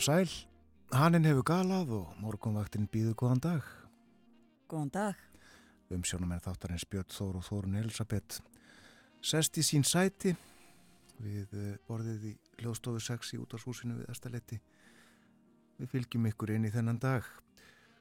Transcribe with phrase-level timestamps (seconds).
[0.00, 0.30] og sæl.
[0.96, 3.66] Hannin hefur galað og morgunvaktinn býðu góðan dag.
[4.70, 5.18] Góðan dag.
[5.92, 8.38] Umsjónum er þáttarins Björn Þór og Þórun Elisabeth.
[9.20, 10.32] Sest í sín sæti
[11.20, 14.60] við eh, borðið í hljóðstofu 6 í útvarshúsinu við Estaletti.
[15.76, 17.28] Við fylgjum ykkur inn í þennan dag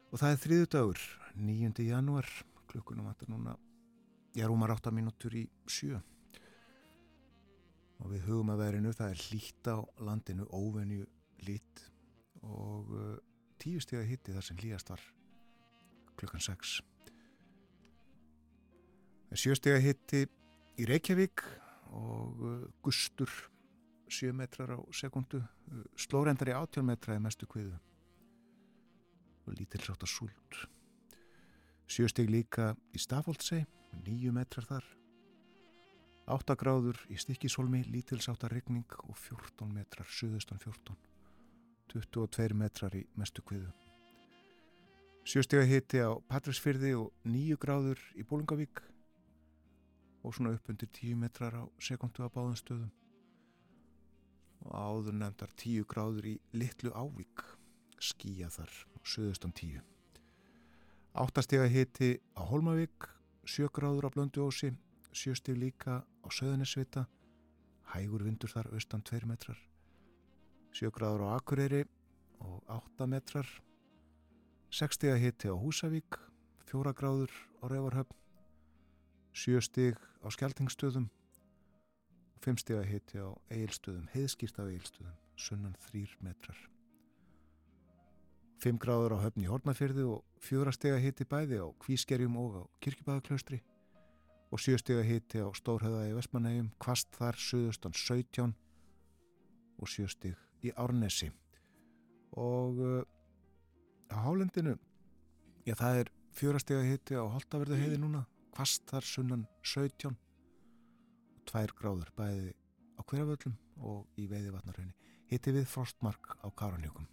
[0.07, 1.05] og það er þriðu dagur,
[1.35, 1.83] 9.
[1.83, 2.31] januar,
[2.71, 3.59] klukkunum vantar núna,
[4.39, 5.99] ég er úmar 8 mínútur í sjö
[7.99, 11.15] og við hugum að verinu, það er hlýtt á landinu, óvenju
[11.47, 11.88] lít
[12.45, 13.15] og uh,
[13.59, 15.03] tíu steg að hitti þar sem hlýjast var
[16.19, 16.79] klukkan 6
[19.37, 20.23] sjö steg að hitti
[20.79, 21.43] í Reykjavík
[21.93, 23.29] og uh, gustur
[24.09, 27.77] 7 metrar á sekundu uh, slórendar í 18 metra í mestu kviðu.
[29.45, 30.61] Og lítill sátt að súld
[31.89, 33.63] sjö steg líka í Stafóldsei
[34.05, 34.89] 9 metrar þar.
[36.29, 41.08] 8 gráður í Stikkishólmi lítill sátt að regning og 14 metrar söðustan 14
[41.93, 43.69] 22 metrar í mestu kviðu.
[45.27, 48.81] Sjöstega hitti á Patræsfyrði og 9 gráður í Bólungavík
[50.23, 52.89] og svona upp undir 10 metrar á sekundu að báðan stöðum.
[54.65, 57.45] Og áður nefndar 10 gráður í Littlu Ávík
[57.99, 59.83] skýja þar og söðustan 10
[61.13, 63.09] áttastega hitti á Holmavík
[63.45, 64.71] 7 gráður á Blönduósi
[65.11, 67.07] 7 stig líka á Söðunisvita
[67.91, 69.68] hægur vindur þar austan 2 metrar
[70.75, 71.83] 7 gráður á Akureyri
[72.39, 73.47] og 8 metrar.
[74.69, 76.19] 6 stig að hitti á Húsavík
[76.69, 78.13] 4 gráður á Rauvarhöfn
[79.33, 81.07] 7 stig á Skeltingstöðum
[82.45, 86.59] 5 stig að hitti á Eilstöðum heiðskýrt af Eilstöðum sunnan 3 metrar.
[88.61, 92.59] 5 gráður á höfni í Hortnafjörðu og 4 stig að hitti bæði á Kvískerjum og
[92.59, 93.61] á Kirkibæðaklaustri
[94.53, 98.53] og 7 stig að hitti á Stórhauða í Vestmanægjum kvast þar söðustan 17
[99.79, 101.31] og 7 stig í Árnesi.
[102.37, 103.03] Og uh,
[104.13, 104.75] á hálendinu
[105.65, 108.23] já það er fjórastega hitti á Holtaverðu heiði núna
[108.55, 110.17] kvast þar sunnan 17 og
[111.49, 112.53] 2 gráður bæði
[112.97, 113.55] á hverjaföllum
[113.89, 117.07] og í veiði vatnarhaunni hitti við frostmark á Karanjökum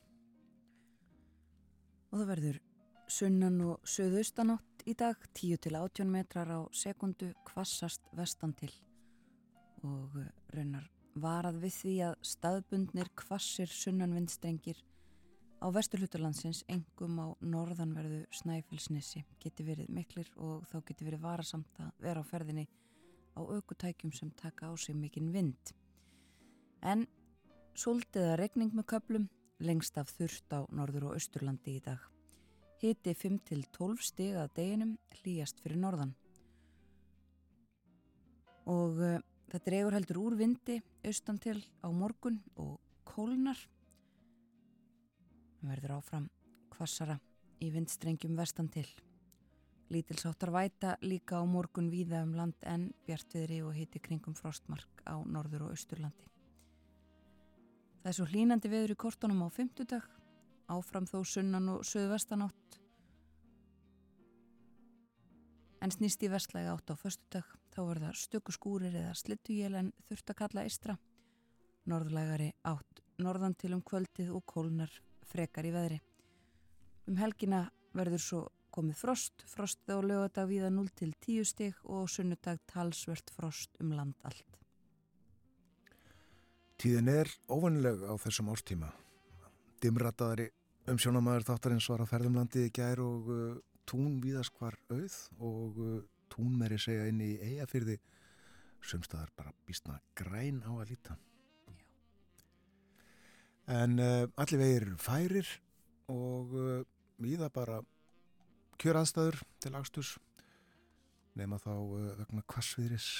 [2.10, 2.60] og það verður
[3.12, 8.72] sunnan og söðaustanátt í dag 10 til 18 metrar á sekundu kvassast vestan til
[9.84, 14.82] og uh, raunar varað við því að staðbundnir kvassir sunnanvindstrengir
[15.64, 21.94] á vesturluturlandsins engum á norðanverðu Snæfellsnesi geti verið miklir og þá geti verið varasamt að
[22.04, 22.66] vera á ferðinni
[23.36, 25.72] á aukutækjum sem taka á sig mikinn vind.
[26.82, 27.06] En
[27.76, 29.28] soltiða regning með köplum
[29.58, 32.00] lengst af þurft á norður og austurlandi í dag.
[32.80, 36.12] Hiti 5-12 stig að deginum hlýjast fyrir norðan.
[38.68, 39.22] Og eh,
[39.56, 40.74] Það dregur heldur úr vindi
[41.08, 42.74] austan til á morgun og
[43.08, 43.56] kólnar.
[45.56, 46.26] Það verður áfram
[46.74, 47.16] kvassara
[47.64, 48.84] í vindstrengjum vestan til.
[49.88, 55.16] Lítilsáttar væta líka á morgun víða um land en bjartviðri og hiti kringum frostmark á
[55.24, 56.28] norður og austurlandi.
[58.02, 60.04] Það er svo hlínandi veður í kortunum á fymtudag,
[60.68, 62.65] áfram þó sunnan og söðvestanátt
[65.86, 70.32] en snýst í vestlægi átt á föstudag þá verða stöku skúrir eða slittuél en þurft
[70.32, 70.96] að kalla eistra.
[71.86, 74.90] Norðlægari átt norðan til um kvöldið og kólnar
[75.30, 76.00] frekar í veðri.
[77.06, 78.40] Um helgina verður svo
[78.74, 83.94] komið frost, frostið á lögadag viða 0 til 10 stig og sunnudag talsvert frost um
[83.94, 84.58] land allt.
[86.82, 88.90] Tíðin er óvannileg á þessum árstíma.
[89.80, 90.50] Dimrataðari
[90.90, 93.56] umsjónamaður þáttarins var að ferðum landið í gær og uh,
[93.88, 95.96] tún viðaskvar auð og uh,
[96.32, 97.98] tún meiri segja inn í eigafyrði
[98.86, 101.16] sumstaðar bara býstna græn á að líta
[101.66, 101.76] Já.
[103.82, 105.52] en uh, allir vegir færir
[106.12, 106.82] og uh,
[107.22, 107.78] við það bara
[108.80, 110.12] kjör aðstæður til aðsturs
[111.38, 113.10] nema þá uh, vegna kvassviðris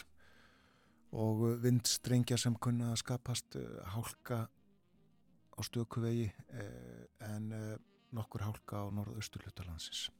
[1.16, 3.56] og vindstrengja sem kunna að skapast
[3.94, 4.40] hálka
[5.56, 6.26] á stökuvegi
[7.24, 7.46] en
[8.12, 10.10] nokkur hálka á norðausturlutalandsins.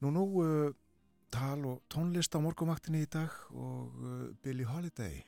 [0.00, 0.24] Nú nú
[1.28, 3.92] tal og tónlist á morgumvaktinni í dag og
[4.40, 5.20] Billie Holiday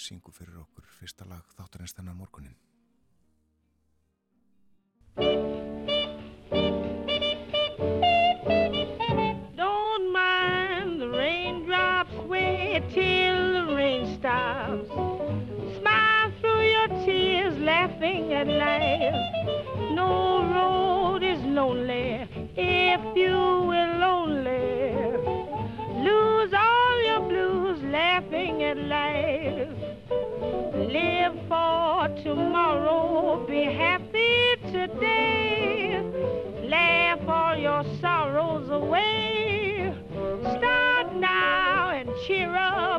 [0.00, 2.56] syngur fyrir okkur fyrsta lag þáttarins þennan morgunin.
[9.60, 14.88] Don't mind the raindrops, wait till the rain stops.
[15.76, 19.20] Smile through your tears, laughing at life.
[19.92, 24.94] No road is lonely if you will only
[26.04, 29.68] lose all your blues, laughing at life.
[30.74, 36.00] Live for tomorrow, be happy today.
[36.62, 39.92] Laugh all your sorrows away.
[40.40, 42.93] Start now and cheer up,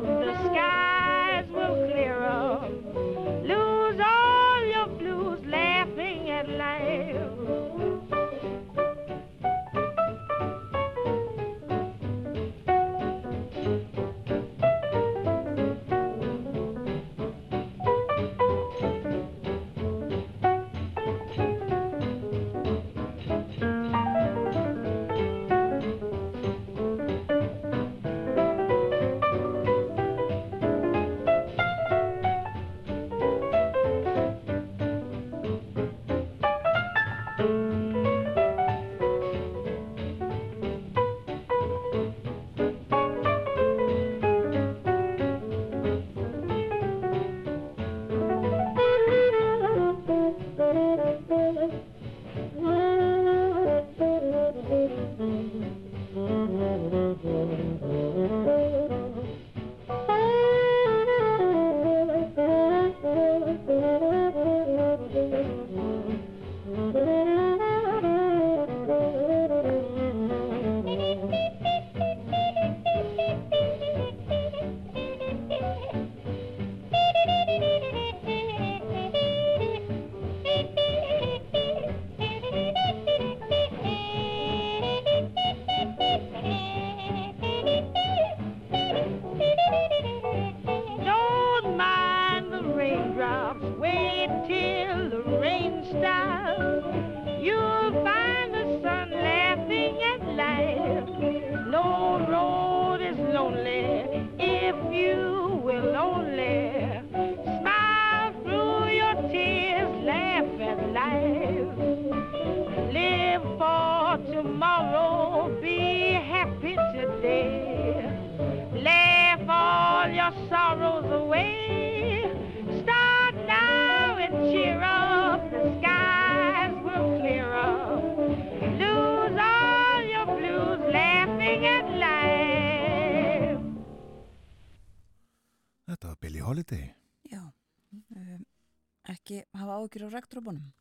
[140.35, 140.73] rektrópunum.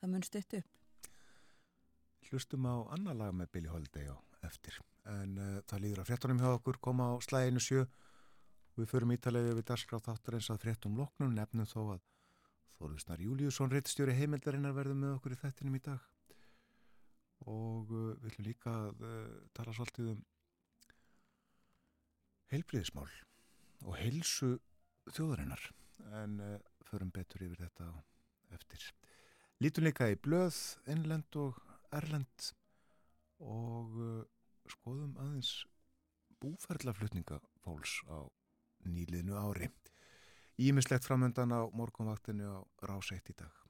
[0.00, 1.10] Það mun stutt upp.
[2.30, 4.16] Hlustum á annar lag með Billie Holiday á
[4.48, 4.78] eftir.
[5.04, 7.84] En uh, það líður að fréttunum hjá okkur koma á slæginu sjö.
[8.78, 12.08] Við förum ítalegi við darskráð þáttar eins að fréttum loknum nefnum þó að
[12.78, 16.06] Þorðusnar Júliusson, reittstjóri heimildarinnar verður með okkur í þettinum í dag.
[17.52, 20.24] Og uh, við viljum líka uh, tala svolítið um
[22.52, 23.10] heilbriðismál
[23.84, 24.54] og heilsu
[25.12, 25.68] þjóðarinnar.
[26.22, 26.40] En
[26.88, 28.11] förum betur yfir þetta á
[28.56, 28.88] eftir.
[29.62, 30.56] Lítum líka í blöð,
[30.90, 31.58] innlend og
[31.94, 32.48] erlend
[33.42, 34.22] og uh,
[34.70, 35.52] skoðum aðeins
[36.42, 38.26] búferðlaflutningafóls á
[38.88, 39.70] nýliðnu ári.
[40.58, 43.61] Ímislegt framöndan á morgunvaktinu á ráseitt í dag.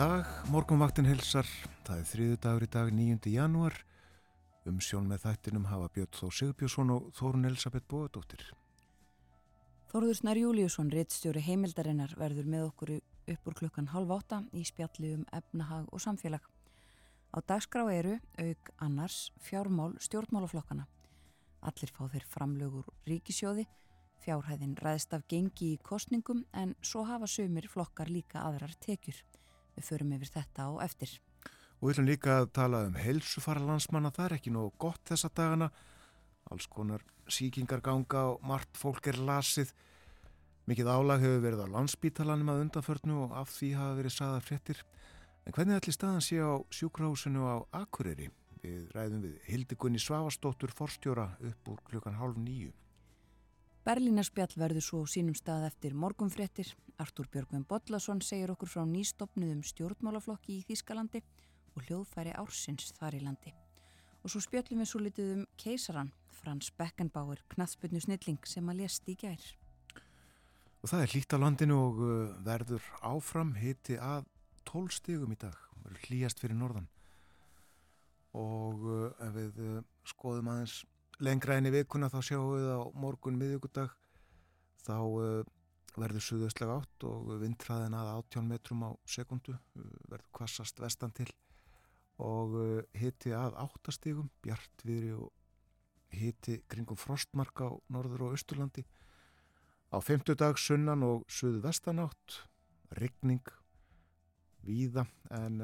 [0.00, 1.44] Morgonvaktin hilsar,
[1.84, 3.26] það er þriðu dagur í dag 9.
[3.34, 3.74] janúar.
[4.64, 8.46] Um sjón með þættinum hafa Björn Þó Sigbjörnsson og Þórun Elisabeth Bóðadóttir.
[9.92, 12.94] Þóruður Snær Júliusson, rittstjóri heimildarinnar, verður með okkur
[13.34, 16.48] upp úr klukkan halv átta í spjalli um efnahag og samfélag.
[17.36, 20.86] Á dagskrá eru auk annars fjármál stjórnmálaflokkana.
[21.60, 23.66] Allir fá þeir framlögur ríkisjóði,
[24.24, 29.20] fjárhæðin ræðist af gengi í kostningum en svo hafa sömur flokkar líka aðrar tekjur.
[29.76, 31.12] Við förum yfir þetta á eftir.
[31.80, 35.30] Og við ætlum líka að tala um helsufara landsmanna, það er ekki nóg gott þessa
[35.32, 35.70] dagana.
[36.50, 39.72] Alls konar síkingar ganga og margt fólk er lasið.
[40.68, 44.82] Mikið álag hefur verið á landsbítalanum að undanförnu og af því hafa verið saða fréttir.
[45.46, 48.28] En hvernig ætli staðan sé á sjúkrahúsinu á Akureyri?
[48.60, 52.74] Við ræðum við Hildigunni Svavastóttur forstjóra upp úr klukkan hálf nýju.
[53.80, 56.68] Berlínarspjall verður svo sínum stað eftir morgumfréttir.
[57.00, 61.22] Artúr Björgvin Bodlason segir okkur frá nýstopnuðum stjórnmálaflokki í Þýskalandi
[61.72, 63.54] og hljóðfæri ársins þar í landi.
[64.20, 69.08] Og svo spjöllum við svo litið um keisaran, Frans Beckenbauer, knaðsputnu snilling sem að lést
[69.08, 69.48] í gær.
[70.84, 72.12] Og það er hlýtt á landinu og uh,
[72.44, 74.28] verður áfram hiti að
[74.68, 75.56] tólstegum í dag.
[75.80, 76.92] Verður hlýjast fyrir norðan.
[78.36, 80.82] Og uh, við uh, skoðum aðeins
[81.24, 83.92] lengra enn í vikuna þá sjáum við á morgun miðugudag
[84.80, 85.42] þá uh,
[86.00, 91.28] verður suðaustlega átt og vindræðin að 18 metrum á sekundu uh, verður kvassast vestan til
[92.20, 95.30] og uh, hiti að áttastígum bjartviðri og
[96.16, 98.82] hiti kringum frostmarka á norður og austurlandi.
[99.94, 102.40] Á femtudag sunnan og suðu vestanátt
[102.98, 103.46] rigning
[104.66, 105.60] víða en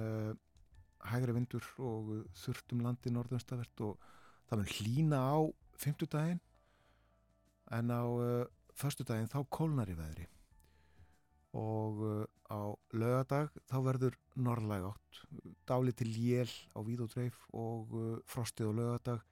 [1.10, 4.06] hægri vindur og þurftum landi norðunstavert og
[4.46, 5.36] það mun hlína á
[5.76, 6.42] fymtudaginn
[7.76, 8.46] en á uh,
[8.78, 10.26] förstudaginn þá kólnar í veðri.
[11.56, 15.22] Og uh, á lögadag þá verður norrlæg átt.
[15.66, 19.24] Dáli til jél á víð og uh, frostið á lögadag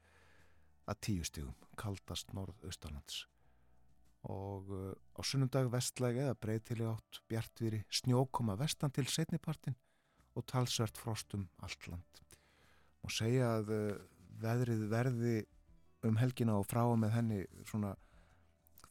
[0.84, 3.24] að tíu stígum kaldast norð-austalands
[4.24, 9.76] og uh, á sunnundag vestlæg eða breytileg átt bjartvýri snjókoma vestan til setnipartin
[10.34, 12.22] og talsvert frostum allt land.
[13.04, 13.90] Og segja að uh,
[14.42, 15.34] veðrið verði
[16.04, 17.38] um helgina og frá með henni
[17.68, 17.94] svona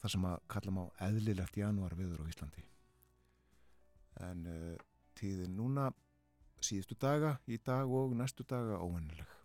[0.04, 2.64] það sem að kallum á eðlilegt januar viður á Íslandi.
[4.28, 4.74] En uh,
[5.18, 5.88] tíðin núna
[6.64, 9.40] síðustu daga, í dag og næstu daga óvennileg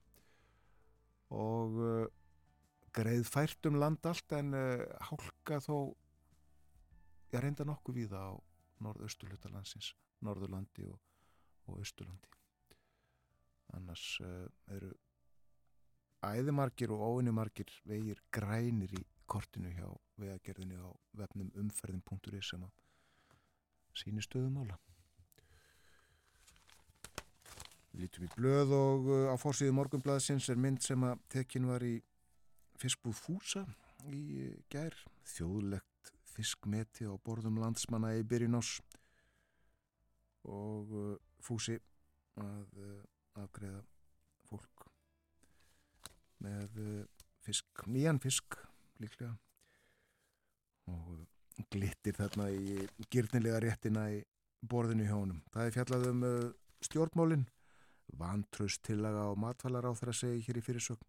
[1.34, 2.04] og uh,
[2.96, 5.94] greið fært um land allt en uh, hálka þó
[7.34, 8.32] ég reynda nokkuð við á
[8.82, 9.92] norðausturlutalandsins
[10.24, 10.98] norðurlandi og,
[11.68, 12.30] og austurlandi.
[13.76, 14.04] Annars
[14.72, 14.94] eru
[16.24, 22.72] æðimarkir og óinnimarkir vegir grænir í kortinu hjá vegagerðinu á vefnum umferðin.is sem að
[23.98, 24.78] síni stöðumála.
[27.98, 31.96] Lítum í blöð og uh, á fórsíðu morgunblæðsins er mynd sem að tekin var í
[32.78, 33.64] fiskbúð Fúsa
[34.06, 34.94] í uh, gær.
[35.28, 38.76] Þjóðlegt fiskmeti á borðum landsmanna í byrjun ás
[40.46, 41.78] og uh, Fúsi
[42.38, 42.78] að
[43.38, 43.82] afgreða
[47.44, 48.58] fisk, nýjan fisk
[49.02, 49.34] líklega.
[50.88, 54.22] Og glittir þarna í gyrnilega réttina í
[54.62, 55.42] borðinu hjá honum.
[55.52, 56.48] Það er fjallað um uh,
[56.86, 57.46] stjórnmólin,
[58.18, 61.06] vantröst tillaga á matvalar á þeirra segi hér í fyrirsögn.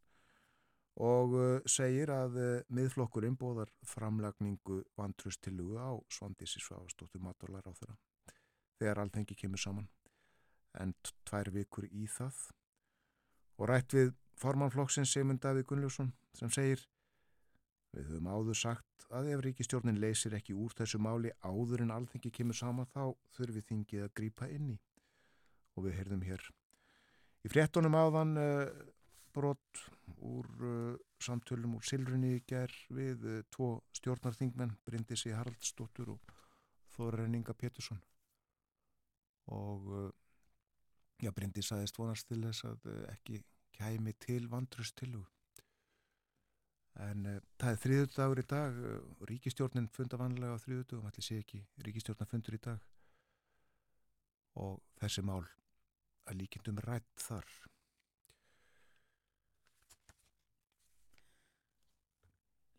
[1.00, 1.32] Og
[1.70, 2.34] segir að
[2.76, 7.96] miðflokkurinn bóðar framlagningu vantröst tillagu á Svandísi Svavastóttur matvalar á þeirra
[8.80, 9.88] þegar alltengi kemur saman.
[10.80, 10.94] En
[11.28, 12.40] tvær vikur í það.
[13.60, 16.86] Og rætt við formannflokksins Seymund Davíð Gunnljósson sem segir
[17.96, 22.30] Við höfum áður sagt að ef ríkistjórnin leysir ekki úr þessu máli áður en alþengi
[22.34, 24.78] kemur sama þá þurfi þingið að grýpa inn í.
[25.78, 26.46] Og við heyrðum hér
[27.46, 28.68] í fréttonum áðan uh,
[29.34, 29.84] brot
[30.20, 36.34] úr uh, samtölum úr Silrunni í ger við uh, tvo stjórnarþingmenn Bryndisi Haraldsdóttur og
[36.94, 38.02] Þórenninga Pétursson.
[39.56, 39.86] Og
[41.24, 43.40] já, Bryndis aðeins vonast til þess að ekki
[43.76, 45.26] kæmi til vandrustilu
[47.00, 49.00] en uh, það er þriðudagur í dag uh,
[49.30, 52.84] ríkistjórnin funda vanlega á þriðudagum allir sé ekki ríkistjórnin fundur í dag.
[54.60, 55.46] Og þessi mál
[56.28, 57.48] að líkindum rætt þar.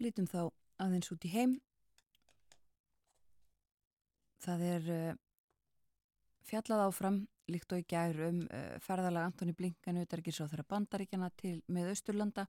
[0.00, 1.56] Lítum þá aðeins út í heim.
[4.40, 5.18] Það er uh,
[6.48, 11.92] fjallað áfram líkt og í gær um uh, ferðalega Antoni Blinkan þeirra bandaríkjana til með
[11.94, 12.46] Östurlanda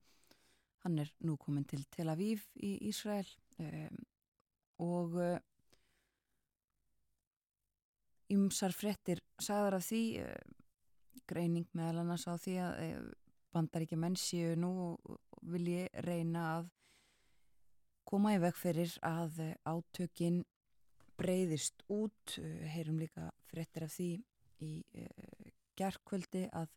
[0.86, 3.28] hann er nú komin til Tel Aviv í Ísrael
[3.62, 4.00] um,
[4.82, 5.18] og
[8.34, 10.36] ymsar uh, frettir sagðar af því uh,
[11.30, 13.12] greining meðal annars á því að
[13.52, 16.72] bandar ekki menn séu nú og, vilji reyna að
[18.06, 20.44] koma í veg fyrir að átökin
[21.18, 22.36] breyðist út,
[22.74, 24.12] heyrum líka fréttir af því
[24.62, 24.74] í
[25.80, 26.70] gerðkvöldi að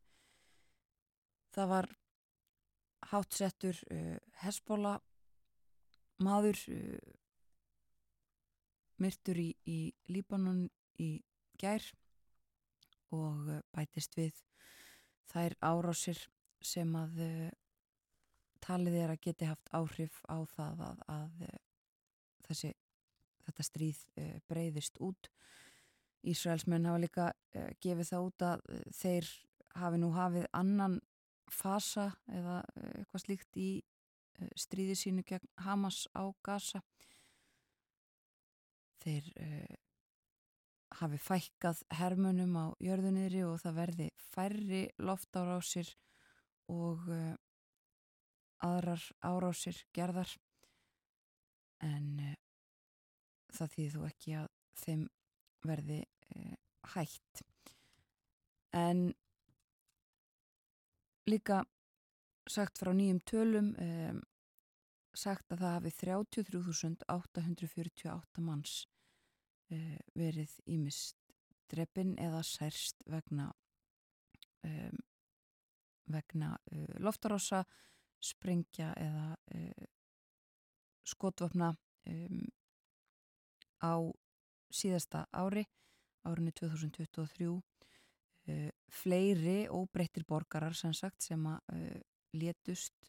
[1.54, 1.90] það var
[3.10, 3.80] hátsettur
[4.40, 4.94] Hesbóla
[6.24, 6.58] maður
[9.02, 9.78] myrtur í, í
[10.10, 10.66] Líbanon
[11.02, 11.10] í
[11.60, 11.84] gær
[13.14, 14.38] og eh, bætist við
[15.32, 16.20] þær árásir
[16.64, 17.20] sem að
[18.64, 21.42] talið er að geti haft áhrif á það að, að
[22.46, 22.70] þessi,
[23.44, 24.00] þetta stríð
[24.48, 25.28] breyðist út.
[26.24, 27.26] Ísraelsmenn hafa líka
[27.84, 28.62] gefið það út að
[28.96, 29.28] þeir
[29.78, 31.00] hafi nú hafið annan
[31.52, 32.62] fasa eða
[32.94, 33.68] eitthvað slíkt í
[34.58, 36.82] stríði sínu gegn Hamas á Gaza.
[39.04, 39.74] Þeir uh,
[41.00, 45.90] hafi fækkað hermunum á jörðunniðri og það verði færri loftárásir
[46.72, 47.34] og uh,
[48.64, 50.30] aðrar árásir gerðar.
[51.84, 52.34] En uh,
[53.52, 54.50] það þýði þú ekki að
[54.84, 55.06] þeim
[55.64, 56.00] verði
[56.94, 57.44] hægt
[58.74, 59.14] en
[61.30, 61.62] líka
[62.50, 64.22] sagt frá nýjum tölum um,
[65.14, 68.86] sagt að það hafi 33.848 manns
[69.72, 71.16] uh, verið ímist
[71.70, 73.54] dreppin eða særst vegna
[74.66, 74.98] um,
[76.12, 77.64] vegna uh, loftarossa
[78.24, 79.84] sprengja eða uh,
[81.04, 81.76] skotvapna
[82.10, 82.48] um,
[83.80, 84.12] á
[84.74, 85.64] síðasta ári
[86.28, 87.60] árinu 2023
[88.92, 92.02] fleiri óbreyttir borgarar sem sagt sem að
[92.36, 93.08] létust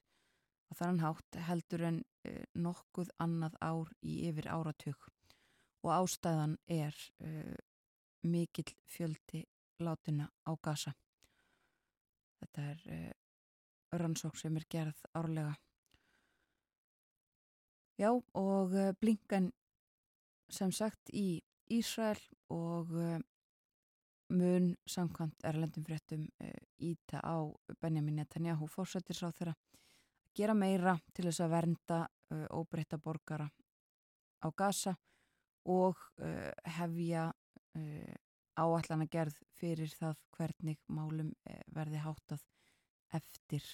[0.71, 1.97] og þann hátt heldur en
[2.56, 5.10] nokkuð annað ár í yfir áratug
[5.86, 7.58] og ástæðan er uh,
[8.25, 9.43] mikill fjöldi
[9.86, 10.95] látina á gasa.
[12.41, 13.12] Þetta er uh,
[14.01, 15.54] rannsók sem er gerð árlega.
[18.01, 19.51] Já og uh, Blinkan
[20.49, 22.19] sem sagt í Ísrael
[22.54, 22.91] og
[24.30, 26.28] mun samkvæmt erlendum fréttum
[26.82, 27.38] íta á
[27.82, 29.56] Benjamin Netanyahu fórsættir sá þeirra
[30.36, 31.99] gera meira til þess að vernda
[32.54, 33.47] óbreyta borgara
[34.41, 34.95] á gasa
[35.65, 35.97] og
[36.78, 37.32] hefja
[38.56, 41.34] áallana gerð fyrir það hvernig málum
[41.73, 42.45] verði háttað
[43.13, 43.65] eftir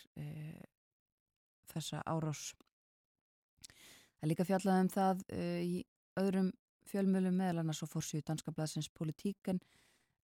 [1.71, 2.51] þessa árás.
[4.15, 5.23] Það er líka fjallað um það
[5.63, 5.85] í
[6.19, 6.51] öðrum
[6.89, 9.61] fjölmjölum meðal annars og fórsíu Danska Blasins politíken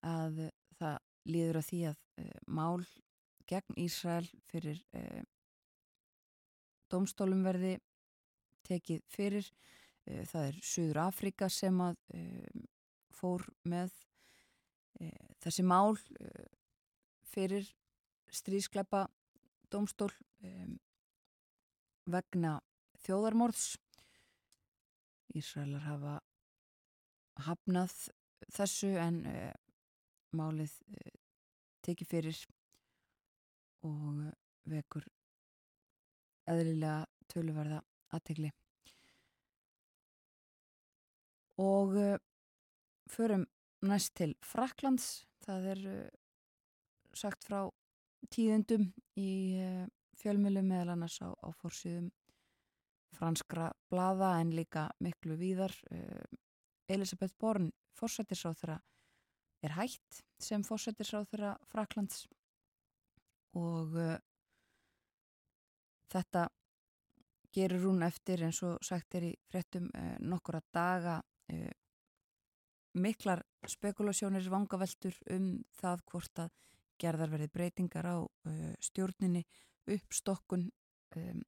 [0.05, 1.97] að það líður að því að
[2.47, 2.85] mál
[3.47, 4.81] gegn Ísrael fyrir
[6.91, 7.77] domstólum verði
[8.67, 9.51] tekið fyrir.
[10.07, 11.99] Eh, það er Suður Afrika sem að
[13.17, 13.93] fór með
[15.01, 15.09] e,
[15.41, 16.45] þessi mál e,
[17.27, 17.65] fyrir
[18.33, 19.07] stríðskleipa
[19.73, 20.11] domstól
[20.45, 20.51] e,
[22.07, 22.57] vegna
[23.05, 23.75] þjóðarmorðs.
[25.37, 26.17] Ísraelar hafa
[27.45, 27.93] hafnað
[28.53, 29.21] þessu en
[30.37, 30.73] málið
[31.85, 32.39] tekið fyrir
[33.87, 34.23] og
[34.67, 35.05] vekur
[36.47, 37.81] eðlilega töluverða
[38.15, 38.51] aðtegli
[41.61, 42.15] og uh,
[43.09, 43.45] förum
[43.87, 46.07] næst til Fraklands það er uh,
[47.17, 47.65] sagt frá
[48.33, 49.31] tíðendum í
[49.63, 49.85] uh,
[50.17, 52.11] fjölmjölu meðal annars á, á fórsýðum
[53.17, 55.73] franskra blada en líka miklu víðar
[56.89, 58.77] Elisabeth Born fórsættisráþura
[59.65, 62.27] er hægt sem fórsættisráþura Fraklands
[63.57, 63.97] og
[66.13, 66.47] þetta
[67.55, 69.89] gerur hún eftir eins og sagt er í frettum
[70.29, 71.17] nokkura daga
[71.51, 71.71] uh,
[72.97, 76.53] miklar spekulasjónir vangaveltur um það hvort að
[77.01, 79.43] gerðar verði breytingar á uh, stjórninni,
[79.93, 80.67] uppstokkun
[81.19, 81.43] um,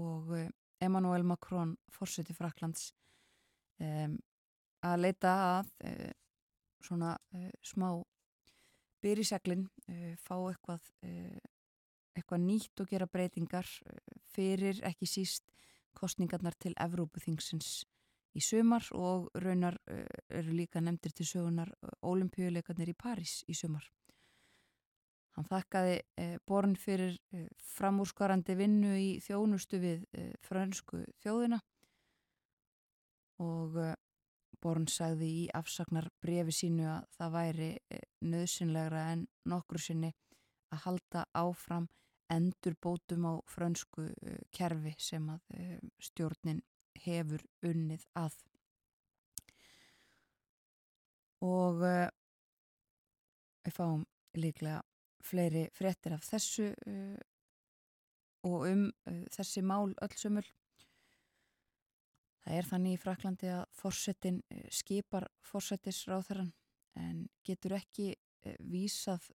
[0.00, 0.48] og uh,
[0.80, 2.92] Emmanuel Macron, fórseti Fraklands
[3.82, 4.16] um,
[4.86, 5.70] að leita að
[6.84, 7.16] svona
[7.66, 7.88] smá
[9.02, 9.66] byrjiseglin,
[10.22, 10.84] fá eitthvað
[12.18, 13.68] eitthvað nýtt og gera breytingar
[14.34, 15.50] fyrir ekki síst
[15.98, 17.84] kostningarnar til Evrópuþingsins
[18.38, 20.06] í sumar og raunar eh,
[20.40, 21.72] eru líka nefndir til sögunar
[22.06, 23.86] ólimpíuleikarnir í París í sumar.
[25.34, 31.60] Hann þakkaði eh, born fyrir eh, framúrskarandi vinnu í þjónustu við eh, fransku þjóðina
[33.42, 33.94] og eh,
[34.62, 40.12] born sagði í afsagnar brefi sínu að það væri eh, nöðsynlegra en nokkru sinni
[40.74, 41.88] að halda áfram
[42.28, 44.10] endur bótum á fransku
[44.52, 45.40] kerfi sem að
[46.02, 46.60] stjórnin
[47.00, 48.36] hefur unnið að
[51.46, 54.04] og við fáum
[54.36, 54.82] líklega
[55.24, 56.68] fleiri fréttir af þessu
[58.46, 58.84] og um
[59.34, 60.46] þessi mál öllsumul.
[62.48, 66.48] Það er þannig í Fraklandi að fórsetin uh, skipar fórsetisráþarann
[66.96, 69.26] en getur ekki uh, vísað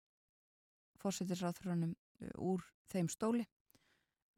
[1.02, 3.44] fórsetisráþarannum uh, úr þeim stóli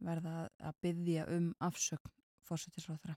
[0.03, 2.11] verða að byggja um afsögn
[2.49, 3.15] fórsetisráþara.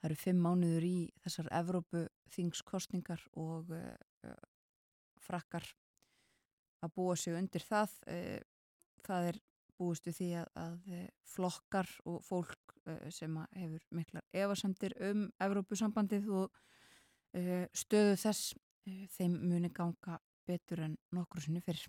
[0.00, 2.02] Það eru fimm mánuður í þessar Evrópu
[2.34, 3.70] þingskostningar og
[5.22, 5.64] frakkar
[6.82, 7.94] að búa sig undir það.
[9.06, 9.40] Það er
[9.78, 10.94] búist við því að, að
[11.34, 16.64] flokkar og fólk uh, sem hefur miklar evasendir um Evrópusambandið og
[17.76, 18.54] stöðu þess
[19.12, 20.14] þeim muni ganga
[20.48, 21.82] betur en nokkru sinni fyrr.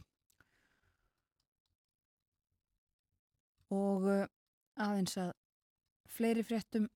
[3.72, 4.10] Og
[4.76, 5.32] aðeins að
[6.12, 6.90] fleiri fréttum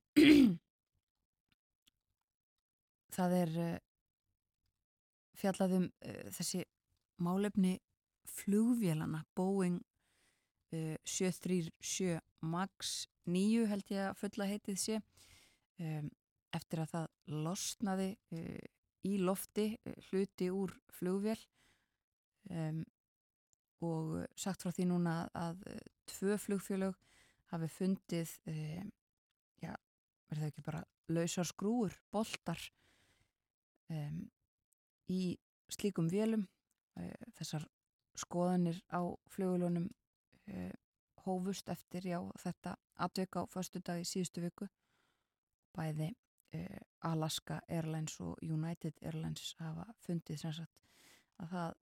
[3.16, 3.56] það er
[5.40, 5.88] fjallaðum
[6.36, 6.66] þessi
[7.24, 7.78] málefni
[8.28, 9.82] flugvélana Boeing
[10.74, 12.94] uh, 737 MAX
[13.30, 15.00] 9 held ég að fulla heitið sé.
[15.82, 16.10] Um,
[16.54, 17.06] eftir að það
[17.46, 18.10] losnaði
[19.10, 19.72] í lofti
[20.10, 21.40] hluti úr flugvél.
[22.54, 22.84] Um,
[23.84, 25.80] og sagt frá því núna að, að
[26.14, 27.00] tvö flugfélög
[27.52, 28.32] hafi fundið
[29.64, 29.74] já,
[30.30, 30.84] verður það ekki bara
[31.14, 32.60] lausar skrúur, boltar
[33.92, 34.22] um,
[35.12, 35.36] í
[35.72, 36.46] slíkum vélum.
[36.94, 37.66] Uh, þessar
[38.20, 39.02] skoðanir á
[39.34, 40.03] flugulunum uh,
[41.24, 42.76] hófust eftir já, þetta
[43.06, 44.68] atvika á förstu dag í síðustu viku.
[45.74, 50.84] Bæði uh, Alaska Airlines og United Airlines hafa fundið sem sagt
[51.42, 51.74] að það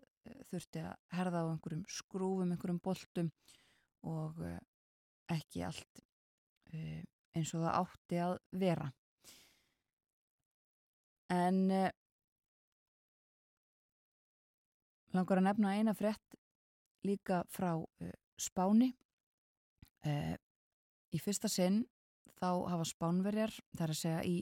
[0.52, 3.32] þurfti að herða á einhverjum skrúfum, einhverjum boltum
[4.08, 4.38] og
[5.34, 6.02] ekki allt
[6.71, 8.91] eins og það átti að vera.
[11.32, 11.60] En
[15.15, 16.38] langar að nefna eina frett
[17.08, 17.74] líka frá
[18.41, 18.89] Spáni.
[20.01, 20.34] Uh,
[21.13, 21.84] í fyrsta sinn
[22.39, 24.38] þá hafa Spánverjar, það er að segja í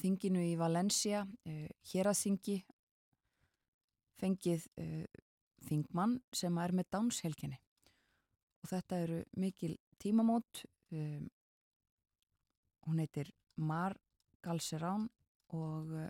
[0.00, 1.20] þinginu í Valencia,
[1.92, 2.56] hér að þingi,
[4.18, 4.64] fengið
[5.68, 7.58] þingmann sem er með dánshelginni.
[8.62, 10.64] Og þetta eru mikil tímamót.
[12.86, 13.96] Hún heitir Mar
[14.42, 15.08] Galserán
[15.56, 16.08] og eh,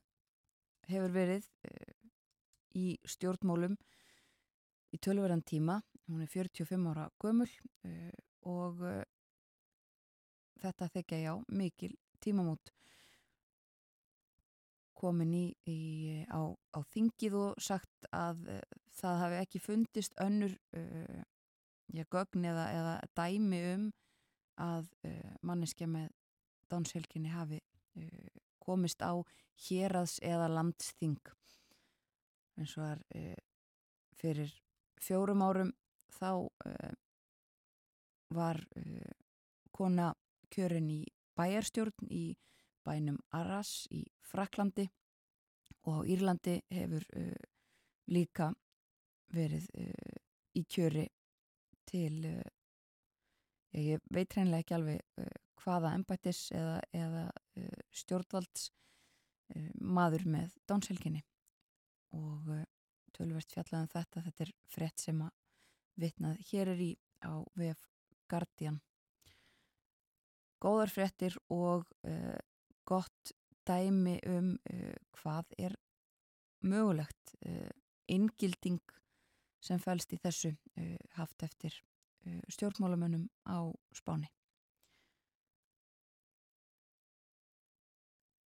[0.91, 1.95] hefur verið eh,
[2.79, 3.77] í stjórnmólum
[4.91, 7.49] í tölverðan tíma, hún er 45 ára gömul
[7.87, 8.13] eh,
[8.51, 8.83] og
[10.61, 12.73] þetta þekja já mikil tímamót.
[15.01, 15.79] Komin í, í
[16.29, 16.41] á,
[16.77, 18.43] á þingið og sagt að
[19.01, 21.23] það hafi ekki fundist önnur uh,
[21.95, 23.87] já, gögn eða, eða dæmi um
[24.61, 26.11] að uh, manneskja með
[26.71, 27.61] dánshelginni hafi
[27.99, 29.17] uh, komist á
[29.69, 31.21] hérads eða landsþing.
[32.61, 33.39] Eins og er uh,
[34.21, 34.53] fyrir
[35.01, 35.73] fjórum árum
[36.17, 36.93] þá uh,
[38.31, 38.61] var
[39.75, 40.13] kona
[40.55, 41.01] kjörin í
[41.39, 42.37] bæjarstjórn í
[42.87, 44.85] bænum Arras í Fraklandi
[45.89, 47.03] og á Írlandi hefur
[48.15, 48.53] líka
[49.35, 49.67] verið
[50.55, 51.09] í kjöri
[51.91, 52.23] til
[53.75, 55.35] ég veit hreinlega ekki alveg
[55.65, 61.23] hvaða embættis eða, eða uh, stjórnvalds uh, maður með dánselginni
[62.17, 62.51] og
[63.21, 65.35] uh, tölverst fjallaðum þetta, þetta er frett sem að
[66.01, 67.83] vitnað hér er í á VF
[68.31, 68.81] Guardian.
[70.61, 72.39] Góðar frettir og uh,
[72.85, 73.33] gott
[73.69, 75.77] dæmi um uh, hvað er
[76.65, 77.71] mögulegt uh,
[78.09, 78.81] inngilding
[79.61, 80.55] sem fælst í þessu
[81.13, 81.75] haft eftir
[82.49, 84.31] stjórnmálamönnum á spáni.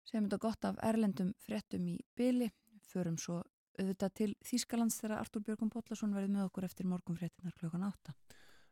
[0.06, 2.52] Segjum þetta gott af erlendum frettum í byli,
[2.86, 3.40] förum svo
[3.80, 8.14] auðvitað til Þýskalands þegar Artúr Björgum Bóllarsson verði með okkur eftir morgun frettinnar klukkan 8.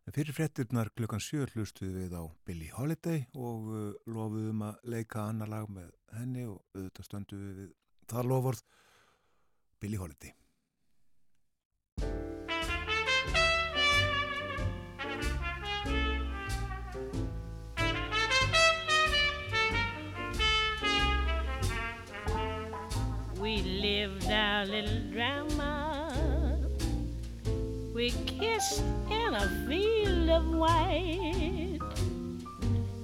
[0.09, 5.51] Fyrir frettirnar klukkan 7 hlustuðu við á Billie Holiday og uh, lofuðum að leika annar
[5.53, 7.73] lag með henni og auðvitað stöndu við
[8.09, 8.63] það loford
[9.83, 10.33] Billie Holiday.
[24.69, 26.59] Little drama.
[27.95, 31.79] We kissed in a field of white,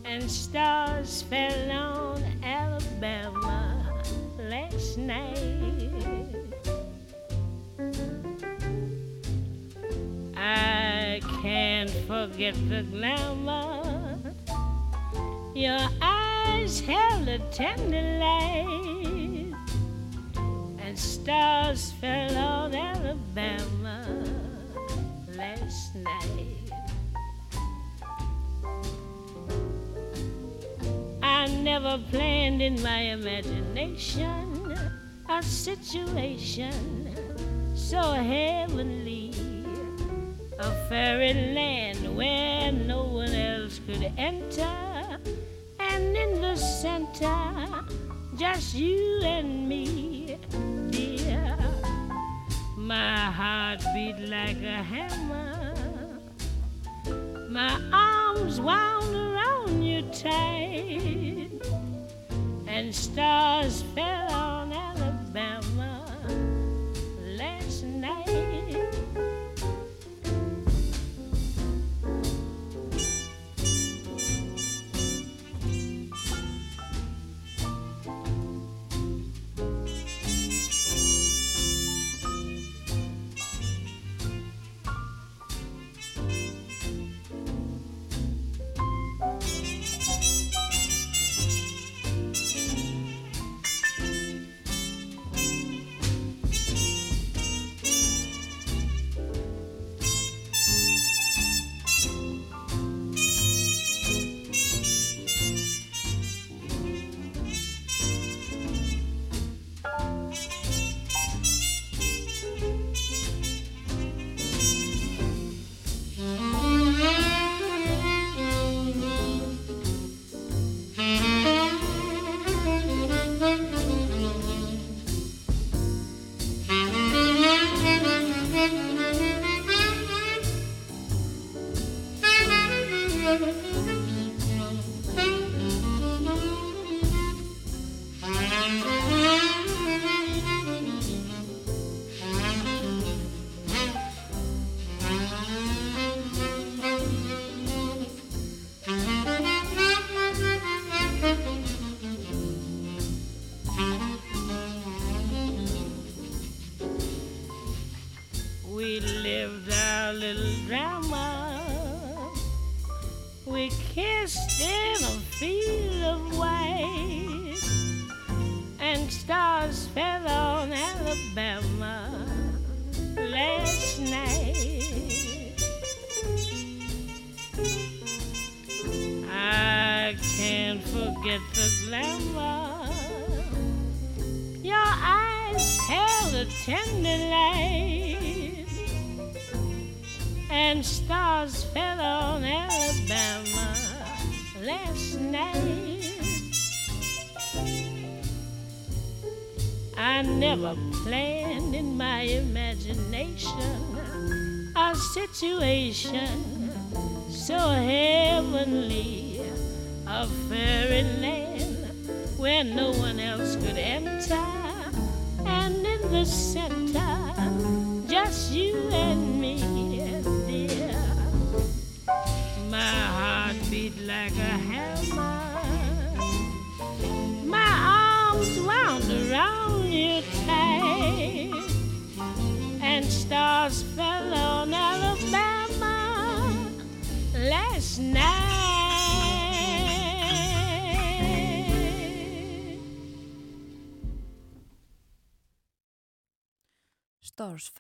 [0.05, 4.03] and stars fell on Alabama
[4.39, 5.91] last night.
[10.37, 14.19] I can't forget the glamour.
[15.55, 19.44] Your eyes held a tender light
[20.95, 24.07] and stars fell on Alabama
[25.37, 26.71] last night.
[31.21, 34.79] I never planned in my imagination
[35.29, 37.13] a situation
[37.75, 39.33] so heavenly,
[40.61, 45.19] a fairyland where no one else could enter,
[45.81, 47.85] and in the center,
[48.37, 50.39] just you and me.
[52.85, 55.75] My heart beat like a hammer,
[57.49, 61.49] my arms wound around you tight,
[62.67, 64.64] and stars fell on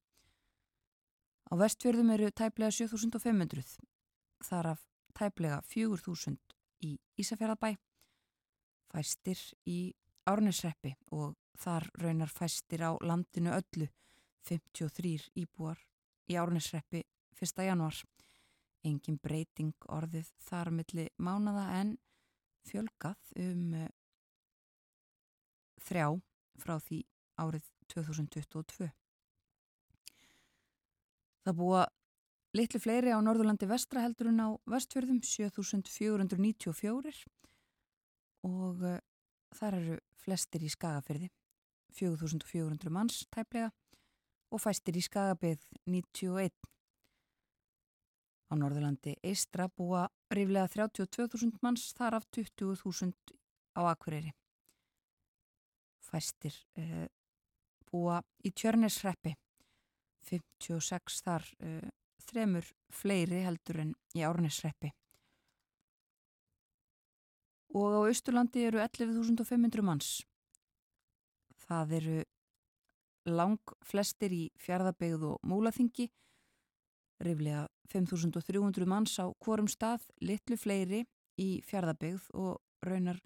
[1.51, 3.77] Á vestfjörðum eru tæplega 7500,
[4.47, 6.39] þar af tæplega 4000
[6.87, 7.75] í Ísafjörðabæ,
[8.89, 9.93] fæstir í
[10.25, 13.87] Árnesreppi og þar raunar fæstir á landinu öllu
[14.47, 15.79] 53 íbúar
[16.29, 17.03] í Árnesreppi
[17.39, 17.65] 1.
[17.67, 17.95] januar.
[18.83, 21.95] Engin breyting orðið þar milli mánada en
[22.67, 23.87] fjölgað um uh,
[25.83, 26.09] þrjá
[26.59, 26.99] frá því
[27.39, 28.89] árið 2022.
[31.43, 31.85] Það búa
[32.55, 37.23] litlu fleiri á Norðurlandi vestra heldur en á vestfjörðum 7494
[38.47, 38.99] og uh,
[39.55, 41.31] þar eru flestir í skagafyrði
[41.93, 43.71] 4400 manns tæplega
[44.53, 46.53] og fæstir í skagabið 91.
[48.49, 53.13] Á Norðurlandi eistra búa ríflega 32.000 manns þar af 20.000
[53.77, 54.33] á Akureyri.
[56.03, 57.07] Fæstir uh,
[57.89, 59.33] búa í Tjörnisreppi
[60.29, 61.87] 56 þar uh,
[62.29, 64.93] þremur fleiri heldur en í Árnisreppi.
[67.73, 70.21] Og á Östurlandi eru 11.500 manns.
[71.63, 72.17] Það eru
[73.29, 76.09] lang flestir í fjárðabegð og múlaþingi
[77.23, 81.03] Riflega 5.300 manns á hvorum stað, litlu fleiri
[81.39, 83.19] í fjárðabegð og raunar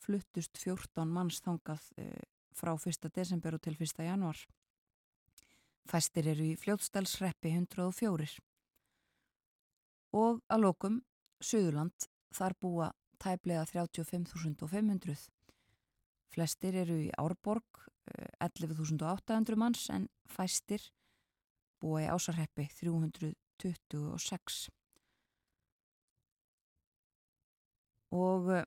[0.00, 2.06] fluttust 14 manns þangað e,
[2.56, 3.10] frá 1.
[3.14, 4.02] desember og til 1.
[4.06, 4.38] januar.
[5.90, 8.40] Fæstir eru í fljóttstælsreppi 104.
[10.16, 11.00] Og að lokum,
[11.40, 12.90] Suðurland, þar búa
[13.22, 15.28] tæplega 35.500.
[16.30, 17.80] Flestir eru í Árborg,
[18.40, 20.82] 11.800 manns en fæstir
[21.80, 24.68] búa í ásarheppi 326
[28.10, 28.66] og eh,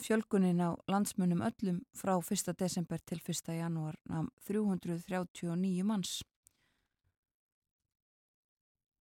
[0.00, 2.54] fjölgunin á landsmunum öllum frá 1.
[2.58, 3.54] desember til 1.
[3.56, 6.20] janúar namn 339 manns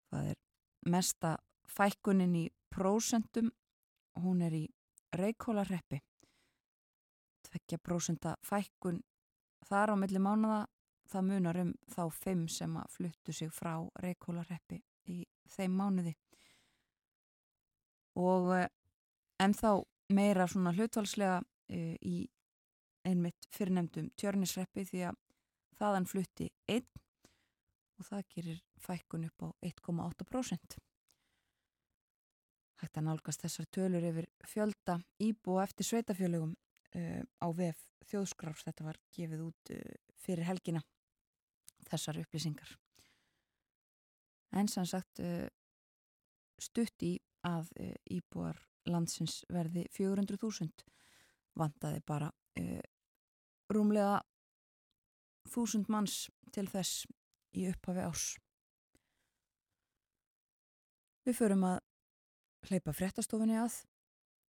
[0.09, 0.39] það er
[0.89, 1.37] mesta
[1.69, 3.51] fækkunin í prósentum
[4.23, 4.65] hún er í
[5.15, 6.01] reikólarheppi
[7.53, 9.01] 2% fækkun
[9.65, 10.65] þar á milli mánuða
[11.09, 16.13] það munar um þá fimm sem að fluttu sig frá Reykjólarreppi í þeim mánuði
[18.19, 18.67] og eh,
[19.39, 19.81] en þá
[20.13, 22.27] meira svona hlutvalslega e, í
[23.07, 25.19] einmitt fyrirnemdum tjörnisreppi því að
[25.79, 26.87] þaðan flutti einn
[27.99, 30.79] og það gerir fækkun upp á 1,8%.
[32.79, 36.55] Hægt að nálgast þessar tölur yfir fjölda íbú eftir sveitafjölugum
[36.95, 38.65] uh, á VF þjóðskráfs.
[38.67, 39.81] Þetta var gefið út uh,
[40.19, 40.83] fyrir helgina
[41.89, 42.75] þessar upplýsingar.
[44.57, 45.45] En sem sagt uh,
[46.59, 47.15] stutt í
[47.47, 48.57] að uh, íbúar
[48.89, 50.87] landsins verði 400.000
[51.59, 52.81] vandaði bara uh,
[53.69, 54.19] rúmlega
[55.49, 57.05] þúsund manns til þess
[57.57, 58.25] í upphafi ás.
[61.25, 61.79] Við förum að
[62.69, 63.75] hleypa fréttastofunni að,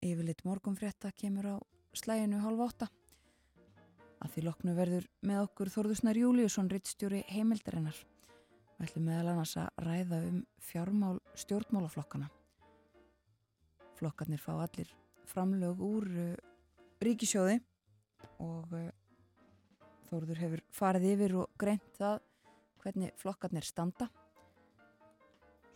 [0.04, 1.56] yfirleitt morgunfrétta kemur á
[1.98, 2.88] slæginu halv åtta.
[4.18, 7.98] Að því loknu verður með okkur Þorðusnar Júliusson rittstjóri heimildarinnar.
[8.78, 12.30] Við ætlum meðal annars að ræða um fjármál stjórnmálaflokkana.
[13.98, 14.90] Flokkarnir fá allir
[15.28, 16.30] framlög úr uh,
[17.02, 17.58] ríkisjóði
[18.42, 18.88] og uh,
[20.08, 22.22] Þorður hefur farið yfir og greint það
[22.80, 24.06] hvernig flokkarnir standa.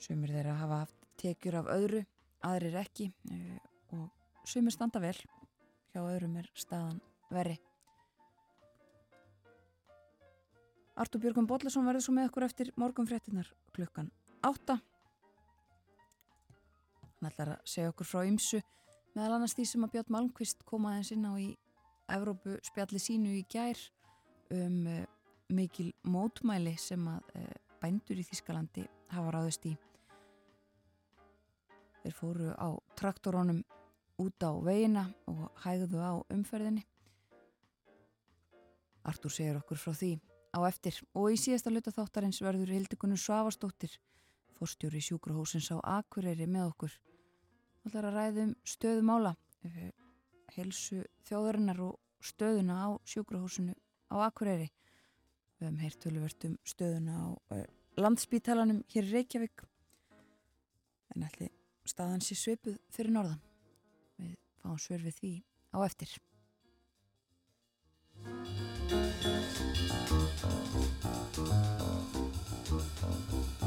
[0.01, 2.01] Sumir þeirra hafa haft tekjur af öðru,
[2.49, 3.59] aðrir ekki uh,
[3.99, 5.19] og sumir standa vel.
[5.93, 7.01] Hjá öðrum er staðan
[7.33, 7.59] verri.
[10.97, 14.11] Artur Björgum Bodlason verður svo með okkur eftir morgunfréttinar klukkan
[14.45, 14.77] 8.
[17.03, 18.61] Hann ætlar að segja okkur frá ymsu
[19.17, 21.51] meðal annars því sem að Björn Malmqvist kom aðeins inn á í
[22.13, 23.79] Evrópu spjalli sínu í gær
[24.53, 25.05] um uh,
[25.53, 29.77] mikil mótmæli sem að uh, bændur í Þískalandi hafa ráðist í.
[32.03, 32.69] Þeir fóru á
[32.99, 33.63] traktorónum
[34.21, 36.85] út á veginna og hægðu á umferðinni.
[39.09, 40.13] Artur segir okkur frá því.
[40.53, 40.99] Á eftir.
[41.17, 43.97] Og í síðasta luta þáttarins verður Hildegunur Svavastóttir
[44.63, 46.93] fórstjóri sjúkrahúsins á Akureyri með okkur.
[47.83, 49.33] Það ætlar að ræðum stöðumála
[49.67, 49.91] eh,
[50.55, 53.75] helsu þjóðarinnar og stöðuna á sjúkrahúsinu
[54.13, 54.69] á Akureyri.
[55.59, 57.65] Við hefum heyrt töluvert um stöðuna á uh,
[57.99, 59.65] landspítalanum hér í Reykjavík.
[61.17, 61.51] En allir
[61.87, 63.43] staðan sé svipuð fyrir norðan.
[64.63, 65.33] Fáum svör við því
[65.75, 66.15] á eftir.
[68.23, 68.31] Sæl
[73.59, 73.62] á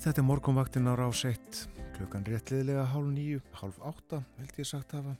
[0.00, 1.58] þetta er morgunvaktin á rás 1,
[1.92, 5.12] klukkan réttliðlega hálf nýju, hálf átta, held ég sagt hafa.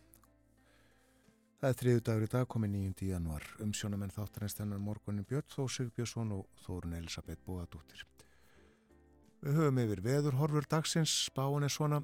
[1.60, 3.08] Það er þriðu dagur í dag, komið 9.
[3.10, 8.06] januar, umsjónamenn þáttarins þennan morgunin Björn Þó Sigbjörnsson og Þórun Elisabeth Bóadóttir.
[9.44, 12.00] Við höfum yfir veður, horfur dagsins, spáin er svona,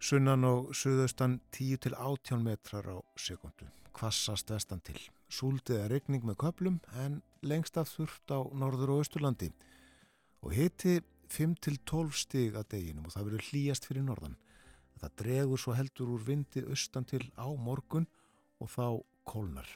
[0.00, 4.96] sunnan og suðaustan 10 til 18 metrar á sekundu, kvassast vestan til.
[5.28, 9.52] Súldið er regning með köplum en lengst af þurft á norður og austurlandi
[10.42, 14.38] og hiti 5-12 stig að deginum og það verður hlýjast fyrir norðan.
[14.98, 18.08] Það dregur svo heldur úr vindi austan til á morgun
[18.58, 18.86] og þá
[19.28, 19.68] kólnar.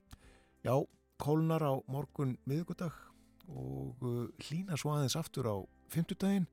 [0.64, 0.74] Já,
[1.20, 2.94] kólnar á morgun miðugudag
[3.50, 5.56] og uh, hlýna svo aðeins aftur á
[5.92, 6.48] fymtudaginn,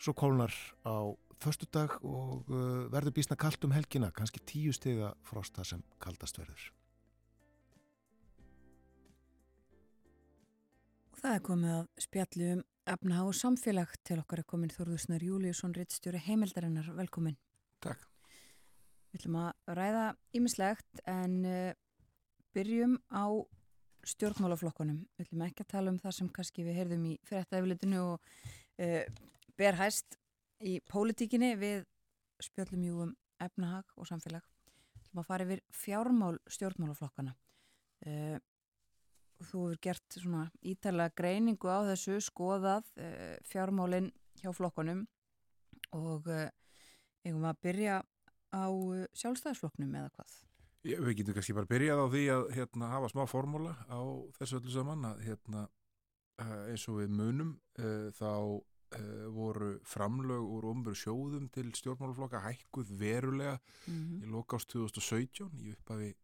[0.00, 0.54] svo kólnar
[0.86, 1.12] á
[1.42, 6.72] förstudag og uh, verður bísna kalt um helgina, kannski 10 stiga frosta sem kaldast verður.
[11.22, 15.74] Það er komið að spjallu um efna og samfélag til okkar er komin Þorðusnar Júliusson,
[15.76, 16.88] rittstjóri heimildarinnar.
[16.96, 17.36] Velkomin.
[17.84, 18.06] Takk.
[19.08, 20.04] Við ætlum að ræða
[20.36, 21.72] ýmislegt en uh,
[22.56, 23.26] byrjum á
[24.08, 25.00] stjórnmálaflokkunum.
[25.16, 28.32] Við ætlum ekki að tala um það sem kannski við heyrðum í fyrirtæfilitinu og
[28.84, 29.02] uh,
[29.58, 30.18] ber hæst
[30.64, 31.86] í pólitíkinni við
[32.44, 34.46] spjöllum jú um efnahag og samfélag.
[34.94, 37.34] Við ætlum að fara yfir fjármál stjórnmálaflokkana.
[38.06, 38.38] Uh,
[39.48, 45.06] þú hefur gert svona ítalega greiningu á þessu, skoðað uh, fjármálinn hjá flokkunum
[45.96, 46.48] og uh,
[47.24, 47.96] eigum við að byrja
[48.54, 50.36] á uh, sjálfstæðisflokknum eða hvað?
[50.86, 54.00] Ég, við getum kannski bara byrjað á því að hérna, hafa smá formúla á
[54.38, 55.66] þessu öllu saman að hérna,
[56.70, 58.62] eins og við munum uh, þá
[58.94, 64.22] uh, voru framlög úr ofnbjörn sjóðum til stjórnmálaflokka hækkuð verulega Mm -hmm.
[64.22, 66.14] í lokást 2017 í upphafi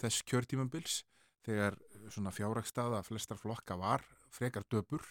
[0.00, 1.04] þess kjörtímambils
[1.44, 1.76] þegar
[2.08, 5.04] svona fjárraksstaða flestar flokka var frekar döpur.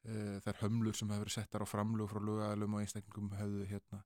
[0.00, 4.00] Uh, þær hömlur sem hefur settar á framlög frá lögaðalum og einstaklingum hefðu hérna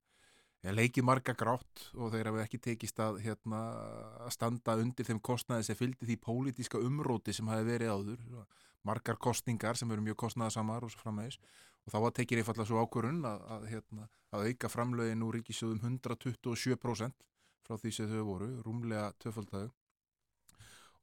[0.73, 3.61] leikið marga grátt og þeir hafa ekki tekist að, hérna,
[4.25, 8.23] að standa undir þeim kostnaði sem fylgdi því pólitíska umróti sem hafi verið áður.
[8.85, 11.39] Margar kostningar sem eru mjög kostnaðasamar og svo frammeðis
[11.85, 15.85] og þá var tekið einfallega svo ákvörun að, að, hérna, að auka framlögin úr ríkisjóðum
[16.01, 17.25] 127%
[17.65, 19.69] frá því sem þau voru, rúmlega töfaldagi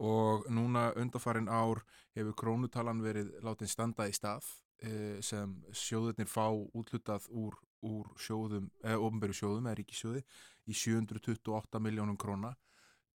[0.02, 1.84] og núna undarfarin ár
[2.18, 4.48] hefur krónutalan verið látin standa í stað
[4.82, 10.24] eh, sem sjóðurnir fá útlutað úr, úr sjóðum, eða ofnbæru sjóðum eða ríkisjóði
[10.66, 12.56] í 728 miljónum króna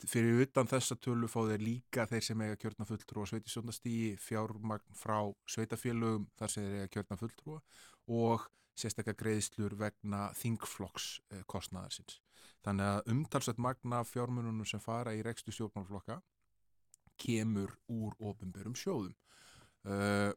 [0.04, 5.18] fyrir utan þessa tölu fá þeir líka þeir sem eiga kjörna fulltrúa sveitisjóndastígi fjármagn frá
[5.48, 7.62] sveitafélögum þar sem þeir eiga kjörna fulltrúa
[8.12, 8.44] og
[8.76, 12.18] sérstaklega greiðslur vegna þingflokks eh.
[12.64, 16.20] Þannig að umtalsett magna fjármununum sem fara í rekstu stjórnmálflokka
[17.20, 19.16] kemur úr ofinberum sjóðum.
[19.84, 20.32] Uh,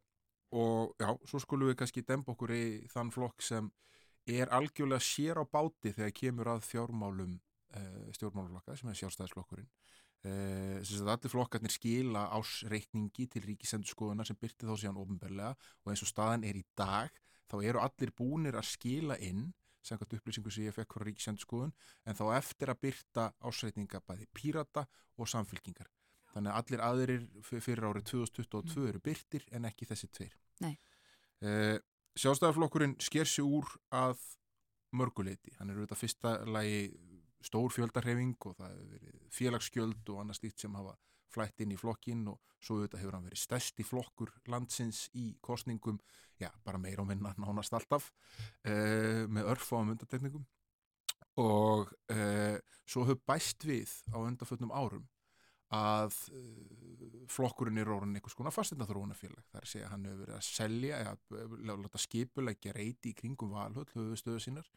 [0.57, 3.69] og já, svo skulum við kannski demba okkur í þann flokk sem
[4.27, 9.69] er algjörlega sér á báti þegar kemur að fjármálum uh, stjórnmálflokka sem er sjálfstæðisflokkurinn.
[10.27, 15.53] Uh, þess að allir flokkarnir skila ásreikningi til ríkisendurskoðuna sem byrti þá síðan ofinberlega
[15.85, 17.15] og eins og staðan er í dag
[17.47, 19.53] þá eru allir búnir að skila inn
[19.87, 21.75] samkvæmt upplýsingu sem ég fekk frá ríkisendurskoðun
[22.07, 25.87] en þá eftir að byrta ásreikninga bæði pírata og samfylkingar.
[26.37, 30.35] Þannig að allir aðrir fyrir árið 2022 eru byrtir en ekki þessi tveir.
[31.41, 31.79] Uh,
[32.17, 34.21] Sjálfstæðarflokkurinn sker sig úr að
[34.97, 35.55] mörguleiti.
[35.57, 36.83] Hann er auðvitað fyrsta lagi
[37.45, 40.95] stór fjöldarhefing og það hefur verið félagsskjöld og annað slíkt sem hafa
[41.33, 45.99] flætt inn í flokkin og svo auðvitað hefur hann verið stærsti flokkur landsins í kostningum,
[46.41, 48.13] já, bara meira og minna nánast alltaf,
[48.69, 50.47] uh, með örf á undantekningum
[51.41, 52.57] og uh,
[52.89, 55.05] svo hefur bæst við á undanfötnum árum
[55.75, 56.77] að uh,
[57.33, 59.45] flokkurinn er orðin einhvers konar fastinna þróunafélag.
[59.51, 63.89] Það er að hann hefur verið að selja eða láta skipulegja reyti í kringum valhöll,
[63.95, 64.69] höfustöðu sínar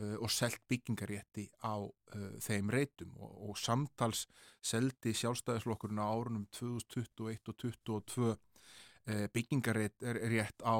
[0.00, 4.24] uh, og selt byggingarétti á uh, þeim reytum og, og samtals
[4.64, 10.76] seldi sjálfstæðisflokkurinn á árunum 2021 og 2022 uh, byggingarétt á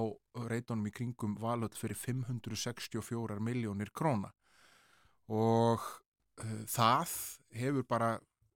[0.48, 4.32] reytunum í kringum valhöll fyrir 564 miljónir króna
[5.28, 5.80] og
[6.40, 7.18] uh, það
[7.54, 8.14] hefur bara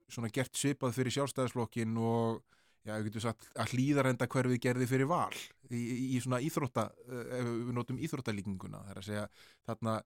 [0.09, 2.42] svona gert svipað fyrir sjálfstæðisflokkin og
[2.86, 5.34] já, ég getur sagt að hlýðarenda hverfið gerði fyrir val
[5.70, 5.80] í,
[6.16, 9.26] í, svona íþrótta, eh, ef við notum íþróttalíkinguna, það er að segja
[9.68, 9.98] þarna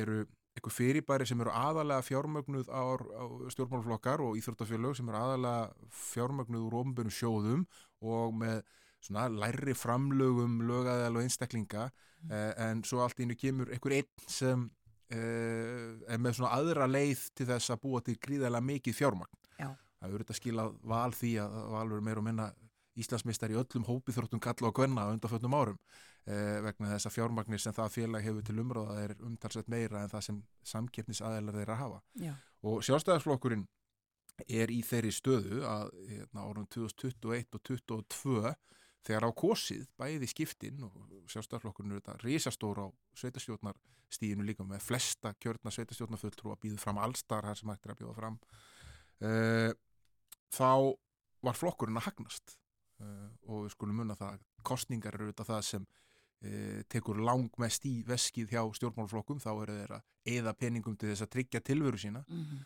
[0.00, 0.24] eru
[0.56, 6.66] eitthvað fyrirbæri sem eru aðalega fjármögnuð á, á stjórnmálflokkar og íþróttafjölög sem eru aðalega fjármögnuð
[6.68, 7.66] úr ofnbjörnum sjóðum
[8.00, 8.62] og með
[9.04, 12.32] svona lærri framlögum lögaðal og einstaklinga mm.
[12.32, 14.64] eh, en svo allt ínu kemur einhver einn sem
[15.12, 19.45] eh, er með svona aðra leið til þess að búa til gríðarlega mikið fjármagn
[20.00, 22.50] það eru þetta skilað val því að valur meir og minna
[22.96, 25.78] Íslandsmeistar í öllum hópiþróttum kalla og gvenna á undanfjöldnum árum.
[26.26, 30.10] Eh, vegna þess að fjármagnir sem það félag hefur til umráða er umtalsett meira en
[30.10, 30.38] það sem
[30.72, 32.00] samkeppnisaðeilar þeirra hafa.
[32.18, 32.32] Já.
[32.66, 33.66] og sjálfstæðarsflokkurinn
[34.48, 38.54] er í þeirri stöðu að hérna, árum 2021 og 2022
[39.06, 40.96] þegar á kosið bæði skiptin og
[41.30, 42.88] sjálfstæðarflokkurinn eru þetta risastóra á
[43.20, 48.02] sveitastjórnarstíðinu líka með flesta kjörna sveitastjórnarfulltrú að býðu fram allstar þar sem hægt er að
[48.02, 48.40] bjóða fram.
[49.16, 49.70] Uh,
[50.54, 50.94] þá
[51.46, 52.56] var flokkurinn að hagnast.
[52.96, 57.98] Uh, og við skulum munna það kostningar eru þetta það sem uh, tekur langmest í
[58.08, 59.98] veskið hjá stjórnmálflokkum, þá eru þeirra
[60.36, 62.24] eða peningum til þess að tryggja tilveru sína.
[62.28, 62.64] Mm -hmm.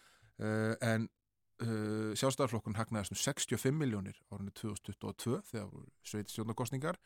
[0.80, 1.08] en
[2.16, 6.96] sjálfstæðarflokkun hagnaðist um 65 miljónir árunni 2022 þegar voru sveiti stjórnarkostningar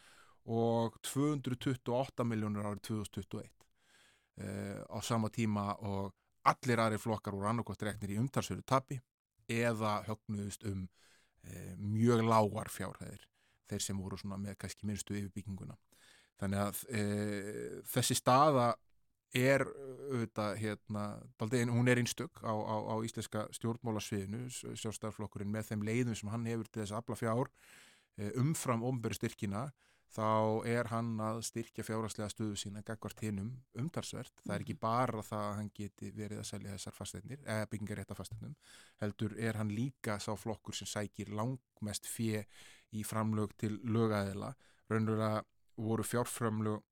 [0.46, 3.50] og 228 miljónir árið 2021
[4.86, 6.14] á sama tíma og
[6.46, 9.00] allir aðri flokkar voru annarkvæmt reknir í umtalsveru tapi
[9.50, 10.86] eða högnuðust um
[11.44, 13.26] e, mjög lágar fjárhæðir
[13.68, 15.76] þeir sem voru svona með kannski minnstu yfirbygginguna.
[16.40, 17.04] Þannig að e,
[17.88, 18.72] þessi staða
[19.34, 21.04] er auðvitað hérna,
[21.40, 26.46] daldegin, hún er einstök á, á, á íslenska stjórnmálasviðinu sjálfstæðarflokkurinn með þeim leiðum sem hann
[26.46, 29.66] hefur til þess að afla fjár e, umfram omberi styrkina
[30.12, 33.50] þá er hann að styrkja fjárhagslega stöðu sína gagvart hinnum
[33.80, 34.32] umtalsvert.
[34.44, 34.82] Það er ekki mhm.
[34.84, 38.54] bara það að hann geti verið að selja þessar fasteignir, eða byggingarétta fasteignum,
[39.02, 42.44] heldur er hann líka sá flokkur sem sækir langmest fjö
[42.94, 44.54] í framlög til lögæðila.
[44.90, 45.42] Raunverulega
[45.82, 46.82] voru fjárframlög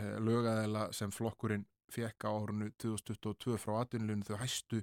[0.00, 4.80] eh, lögæðila sem flokkurinn fekk á árunnu 2022 frá atvinnlunum þau hæstu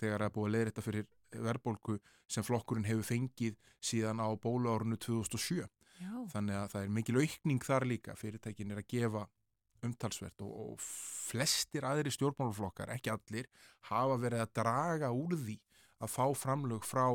[0.00, 1.06] þegar það búið að leiðrætta fyrir
[1.46, 1.98] verðbólku
[2.30, 5.68] sem flokkurinn hefur fengið síðan á bólu árunnu 2007.
[6.02, 6.12] Já.
[6.34, 9.26] þannig að það er mikil aukning þar líka fyrirtækin er að gefa
[9.86, 13.48] umtalsvert og, og flestir aðri stjórnmáluflokkar, ekki allir
[13.90, 15.56] hafa verið að draga úr því
[16.02, 17.06] að fá framlög frá,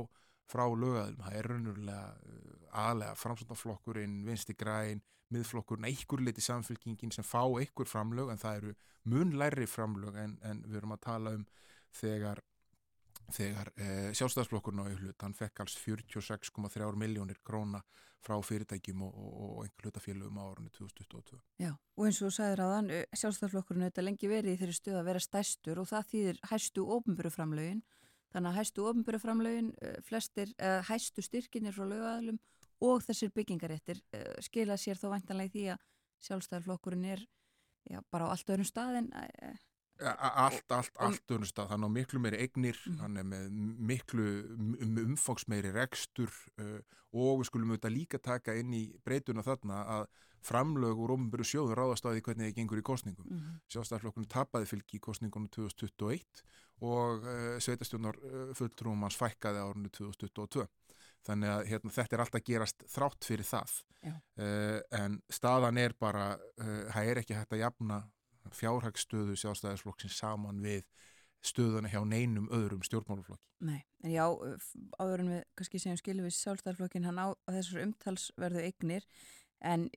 [0.47, 2.57] frá lögaðum, það er raunverulega uh,
[2.87, 8.75] aðlega framsöndaflokkurinn, vinsti græn miðflokkurinn, einhver liti samfélkingin sem fá einhver framlög en það eru
[9.11, 11.43] munlæri framlög en, en við erum að tala um
[11.95, 12.43] þegar
[13.35, 17.81] þegar eh, sjálfstæðsflokkurinn á auðlut, hann fekk alls 46,3 miljónir króna
[18.23, 21.39] frá fyrirtækjum og, og, og einhver hlutafélugum á árunni 2022.
[21.61, 22.89] Já, og eins og sagður að hann,
[23.21, 27.83] sjálfstæðsflokkurinn hefur lengi verið í þeirri stuð að vera stæstur og það þýðir hæstu ofnbjöruframlögin,
[28.33, 29.71] þannig að hæstu ofnbjöruframlögin,
[30.07, 32.41] flestir, eh, hæstu styrkinir frá lögaðalum
[32.83, 35.85] og þessir byggingaréttir eh, skila sér þó vantanlega því að
[36.27, 37.23] sjálfstæðsflokkurinn er
[37.89, 39.57] já, bara á allt öðrum staðin að eh,
[39.97, 42.99] Allt, allt, allt unnstað, hann á miklu meiri eignir, mm.
[43.01, 43.47] hann er með
[43.89, 44.27] miklu
[45.07, 46.29] umfangsmeiri rekstur
[46.61, 46.77] uh,
[47.17, 50.07] og við skulum auðvitað líka taka inn í breytuna þarna að
[50.47, 53.27] framlög og rómumburu sjóður ráðast á því hvernig það gengur í kostningum.
[53.31, 53.55] Mm.
[53.73, 56.43] Sjálfstæðarflokkurinn tapaði fylgi í kostningunum 2021
[56.87, 60.67] og uh, sveitastjónar uh, fulltrúum hans fækkaði árunni 2022.
[61.27, 63.79] Þannig að hérna, þetta er alltaf gerast þrátt fyrir það.
[64.07, 66.29] Uh, en staðan er bara,
[66.61, 68.03] uh, það er ekki hægt að jafna
[68.55, 70.85] fjárhagstöðu sjálfstæðisflokksins saman við
[71.45, 73.43] stöðuna hjá neinum öðrum stjórnmáluflokki.
[73.67, 74.25] Nei, en já,
[74.99, 79.05] áður en við kannski segjum skilum við sjálfstæðisflokkin hann á þessar umtalsverðu eignir
[79.65, 79.87] en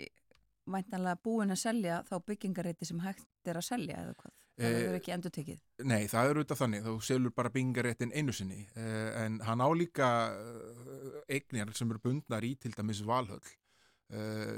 [0.70, 4.36] væntanlega búin að selja þá byggingareiti sem hægt er að selja eða hvað?
[4.60, 5.60] Það verður ekki endur tekið?
[5.88, 10.08] Nei, það er auðvitað þannig, þá selur bara byggingareitin einu sinni en hann á líka
[11.32, 13.40] eignir sem eru bundnar í til dæmis valhöll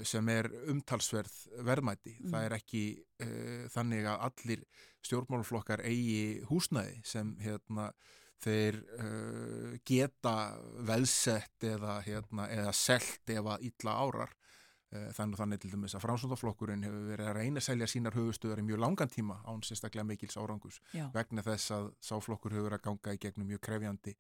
[0.09, 1.35] sem er umtalsverð
[1.67, 2.17] verðmæti.
[2.21, 2.33] Mm.
[2.33, 2.83] Það er ekki
[3.25, 4.67] uh, þannig að allir
[5.05, 7.91] stjórnmáluflokkar eigi húsnæði sem hérna,
[8.43, 10.37] þeir uh, geta
[10.89, 14.39] velsett eða, hérna, eða selt ef að illa árar.
[14.93, 18.65] Þannig, þannig til dæmis að fránsóndaflokkurinn hefur verið að reyna að selja sínar höfustöðar í
[18.67, 21.07] mjög langan tíma án sérstaklega mikils árangus Já.
[21.15, 24.13] vegna þess að sáflokkur hefur að ganga í gegnum mjög krefjandi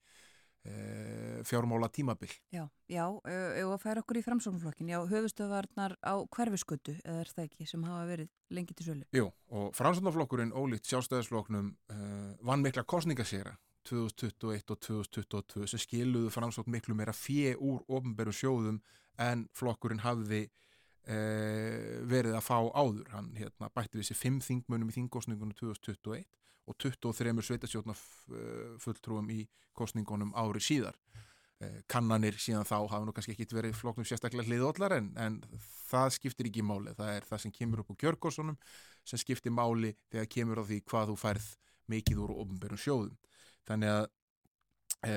[1.43, 2.31] fjármála tímabil.
[2.55, 7.49] Já, já, ef að færa okkur í framsóknflokkin, já, höfustöðvarnar á hverfiskötu, eða er það
[7.49, 9.09] ekki, sem hafa verið lengi til sölu?
[9.17, 13.57] Jú, og framsóknarflokkurinn ólíkt sjálfstæðisflokknum uh, vann mikla kostningasýra
[13.89, 18.79] 2021 og 2022 sem skiluðu framsókn miklu meira fjö úr ofnberu sjóðum
[19.19, 23.09] en flokkurinn hafði uh, verið að fá áður.
[23.15, 26.23] Hann hérna, bætti við sér fimm þingmönum í þingkostningunum 2021
[26.69, 27.95] og 23 sveitasjóðna
[28.83, 29.43] fulltrúum í
[29.77, 30.99] kostningunum ári síðar.
[31.63, 35.37] Eh, kannanir síðan þá hafa nú kannski ekki verið floknum sérstaklega hliðollar en, en
[35.91, 36.95] það skiptir ekki máli.
[36.99, 38.57] Það er það sem kemur upp úr kjörgósunum
[39.07, 41.51] sem skiptir máli þegar kemur á því hvað þú færð
[41.93, 43.15] mikið úr ofnbjörnum sjóðum.
[43.69, 44.09] Þannig að
[45.07, 45.13] e,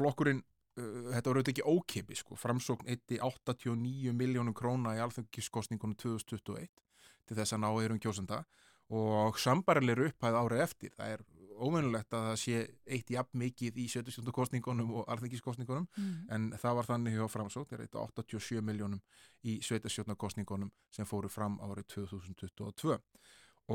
[0.00, 6.70] flokkurinn, e, þetta voru auðvitað ekki ókipi sko, framsókn 1,89 miljónum króna í alþengiskostningunum 2021
[7.28, 8.69] til þess að ná erum kjósenda og
[9.38, 10.94] sambarilegur upphæð árið eftir.
[10.96, 11.26] Það er
[11.60, 12.60] óvinnulegt að það sé
[12.96, 14.32] eitt jafn mikið í 70.
[14.34, 16.14] kostningunum og alþengiskostningunum mm.
[16.34, 19.02] en það var þannig hjá framsótt, það er eitt 87 miljónum
[19.44, 20.14] í 70.
[20.20, 22.96] kostningunum sem fóru fram árið 2022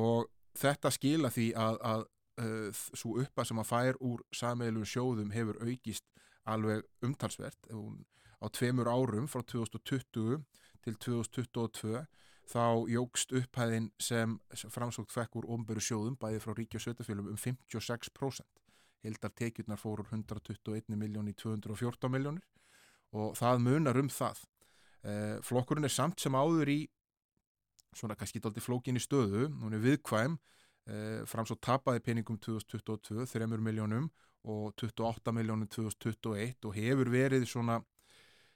[0.02, 2.06] og þetta skila því að, að
[2.42, 6.06] uh, svo uppa sem að fær úr sammeilum sjóðum hefur aukist
[6.46, 10.42] alveg umtalsvert á tveimur árum frá 2020
[10.86, 12.04] til 2022
[12.50, 18.46] þá jógst upphæðin sem framsókt fekk úr omböru sjóðum bæði frá ríkja sötafélum um 56%.
[19.06, 22.46] Hildar tekjurnar fórur 121 miljón í 214 miljónir
[23.16, 24.44] og það munar um það.
[25.06, 26.80] Eh, flokkurinn er samt sem áður í
[27.96, 30.38] svona kannski daldi flókin í stöðu, hún er viðkvæm,
[30.88, 34.10] eh, framsókt tapaði peningum 2022, 3 miljónum
[34.44, 37.80] og 28 miljónum 2021 og hefur verið svona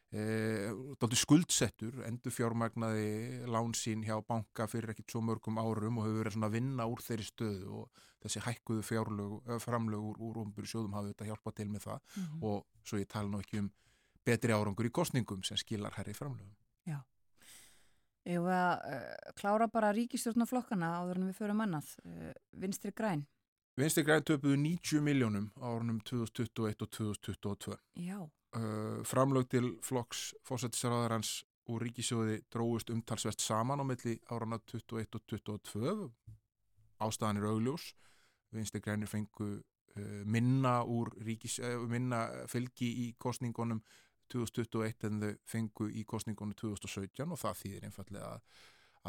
[0.10, 0.72] Eh,
[1.14, 6.56] skuldsettur, endur fjármagnaði lánsín hjá banka fyrir ekkert svo mörgum árum og hefur verið að
[6.56, 11.28] vinna úr þeirri stöðu og þessi hækkuðu fjárlög, framlög úr, úr umbyrju sjóðum hafi þetta
[11.30, 12.42] hjálpað til með það mm -hmm.
[12.42, 13.70] og svo ég tala nú ekki um
[14.26, 16.58] betri árangur í kostningum sem skilar herri framlögum.
[16.86, 17.06] Já,
[18.26, 23.28] ég var að uh, klára bara ríkistjórnaflokkana áður en við förum annað, uh, Vinstri Græn.
[23.78, 27.78] Vinstri Græn töpuðu 90 miljónum árunum 2021 og 2022.
[27.94, 35.18] Já uh, framlög til flokks fósættisraðarans úr ríkisjóði dróðust umtalsvert saman á milli árana 21
[35.20, 36.10] og 22
[37.00, 37.94] ástæðan er augljós.
[38.52, 43.84] Vinstir grænir fengu uh, minna úr ríkis, uh, minna fylgi í kostningunum
[44.30, 48.42] 2021 en þau fengu í kostningunum 2017 og það þýðir einfallega að,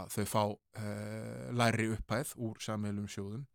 [0.00, 3.48] að þau fá uh, læri upphæð úr sammeilum sjóðum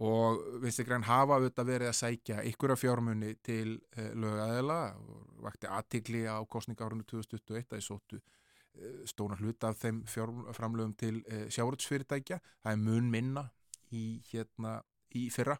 [0.00, 5.40] og Vinstri Græn hafa auðvitað verið að sækja ykkur af fjármunni til uh, lögæðila og
[5.44, 11.18] vakti aðtikli á kostningárunni 2021 að ég sóttu uh, stóna hlut af þeim framlögum til
[11.20, 13.44] uh, sjárutsfyrirtækja það er mun minna
[13.92, 14.78] í, hérna,
[15.18, 15.58] í fyrra.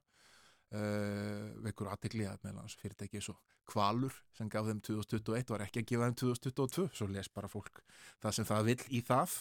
[0.70, 3.32] Vekkur aðtikli að meðal hans fyrirtæki svo
[3.66, 7.80] kvalur sem gaf þeim 2021 var ekki að gefa þeim 2022 svo les bara fólk
[8.22, 9.34] það sem það vil í það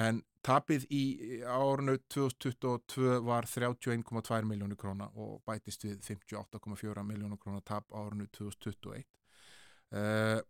[0.00, 1.04] en tapið í
[1.44, 9.04] árinu 2022 var 31,2 miljónu króna og bætist við 58,4 miljónu króna tap árinu 2021
[9.96, 10.40] uh,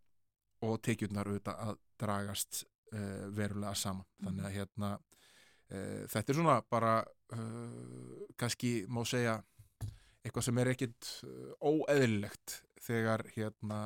[0.66, 2.64] og tekjurnar auðvitað að dragast
[2.94, 4.26] uh, verulega saman mm.
[4.26, 6.94] þannig að hérna uh, þetta er svona bara
[7.34, 9.40] uh, kannski má segja
[10.20, 11.10] eitthvað sem er ekkit
[11.64, 13.80] óeðlilegt þegar hérna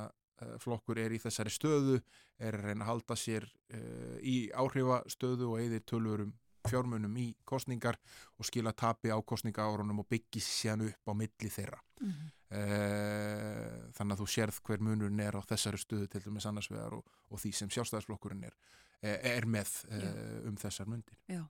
[0.63, 1.99] flokkur er í þessari stöðu
[2.43, 6.33] er að reyna að halda sér uh, í áhrifastöðu og eðir tölvurum
[6.65, 7.99] fjármunum í kostningar
[8.41, 11.81] og skila tapi á kostningaárunum og byggja sér upp á milli þeirra.
[12.01, 12.31] Mm -hmm.
[12.57, 17.05] uh, þannig að þú sérð hver munurinn er á þessari stöðu til dæmis annarsvegar og,
[17.31, 18.57] og því sem sjálfstæðisflokkurinn er,
[19.03, 21.19] er með uh, um þessar mundir.
[21.29, 21.45] Já.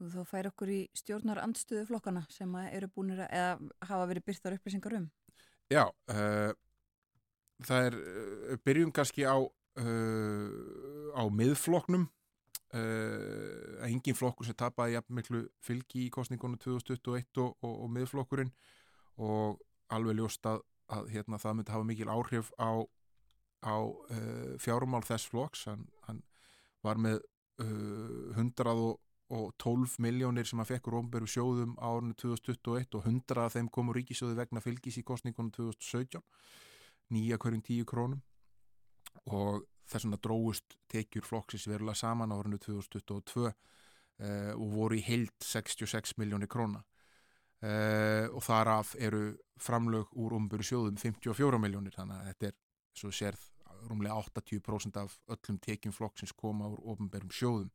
[0.00, 4.56] Og þá fær okkur í stjórnar andstöðu flokkana sem eru búinir að hafa verið byrtar
[4.56, 5.10] upplýsingar um.
[5.70, 5.92] Já,
[7.66, 7.94] það er
[8.66, 10.48] byrjum kannski á uh,
[11.16, 12.04] á miðfloknum
[12.74, 18.52] uh, engin flokkur sem tapaði jafn miklu fylgi í kostningunum 2021 og, og, og miðflokkurinn.
[19.22, 19.46] Og
[19.92, 20.58] alveg ljóst að,
[20.92, 22.70] að hérna, það myndi hafa mikil áhrif á,
[23.64, 25.60] á uh, fjármál þess flokks.
[25.70, 26.20] Hann, hann
[26.82, 27.18] var með
[27.62, 33.94] 112 miljónir sem hann fekk úr ofnbæru sjóðum árunni 2021 og 100 af þeim komu
[33.94, 36.18] ríkisjóði vegna fylgis í kostningunum 2017
[37.12, 38.22] nýja hverjum 10 krónum.
[39.30, 43.54] Og þess vegna dróðust tekjur flokksins verulega saman á árinu 2022 uh,
[44.56, 46.82] og voru í heild 66 miljónir króna.
[47.62, 52.58] Uh, og þaraf eru framlög úr umbyrju sjóðum 54 miljónir þannig að þetta er,
[52.98, 53.44] svo sérð,
[53.88, 57.70] rúmlega 80% af öllum tekjum flokksins koma úr umbyrjum sjóðum.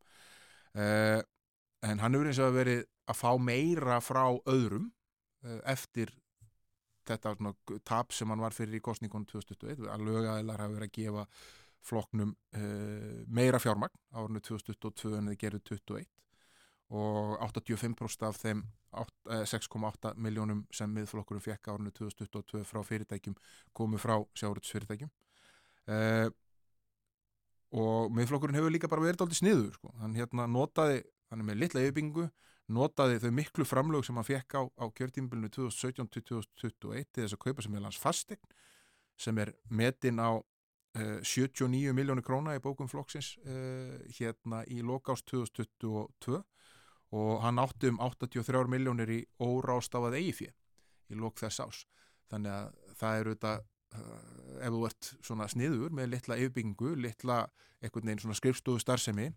[0.76, 1.22] Uh,
[1.86, 4.92] en hann hefur eins og verið að fá meira frá öðrum
[5.70, 6.10] eftir
[7.14, 11.26] þetta tap sem hann var fyrir í kostningunum 2021 að lögæðilar hafi verið að gefa
[11.88, 16.08] flokknum uh, meira fjármagn árunni 2022 en þið gerðu 21
[16.88, 18.62] og 85% af þeim
[18.96, 23.36] eh, 6,8 miljónum sem miðflokkurum fekk árunni 2022 frá fyrirtækjum
[23.76, 25.12] komu frá sjáuröldsfyrirtækjum
[25.92, 26.30] uh,
[27.76, 29.92] og miðflokkurinn hefur líka bara verið aldrei sniður sko.
[30.00, 32.30] hann hérna notaði, hann er með litla yfirbyggingu
[32.74, 37.64] notaði þau miklu framlög sem hann fekk á, á kjörtímbilinu 2017-2021 til þess að kaupa
[37.64, 38.56] sem er hans fastegn
[39.18, 45.28] sem er metin á uh, 79 miljónu króna í bókum flokksins uh, hérna í lokást
[45.32, 46.42] 2022
[47.18, 50.54] og hann átti um 83 miljónir í órástafað eigifið
[51.08, 51.84] í lok þess ás
[52.28, 53.54] þannig að það eru þetta
[53.96, 57.46] uh, ef þú ert svona sniður með litla yfirbyggingu, litla
[57.80, 59.32] einhvern veginn svona skrifstofu starfsemi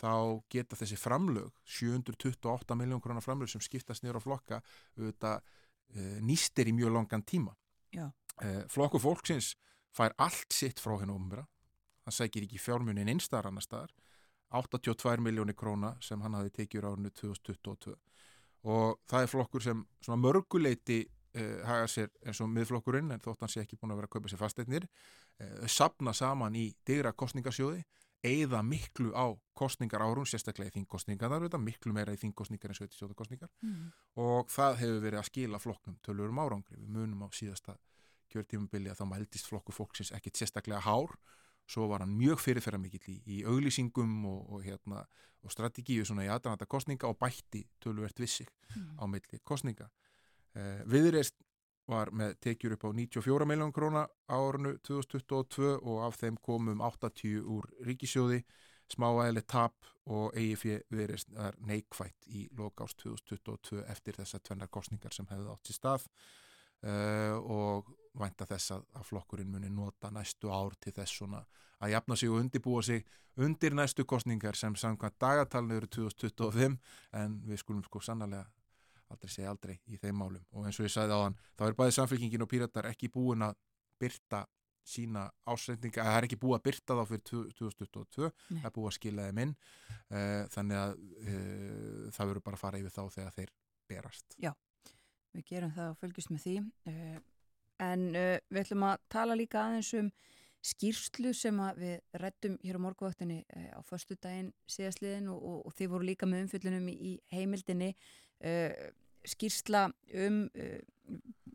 [0.00, 4.60] þá geta þessi framlög 728 miljón krónar framlög sem skiptast á flokka
[4.96, 7.56] auðvitað uh, nýstir í mjög langan tíma.
[7.92, 8.10] Já.
[8.42, 9.54] uh, flokku fólksins
[9.92, 11.44] fær allt sitt frá hennu ofnbæra
[12.02, 13.92] hann sækir ekki fjármunin einstar annar staðar.
[14.52, 17.94] 82 miljónir króna sem hann hafi tekið árinu 2022
[18.68, 23.40] og það er flokkur sem svona mörguleiti Uh, haga sér eins og miðflokkurinn en þótt
[23.40, 27.14] hann sé ekki búin að vera að kaupa sér fasteignir uh, sapna saman í digra
[27.16, 27.78] kostningasjóði
[28.24, 33.14] eigða miklu á kostningar árum, sérstaklega í þingkostningar þar miklu meira í þingkostningar en 77
[33.18, 33.92] kostningar Mm.
[34.16, 37.76] og það hefur verið að skila flokknum tölur um árangri, við munum á síðasta
[38.32, 41.12] kjörtímubili að þá mældist flokku fólksins ekkit sérstaklega hár
[41.68, 45.04] svo var hann mjög fyrirferða mikill í, í auglýsingum og, og, hérna,
[45.42, 48.96] og strategíu svona í aðranata kostninga og bætti töluvert vissig Mm.
[48.98, 49.90] á milli kostninga
[50.54, 51.34] eh, Viðreist
[51.92, 56.80] var með tekjur upp á 94 miljón króna á árunu 2022 og af þeim komum
[56.80, 58.42] 80 úr ríkisjóði
[58.92, 65.28] smáæðileg tap og EIF Viðreist er neikvætt í lokást 2022 eftir þessar tvennar kostningar sem
[65.30, 70.74] hefði átt sér stað uh, og vænta þess að, að flokkurinn muni nota næstu ár
[70.80, 71.44] til þess svona
[71.82, 76.76] að jafna sig og undibúa sig undir næstu kostningar sem samkvæmt dagatalinu eru 2025
[77.22, 78.44] en við skulum sko sannlega
[79.14, 81.78] aldrei segja aldrei í þeim málum og eins og ég sagði á hann, þá er
[81.78, 83.56] bæði samfélkingin og píratar ekki búin að
[84.02, 84.46] byrta
[84.86, 88.58] sína ásreitninga, það er ekki búið að byrta þá fyrir 2022, Nei.
[88.58, 92.62] það er búið að skila þeim inn uh, þannig að uh, það verður bara að
[92.64, 93.52] fara yfir þá þegar þeir
[93.92, 94.36] berast.
[95.32, 96.56] Við gerum það og fölgjumst með því.
[96.90, 97.18] Uh,
[97.82, 100.10] en við ætlum að tala líka aðeins um
[100.62, 105.78] skýrslu sem við rættum hér á morguvaktinni uh, á förstu daginn síðastliðin og, og, og
[105.78, 107.92] þið voru líka með umfyllunum í, í heimildinni.
[109.28, 109.86] Skýrsla
[110.26, 110.78] um uh,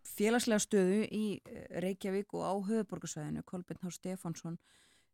[0.07, 3.43] félagslega stöðu í uh, Reykjavík og á höfuborgarsvæðinu.
[3.47, 4.59] Kolbjörn Hár Stefánsson,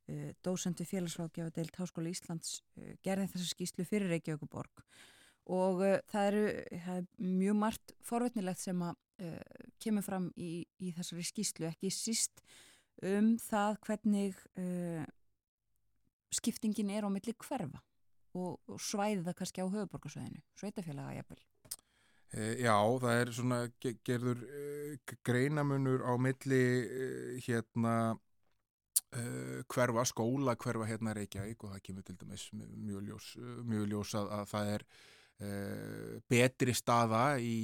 [0.09, 2.61] uh, dósend við félagsrákjafa deilt Háskóla Íslands,
[3.05, 4.85] gerði þessa skýrslu fyrir Reykjavíkuborg
[5.51, 6.43] og það, eru,
[6.85, 8.99] það er mjög margt forvetnilegt sem að
[9.83, 12.39] kemur fram í, í þessari skýslu, ekki síst
[13.03, 15.03] um það hvernig uh,
[16.33, 17.81] skiptingin er á milli hverfa
[18.33, 21.41] og, og svæði það kannski á höfuborgarsvæðinu, sveitafélaga jafnvel.
[22.33, 24.61] E, já, það er svona ge gerður e,
[25.25, 27.09] greinamunur á milli e,
[27.45, 28.15] hérna
[29.69, 33.27] hverfa, skóla hverfa hérna Reykjavík og það kemur til dæmis mjög ljós,
[33.69, 34.85] mjög ljós að, að það er
[36.33, 37.57] betri staða í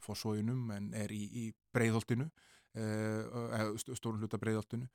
[0.00, 1.44] fórsóinum en er í, í
[1.76, 2.30] breyðholtinu
[3.82, 4.88] stórun hluta breyðholtinu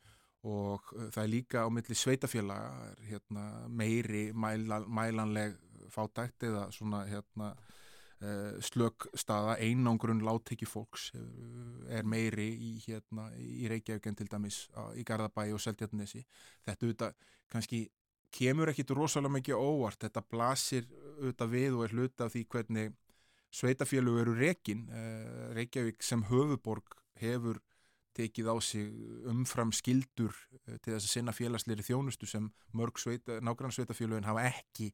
[0.49, 5.53] og það er líka á milli sveitafélaga hérna, meiri mæla, mælanleg
[5.93, 7.53] fátækt eða svona hérna
[8.65, 11.22] slök staða, einangrun láttekki fólks uh,
[11.93, 14.63] er meiri í, hérna, í Reykjavík en til dæmis
[14.97, 16.24] í Garðabæi og Seltjarnesi
[16.65, 17.13] þetta auðvitað
[17.53, 17.84] kannski
[18.34, 20.01] kemur ekkit rosalega mikið óvart.
[20.01, 20.88] Þetta blasir
[21.20, 22.97] auðvitað við og er hluta af því hvernig
[23.53, 24.88] sveitafélög eru rekin.
[24.89, 27.61] Uh, Reykjavík sem höfuborg hefur
[28.18, 28.89] tekið á sig
[29.30, 30.34] umfram skildur
[30.65, 34.89] til þess að sinna félagsleiri þjónustu sem mörg sveita, nágrann sveitafélögin hafa ekki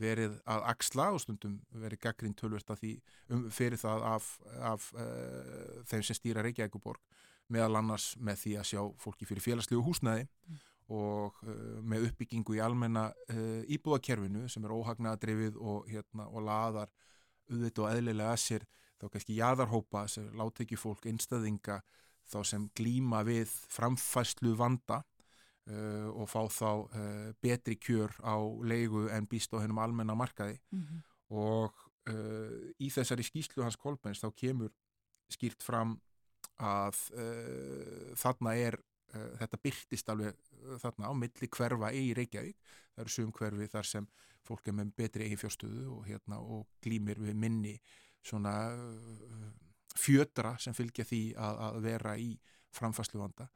[0.00, 2.92] verið að axla og stundum verið gaggrín tölvert að því
[3.28, 4.32] um, fyrir það af,
[4.72, 7.02] af uh, þeim sem stýra Reykjavíkuborg
[7.50, 10.28] meðal annars með því að sjá fólki fyrir félagslegu húsnæði
[10.90, 10.96] Mm.
[10.96, 16.90] og uh, með uppbyggingu í almenna uh, íbúðakerfinu sem er óhagnaðadrifið og, hérna, og laðar
[17.50, 18.66] auðvitað og eðlilega að sér
[19.00, 21.80] þá kannski jaðarhópa sem láttekju fólk einstæðinga
[22.30, 25.00] þá sem glíma við framfæslu vanda
[25.68, 28.34] Uh, og fá þá uh, betri kjör á
[28.64, 30.56] leigu en býst á hennum almenna markaði.
[30.72, 31.02] Mm -hmm.
[31.36, 31.74] og
[32.08, 34.72] uh, í þessari skýslu hans Kolbens þá kemur
[35.30, 36.00] skýrt fram
[36.58, 36.96] að
[38.16, 38.76] þarna er
[39.10, 40.34] þetta byrtist alveg
[40.82, 42.56] þarna á milli hverfa í Reykjavík.
[42.94, 44.08] Það eru sum hverfi þar sem
[44.44, 47.80] fólk er með betri eigin fjárstöðu og, hérna, og glýmir við minni
[48.22, 48.76] svona
[49.96, 52.40] fjötra sem fylgja því að, að vera í
[52.70, 53.48] framfæslu vanda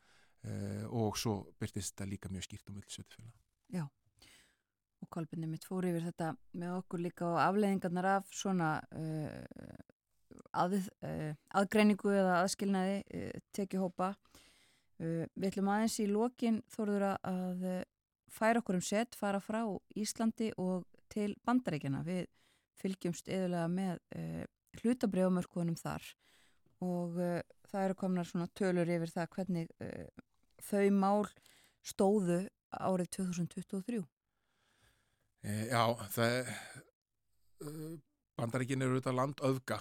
[0.45, 3.33] uh, og svo byrtist þetta líka mjög skýrt á millisveitufélag.
[3.75, 3.85] Já,
[5.03, 9.83] og kolbinni mitt fór yfir þetta með okkur líka og afleðingarnar af svona uh,
[10.53, 14.15] að, uh, aðgreiningu eða aðskilnaði tekihópa.
[14.95, 17.65] Við ætlum aðeins í lokin þóruður að
[18.31, 19.65] færa okkur um set, fara frá
[19.99, 22.05] Íslandi og til bandaríkjana.
[22.07, 22.29] Við
[22.79, 23.99] fylgjumst yfirlega með
[24.79, 26.07] hlutabrjámörkunum þar
[26.85, 27.41] og uh,
[27.71, 30.25] það eru komnar svona tölur yfir það hvernig uh,
[30.65, 31.25] þau mál
[31.85, 32.41] stóðu
[32.75, 34.03] árið 2023.
[35.45, 35.83] E, já,
[36.17, 36.37] það
[37.69, 37.95] uh,
[38.39, 39.81] bandaríkin eru auðvitað land öfga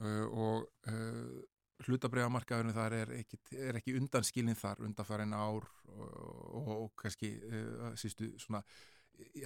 [0.00, 1.38] uh, og uh,
[1.86, 7.92] hlutabræðamarkaðurinn þar er ekki, er ekki undanskilin þar undanfærin ár og, og, og kannski uh,
[7.98, 8.62] sístu svona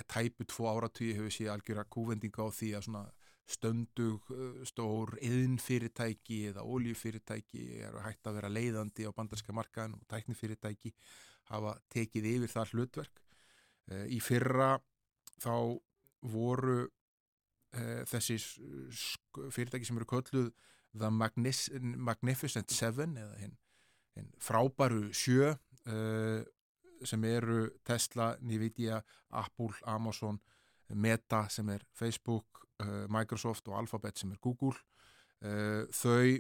[0.09, 3.05] tæpu tvo áratvíi hefur sé algjör að kúvendinga á því að svona
[3.51, 10.07] stöndug uh, stór yðnfyrirtæki eða oljufyrirtæki eru hægt að vera leiðandi á bandarska markaðin og
[10.13, 10.95] tæknifyrirtæki
[11.51, 13.23] hafa tekið yfir það hlutverk.
[13.91, 14.77] Uh, í fyrra
[15.43, 15.55] þá
[16.33, 18.39] voru uh, þessi
[19.51, 20.53] fyrirtæki sem eru kölluð
[20.93, 23.57] The Magnis Magnificent Seven eða hinn
[24.17, 26.43] hin frábæru sjö uh,
[27.03, 30.39] sem eru Tesla, Nvidia, Apple, Amazon,
[30.95, 32.67] Meta sem er Facebook,
[33.13, 34.77] Microsoft og Alphabet sem er Google.
[35.43, 36.39] Uh, þau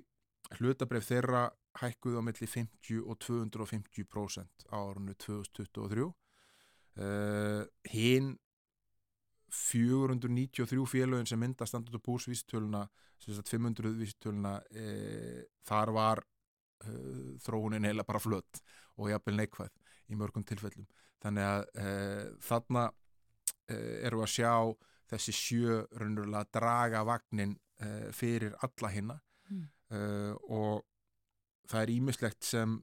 [0.59, 1.47] hlutabref þeirra
[1.80, 6.09] hækkuðu á milli 50 og 250% á árunni 2023.
[6.93, 8.34] Uh, hinn
[9.53, 12.03] 493 félögin sem mynda standard og
[13.36, 16.22] sagt 500 vístöluna, e, þar var
[16.84, 16.93] e,
[17.45, 18.62] þróunin heila bara flött
[18.97, 19.70] og jafnvel neikvæð
[20.11, 20.88] í mörgum tilfellum.
[21.22, 21.93] Þannig að e,
[22.43, 22.88] þarna
[23.72, 24.53] eru að sjá
[25.13, 29.19] þessi sjö raunverulega draga vagnin e, fyrir alla hinna.
[29.53, 29.69] Mm.
[29.93, 30.01] e,
[30.57, 30.83] og
[31.69, 32.79] það er ímislegt sem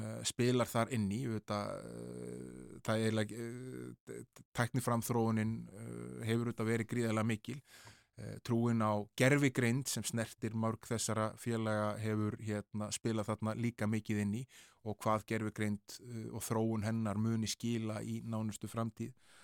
[0.00, 1.22] uh, spilar þar inn í.
[1.26, 4.22] Uh, það er uh,
[4.56, 7.60] tækniframþróunin uh, hefur verið gríðarlega mikil.
[8.16, 14.22] Uh, trúin á gerfigreind sem snertir mörg þessara félaga hefur hérna, spilað þarna líka mikið
[14.24, 14.46] inn í
[14.86, 19.12] og hvað gerfigreind uh, og þróun hennar muni skila í nánustu framtíð.
[19.12, 19.35] Uh,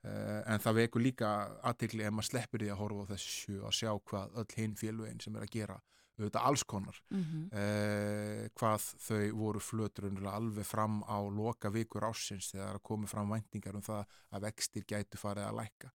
[0.00, 1.30] en það vekur líka
[1.68, 5.20] aðtikli ef maður sleppur því að horfa á þessu að sjá hvað öll hinn félögin
[5.20, 5.76] sem er að gera
[6.20, 7.00] auðvitað alls konar.
[7.10, 7.44] Mm -hmm.
[7.60, 13.30] eh, hvað þau voru flötur alveg fram á loka vikur ásins þegar það komi fram
[13.30, 15.90] væntingar um það að vextir gætu farið að lækka.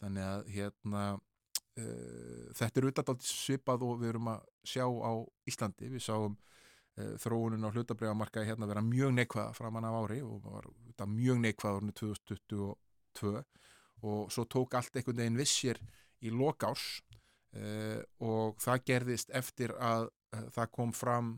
[0.00, 1.20] Þannig að hérna
[1.76, 5.12] eh, þetta er auðvitað svipað og við erum að sjá á
[5.46, 5.88] Íslandi.
[5.88, 6.36] Við sáum
[6.96, 10.66] eh, þróunin á hlutabriðamarkaði hérna vera mjög neikvæða framan af ári og var
[11.06, 12.78] mjög neikvæða árinu 2022 og
[13.18, 15.80] svo tók allt einhvern veginn vissir
[16.22, 17.02] í lokárs
[17.56, 21.36] uh, og það gerðist eftir að uh, það kom fram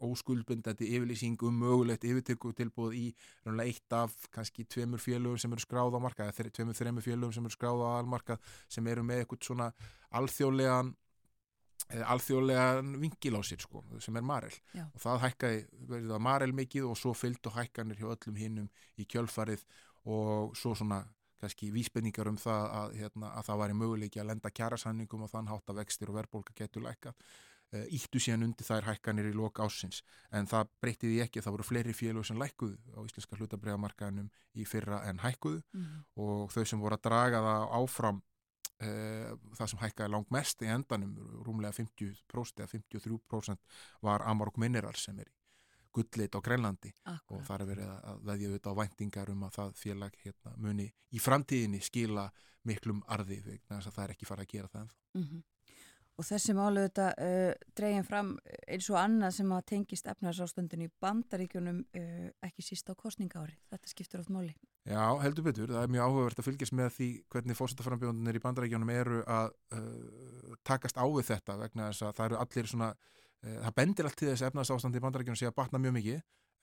[0.00, 3.04] óskuldbundandi yfirlýsing um mögulegt yfirtöku tilbúð í
[3.44, 7.34] raunlega eitt af kannski tveimur félögum sem eru skráð á markað eða tveimur þreimur félögum
[7.36, 9.68] sem eru skráð á almarkað sem eru með eitthvað svona
[10.20, 10.94] alþjóðlegan
[11.90, 14.86] eh, alþjóðlegan vingil á sér sko, sem er Marel Já.
[14.88, 15.62] og það hækkaði
[15.92, 19.66] verið að Marel mikið og svo fylgdu hækkanir hjá öllum hinnum í kjölfarið
[20.08, 21.04] og svo svona
[21.40, 25.50] kannski vísbendingar um það að, hérna, að það væri möguleiki að lenda kjærasanningum og þann
[25.50, 27.24] hátt að vextir og verðbólka getur lækkað.
[27.70, 30.00] Uh, íttu síðan undir þær hækkanir í lok ásins
[30.34, 34.26] en það breytiði ekki, það voru fleiri félög sem lækkuðu á íslenska hlutabræðamarkaðinum
[34.58, 35.62] í fyrra en hækkuðu.
[35.78, 36.00] Mhm.
[36.18, 38.18] og þau sem voru að draga það áfram
[38.82, 41.14] uh, það sem hækkaði langt mest í endanum,
[41.46, 45.39] rúmlega 50% eða 53% var Amarok Minerals sem er í
[45.92, 47.46] gullit á Grænlandi og Akkurat.
[47.48, 51.18] það er verið að- veðja auðvitað á væntingar um að það félag hérna, muni í
[51.18, 52.30] framtíðinni skila
[52.64, 54.96] miklum arði vegna þess að það er ekki farið að gera það ennþá.
[55.14, 55.42] Mm
[56.20, 58.34] Og þessi málu þetta uh, dregin fram
[58.68, 63.54] eins og annað sem að tengist efnarsástundin í bandaríkjunum uh, ekki síst á kostningári.
[63.72, 64.52] Þetta skiptur oft máli.
[64.84, 68.92] Já, heldur betur, það er mjög áhugavert að fylgjast með því hvernig fórsetaframbjóðunir í bandarækjunum
[68.92, 72.90] eru að uh, takast á við þetta vegna þess að það eru allir svona
[73.40, 76.20] það bendir allt til þess að efnarsástandi í bandarækjunum sé að batna mjög mikið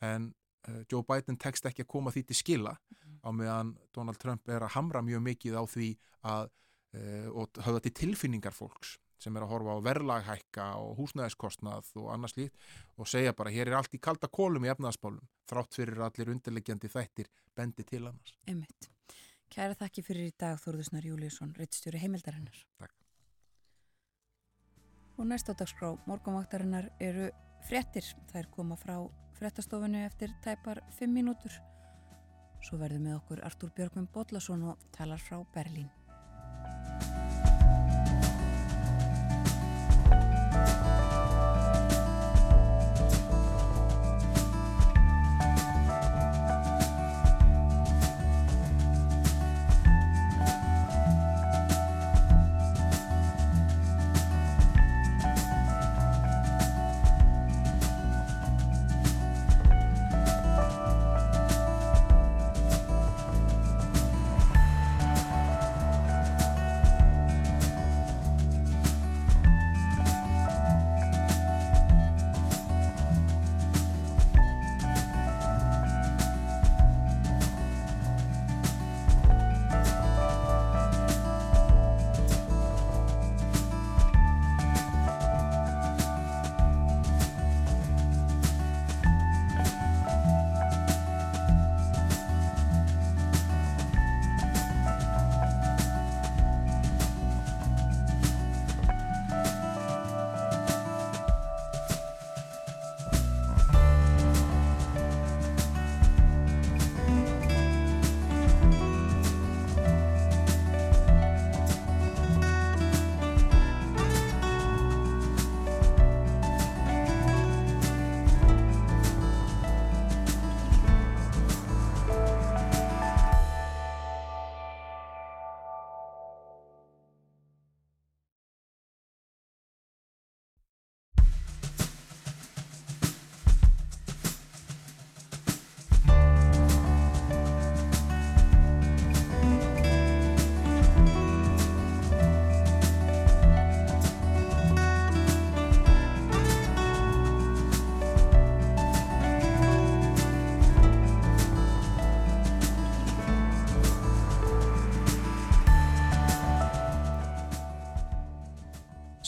[0.07, 0.30] en
[0.67, 4.65] uh, Joe Biden tekst ekki að koma því til skila á meðan Donald Trump er
[4.65, 5.89] að hamra mjög mikið á því
[6.30, 11.89] að uh, og höfða til tilfinningar fólks sem er að horfa á verðlaghækka og húsnæðiskostnað
[11.97, 12.53] og annars lít
[13.01, 16.91] og segja bara hér er allt í kalda kólum í efnaðspálum þrátt fyrir allir undirleggjandi
[16.93, 18.38] þættir bendi til annars.
[18.45, 18.91] Einmitt.
[19.49, 22.65] Kæra þakki fyrir í dag Þórðusnar Júliusson, reittstjóri heimildarinnar.
[22.78, 22.97] Takk.
[25.18, 27.32] Og næst á dagskrá morgunvaktarinnar eru
[27.65, 28.05] fréttir.
[28.32, 28.97] Þær koma frá
[29.39, 31.53] fréttastofunni eftir tæpar 5 mínútur.
[32.61, 35.89] Svo verður með okkur Artúr Björgvin Bodlason og talar frá Berlín.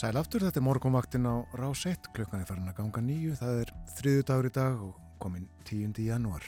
[0.00, 3.58] Sæl aftur, þetta er morgunvaktin á Rás 1, klukkan er farin að ganga nýju, það
[3.60, 5.98] er þriðu dagur í dag og komin 10.
[6.06, 6.46] janúar.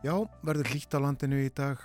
[0.00, 1.82] Já, verður hlýtt á landinu í dag,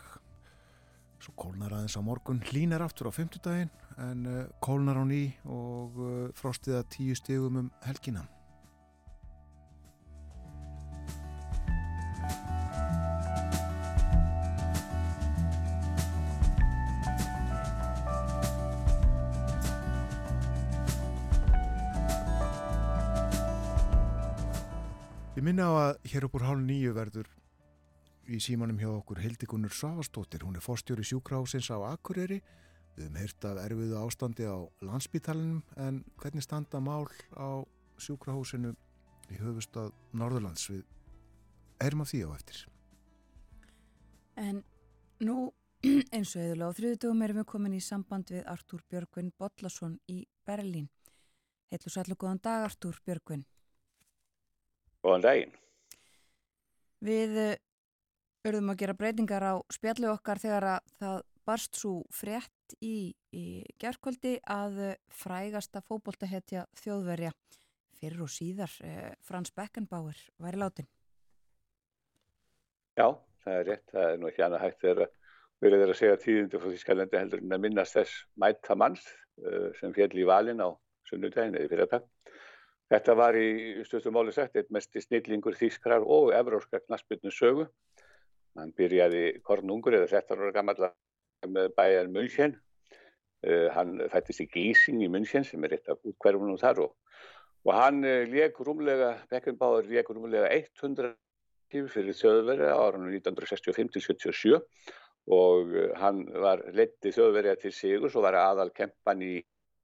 [1.19, 3.73] svo kólnar aðeins á morgun, hlínar aftur á fymtudaginn
[4.05, 8.23] en uh, kólnar á ný og uh, frostiða tíu stegum um helgina.
[25.39, 27.27] Ég minna á að hér upp úr hálf nýju verður
[28.27, 30.41] í símanum hjá okkur Hildigunnur Svavastóttir.
[30.43, 32.41] Hún er fórstjóri sjúkrahásins á Akureyri.
[32.97, 37.07] Við höfum heyrt af erfiðu ástandi á landsbítalinum en hvernig standa mál
[37.39, 37.63] á
[37.95, 38.73] sjúkrahásinu
[39.31, 40.81] í höfustad Norðurlands við
[41.87, 42.59] erum af því á eftir.
[44.35, 44.59] En
[45.23, 45.53] nú
[46.11, 50.19] eins og eðurlega á þriðutugum erum við komin í samband við Artúr Björgvin Bodlason í
[50.43, 50.91] Berlín.
[51.71, 53.47] Heitlu sællu góðan dag Artúr Björgvin.
[55.05, 55.57] Góðan daginn.
[57.05, 57.37] Við
[58.47, 63.45] örðum að gera breytingar á spjallu okkar þegar að það barst svo frétt í, í
[63.81, 64.81] gerðkvöldi að
[65.21, 67.31] frægasta fókbóltahetja þjóðverja
[67.99, 70.87] fyrir og síðar eh, Frans Beckenbauer væri látin.
[72.99, 73.87] Já, það er rétt.
[73.91, 75.09] Það er nú ekki annað hægt þegar
[75.63, 79.03] verið þeirra að segja tíðindi frá Þískalandi heldur en að minnast þess mæta manns
[79.43, 80.69] uh, sem fjall í valin á
[81.09, 82.01] sunnudagin eða fyrir þetta.
[82.89, 83.49] Þetta var í
[83.85, 87.67] stöðstum máli sagt eitt mest snillingur þýskrar og evróskar knaspinu sögu.
[88.57, 90.89] Hann byrjaði kornungur eða 13 ára gammal
[91.45, 92.57] með bæjar München.
[93.45, 97.21] Uh, hann fættist í Gísing í München sem er eitt af útkverfunum þar og,
[97.63, 101.13] og hann uh, leik rúmlega, Beckenbauer leik rúmlega 100
[101.93, 104.59] fyrir þjóðverja á árunum 1965-77
[105.31, 109.37] og uh, hann var letið þjóðverja til sigur og var aðal kempan í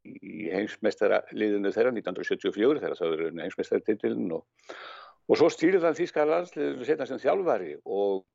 [0.06, 4.46] í heimsmeistaraliðinu þeirra 1974 þegar það verið heimsmeistartitilin og,
[5.30, 8.26] og svo stýrið hann þýska landsliðinu setna sem þjálfari og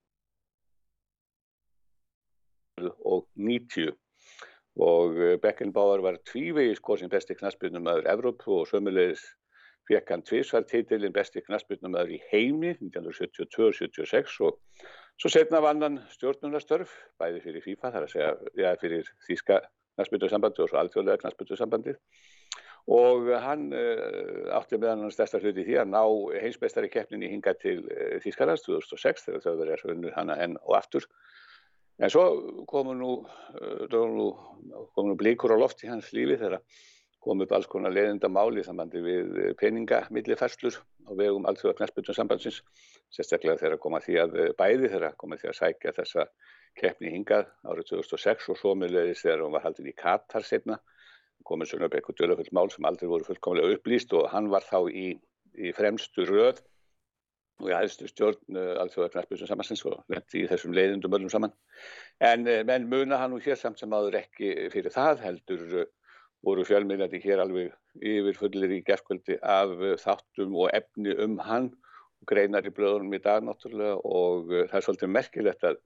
[2.81, 3.93] og 90
[4.81, 9.27] og Beckenbauer var tvívegi sko sem besti knaspbyrnum aður Evrópu og sömulegis
[9.91, 14.61] fekk hann tvísvar titilin besti knaspbyrnum aður í heimi 1972-76 og
[15.21, 19.61] svo setna vann hann stjórnunarstörf bæði fyrir FIFA þar að segja ja, fyrir þýska
[20.01, 21.97] knastbyrjusambandi og svo alþjóðlega knastbyrjusambandi
[22.89, 26.01] og hann uh, átti meðan hann stærsta hluti því að ná
[26.43, 30.77] heimsmeistari keppninni hinga til uh, Þýskalands 2006 þegar þau verið að unnu hana enn og
[30.79, 31.07] aftur.
[32.01, 32.25] En svo
[32.71, 33.11] komu nú,
[33.61, 36.65] uh, komu nú blíkur á loft í hans lífi þegar
[37.21, 42.63] kom upp alls konar leðinda máli sambandi við peningamillifærslur á vegum alþjóða knastbyrjusambandsins
[43.13, 46.25] sérstaklega þegar koma því að bæði þegar koma því að sækja þessa
[46.79, 50.79] keppni hingað árið 2006 og svo meðlegis þegar hún var haldin í Katar setna
[51.49, 54.79] komið svona upp eitthvað döluföld mál sem aldrei voru fullkomlega upplýst og hann var þá
[54.93, 55.07] í,
[55.57, 56.61] í fremstu röð
[57.61, 61.53] og í aðstu stjórn uh, alþjóða knarpjusum samansins og lendi í þessum leiðindum öllum saman.
[62.25, 65.89] En uh, menn muna hann nú hér samt sem aður ekki fyrir það heldur uh,
[66.47, 71.69] voru fjölmiðlandi hér alveg yfir fullir í gerðkvöldi af þáttum og efni um hann
[72.21, 75.77] og greinar í blöðunum í dag náttúrulega og það er svolítið merkilegt að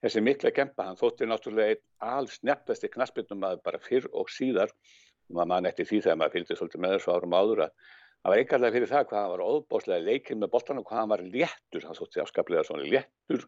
[0.00, 4.72] þessi mikla kempa, hann þótti náttúrulega einn alls nefnasti knaspinum að bara fyrr og síðar,
[5.28, 7.74] maður mann eftir því þegar maður fylgdi svolítið með þessu árum áður að
[8.20, 11.12] það var einhverlega fyrir það hvað hann var óbáslega leikinn með boltan og hvað hann
[11.12, 13.44] var léttur, hann þótti afskaplega svona léttur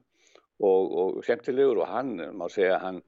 [0.62, 3.00] og, og semtilegur og hann, má segja, hann,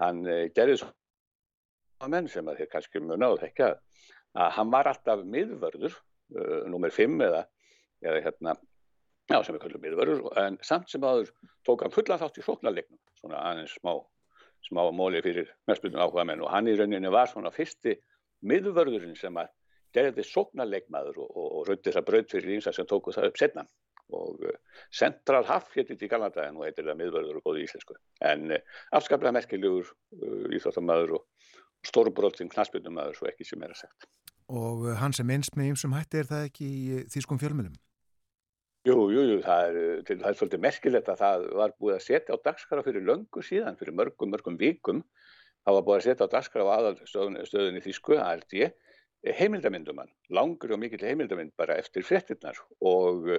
[0.00, 3.74] hann eh, gerði svona menn sem að þér kannski muna og þekka
[4.34, 5.94] að hann var alltaf miðvörður,
[6.34, 7.44] uh, nummer 5 eða,
[8.02, 8.56] eða hérna
[9.30, 11.30] Já, sem við kallum miðvörður, en samt sem aður
[11.64, 13.94] tók hann fulla þátt í sóknarleiknum, svona aðeins smá,
[14.68, 17.96] smá móli fyrir mestbyrjum áhuga menn og hann í rauninni var svona fyrsti
[18.44, 19.48] miðvörðurinn sem að
[19.96, 23.64] gerði sóknarleikmaður og, og, og raundi það bröð fyrir ímsa sem tóku það upp setna
[24.12, 24.58] og uh,
[24.92, 27.96] Central Half hétti þetta í galanda en nú heitir það miðvörður og góði íslensku,
[28.28, 31.54] en uh, afskaplega merkilegur uh, íþróttamæður og
[31.88, 34.08] stórbrotting knastbyrjumæður svo ekki sem er að sagt.
[34.52, 37.76] Og hann sem einst með ymsum hætti er það ekki í þýskum fjölmjölum?
[38.84, 42.02] Jú, jú, jú, það er, til, það er svolítið merkilegt að það var búið að
[42.04, 44.98] setja á dagskara fyrir löngu síðan, fyrir mörgum, mörgum vikum.
[45.64, 48.52] Það var búið að setja á dagskara á aðalstöðunni Þísku, ARD,
[49.38, 53.30] heimildamindumann, langur og mikill heimildamind bara eftir frettinnar og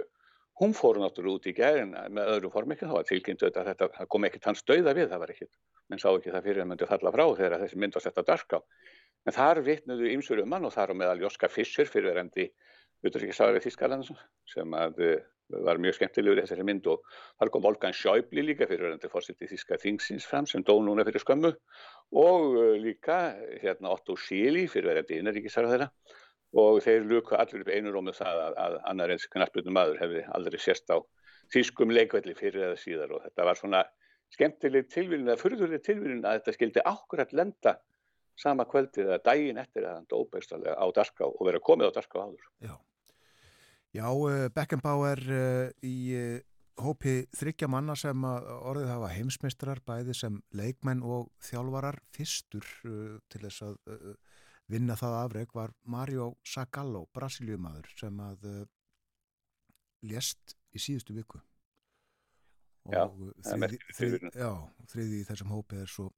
[0.58, 4.10] hún fór náttúrulega út í gæðin með öðru formikið, það var tilkynnt að þetta það
[4.16, 5.54] kom ekkert hans dauða við, það var ekkert,
[5.94, 8.30] menn sá ekki það fyrir að myndi falla frá þegar þessi mynd var sett á
[8.32, 8.82] dagskara.
[9.30, 12.50] En þar vitnuðu ímsur um hann og þar á meðal Joska Fischer fyrirverandi
[13.06, 14.10] utryggisagari Þískaland
[14.50, 15.02] sem að
[15.66, 17.04] var mjög skemmtilegur í þessari mynd og
[17.40, 21.06] þar kom Volkan Schäuble líka fyrir verðandi fórsitt í Þíska Þingsins fram sem dó núna
[21.08, 21.52] fyrir skömmu.
[22.18, 23.20] Og uh, líka
[23.62, 25.92] hérna Otto Schiele fyrir verðandi innaríkisar þeirra
[26.56, 30.24] og þeir luka allir upp einur um það að, að annar eins knasputnum maður hefði
[30.38, 30.98] aldrei sérst á
[31.54, 33.18] þýskum leikvelli fyrir eða síðar.
[33.18, 33.84] Og þetta var svona
[34.34, 37.76] skemmtileg tilvílin eða fyrðuleg tilvílin að þetta skildi ákvæmt lenda
[38.40, 42.24] sama kvöldið eða daginn eftir að hann dópeistarlega á Darká og vera komið á Darká
[42.24, 42.48] áður.
[42.64, 42.74] Já,
[43.96, 46.40] Já uh, Beckenbauer uh, í uh,
[46.84, 52.66] hópi þryggja manna sem orðið hafa heimsmeistrar bæði sem leikmenn og þjálfarar fyrstur
[53.32, 53.78] til þess að
[54.68, 58.44] vinna það afreg var Mario Zagallo, brasiljumæður sem að
[60.04, 61.40] lést í síðustu viku.
[62.92, 64.52] Og þriði, þriði, já,
[64.92, 66.10] þriði í þessum hópi er svo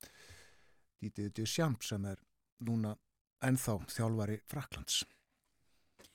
[0.98, 2.26] Dítið Duchamp sem er
[2.66, 2.98] núna
[3.46, 5.04] ennþá þjálfari Fraklands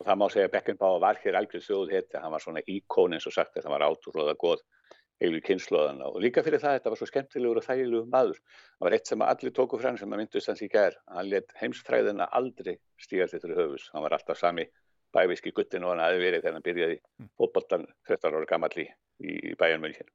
[0.02, 3.14] og það má segja að Beckenbauer var hér algjörð þjóð hétti, hann var svona íkón
[3.14, 4.64] eins og sagt að það var átrúlega góð
[5.22, 8.40] heilu kynnslóðana og líka fyrir það þetta var svo skemmtilegur og þægilegur maður.
[8.74, 10.96] Það var eitt sem allir tóku fram sem að myndust hans í gær.
[11.14, 14.66] Hann let heimsfræðina aldrei stíga þetta höfus, hann var alltaf sami
[15.14, 17.30] bæviski guttin og hann aðeins verið þegar hann byrjaði mm.
[17.38, 20.10] fótboltan 13 ára gammalli í, í bæjanmöli hér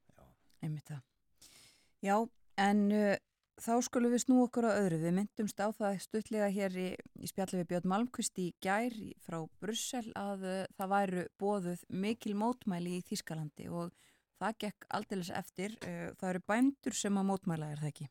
[2.04, 2.16] Já,
[2.58, 3.14] en uh,
[3.58, 5.00] Þá skulum við snú okkur á öðru.
[5.02, 8.94] Við myndumst á það stuttlega hér í, í spjallu við Björn Malmqvist í gær
[9.24, 13.90] frá Brussel að uh, það væru bóðuð mikil mótmæli í Þískalandi og
[14.38, 15.74] það gekk aldeilis eftir.
[15.82, 18.08] Uh, það eru bændur sem að mótmæla er það ekki?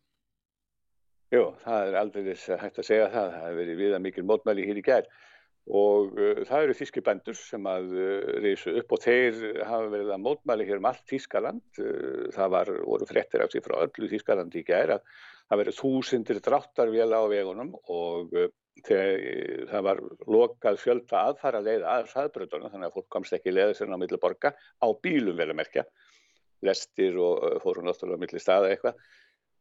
[1.37, 3.31] Jú, það er aldeilis hægt að segja það.
[3.31, 5.09] Það hefur verið viða mikil mótmæli hér í gær
[5.67, 10.13] og uh, það eru þíski bændur sem að uh, reysu upp og þeir hafa verið
[10.15, 11.65] að mótmæli hér um allt Þískaland.
[11.79, 15.11] Uh, það var, voru frettir af því frá öllu Þískalandi í gær að
[15.47, 18.33] það verið þúsindir dráttarvela á vegunum og
[18.85, 19.21] þegar,
[19.69, 23.95] það var lokað fjölda aðfara leiða að hraðbröðunum þannig að fólk komst ekki leiða sér
[23.95, 25.85] á milli borga á bílum vel að merkja
[26.67, 28.99] lestir og fórum náttúrulega á milli staða eitthvað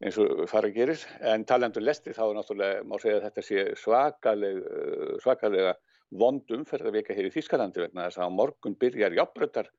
[0.04, 4.58] eins og fara gerir en talandur lestir þá náttúrulega má segja að þetta sé svakaleg,
[4.60, 5.76] uh, svakalega
[6.14, 9.70] vond umferðarvika hér í Þískalandi vegna þess að morgun byrjar jafnbröðar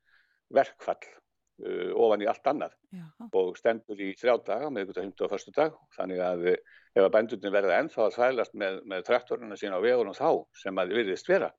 [0.53, 3.05] verkfall uh, ofan í allt annað Já.
[3.31, 6.57] og stendur í þrjá daga með ykkur til 100 og fyrstu dag þannig að uh,
[6.97, 10.29] ef að bændunni verða ennþá að þvælast með, með traktorina sína á vegunum þá
[10.63, 11.53] sem að virðist vera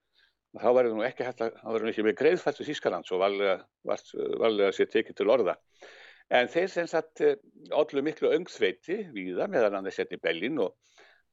[0.59, 4.70] þá verður nú ekki hægt að, þá verður nú ekki með greiðfættu Þískaland svo vallega
[4.77, 5.59] sér tekið til orða
[6.35, 10.61] en þeir sem satt allu uh, miklu öngsveiti víða meðan hann er sett í Bellin
[10.65, 10.77] og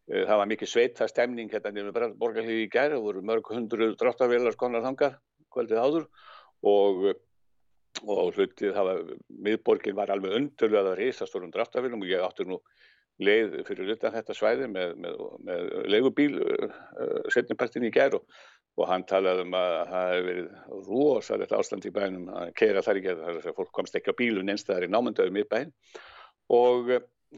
[0.09, 4.57] það var mikið sveita stemning hérna nefnum borgarlífi í gerð og voru mörg hundru dráttarvelar
[4.59, 5.17] konar þangar
[5.53, 6.09] kvöldið áður
[6.65, 7.07] og
[8.03, 8.97] og hlutið það var,
[9.47, 12.59] miðborgin var alveg undurlega að reysa stórum draftavilum og ég átti nú
[13.23, 16.73] leið fyrir utan þetta svæði með, með, með leigubíl uh,
[17.31, 18.25] setnipartin í gerð og,
[18.75, 20.49] og hann talaði um að það hefði verið
[20.89, 24.19] rosalegt ástand í bænum að keira þar í gerð þar að fólk komst ekki á
[24.19, 25.71] bílun einstæðar í námandöðum í bæn
[26.51, 26.91] og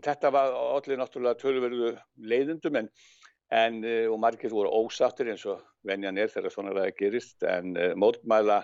[0.05, 2.89] þetta var allir náttúrulega tölverðu leiðundum en,
[3.53, 7.39] en uh, og margir voru ósáttir eins og venjan er þegar svona ræði gerist.
[7.47, 8.63] En mótmæla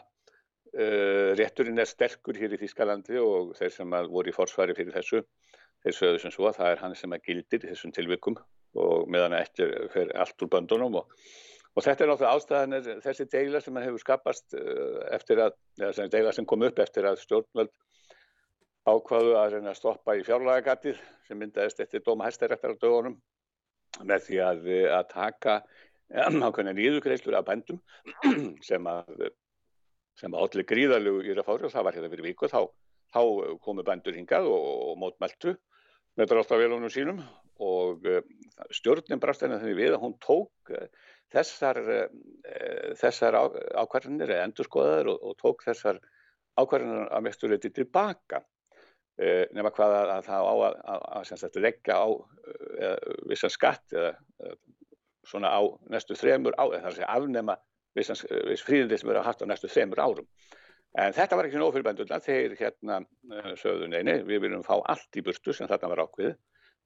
[0.73, 5.19] Uh, rétturinn er sterkur hér í Þískalandi og þeir sem voru í forsvari fyrir þessu,
[5.85, 8.39] þeir sögðu sem svo að það er hann sem að gildir þessum tilvikum
[8.81, 11.11] og meðan eftir fer allt úr böndunum og,
[11.77, 14.57] og þetta er náttúrulega ástæðanir þessi deila sem hefur skapast
[15.13, 17.69] eftir að, eða deila sem kom upp eftir að stjórnvöld
[18.83, 23.15] ákvaðu að reyna að stoppa í fjárlægagatið sem myndaðist eftir dóma hæstarættar á dögunum
[24.03, 25.57] með því að, að taka
[26.13, 27.79] ákveðin nýðugreislur af bændum
[28.69, 29.29] sem að
[30.19, 32.59] sem allir gríðarlegu í Rafári og það var hérna fyrir viku þá,
[33.13, 33.21] þá
[33.63, 35.55] komu bændur hingað og, og mótmæltu
[36.19, 37.23] með dráttavélunum sínum
[37.63, 38.21] og uh,
[38.73, 40.85] stjórnin brast henni þannig við að hún tók uh,
[41.33, 43.43] þessar, uh, þessar á,
[43.81, 46.01] ákvarðinir eða endurskoðaður og, og tók þessar
[46.61, 48.43] ákvarðinir að mestuleiti tilbaka
[49.53, 52.07] nema hvað að það á að, að, að, að leggja á
[53.29, 54.15] vissan skatt eða
[55.27, 55.61] svona á
[55.91, 57.57] næstu þremur á, eða það er að segja afnema
[57.93, 60.27] viss fríðindi sem verið að haft á næstu þemur árum.
[60.93, 64.75] En þetta var ekki nóg fyrir bændurna, þeir hérna eh, sögðu neini, við viljum fá
[64.77, 66.35] allt í burtu sem þarna var ákveð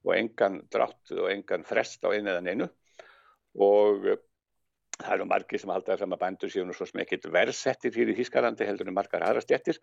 [0.07, 2.69] og engan drátt og engan frest á einu eða neinu
[3.65, 4.21] og eh,
[5.01, 8.15] það eru margir sem halda þess að bændur séu nú svo sem ekkit verðsettir fyrir
[8.17, 9.81] Þískalandi heldur en margar aðra stjættir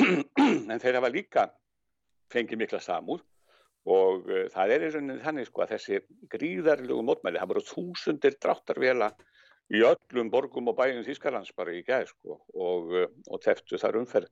[0.72, 1.46] en þeir hafa líka
[2.32, 3.22] fengið mikla samúð
[3.86, 6.00] og uh, það er í rauninni þannig sko að þessi
[6.32, 9.10] gríðarlegu mótmæli, það voru þúsundir dráttarvela
[9.74, 13.98] í öllum borgum og bæjum Þískarlands bara í gæð sko, og, eh, og teftu þar
[14.02, 14.30] umferð.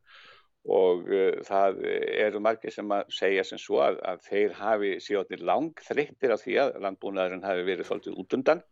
[0.64, 5.42] Og uh, það eru margir sem að segja sem svo að, að þeir hafi síðan
[5.44, 8.62] lang þreyttir af því að landbúnaðurinn hafi verið svolítið út undan.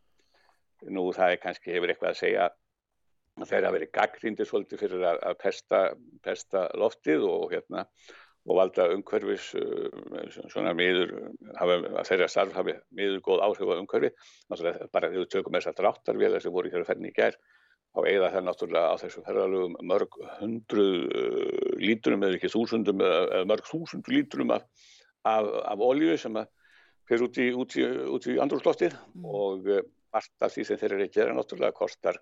[0.88, 5.04] Nú það er kannski hefur eitthvað að segja að þeir hafi verið gaggrindir svolítið fyrir
[5.10, 5.82] að, að pesta,
[6.24, 7.84] pesta loftið og hérna
[8.42, 9.52] og valda umhverfis
[10.50, 11.12] svona miður,
[11.58, 11.76] hafa,
[12.08, 14.10] þeirra starf hafi miður góð áhrif á umhverfi.
[14.50, 17.38] Náttúrulega bara þegar við tökum þessar dráttarvélar sem voru hér að ferni í gær,
[17.92, 23.44] þá eigða það náttúrulega á þessu ferðalögum mörg hundruð uh, lítrum eða ekki þúsundum eða
[23.52, 24.66] mörg þúsund lítrum af,
[25.28, 26.50] af, af olju sem að
[27.08, 29.26] fyrir út í, í, í andrúrslóftið mm.
[29.26, 29.70] og
[30.16, 32.18] allt af því sem þeir eru að gera náttúrulega kostar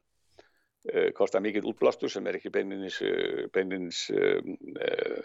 [1.17, 3.01] kostar mikið útblástur sem er ekki beinins,
[3.53, 4.55] beinins um,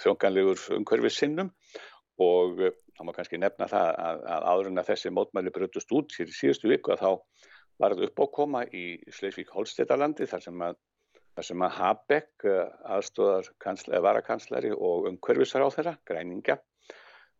[0.03, 1.51] þjónganlegur umhverfis sinnum.
[2.19, 2.59] Og
[2.95, 6.31] þá má kannski nefna það að, að áður en að þessi mótmæli bröndust út hér
[6.31, 7.09] í síðustu viku að þá
[7.83, 8.85] var þetta uppákoma í
[9.17, 10.77] Sleisvík-Holstedalandi þar sem að,
[11.35, 13.49] að Habeck aðstóðar
[14.05, 16.59] varakanslari og umhverfisar á þeirra, græningja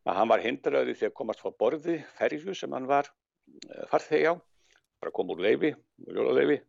[0.06, 3.86] að hann var hindraður í því að komast frá borði ferju sem hann var eh,
[3.92, 4.34] farþegi á,
[5.02, 5.74] bara kom úr leifi,
[6.06, 6.60] úr jólaleifi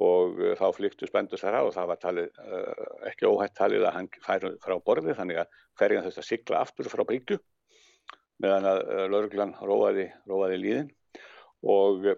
[0.00, 3.86] og uh, þá flyktu spendu sér á og það var talið, uh, ekki óhætt talið
[3.88, 7.38] að hann færi frá borði þannig að ferjan þurfti að sigla aftur frá bryggju
[8.42, 10.92] meðan að uh, lauruglan róaði, róaði líðin
[11.62, 12.08] og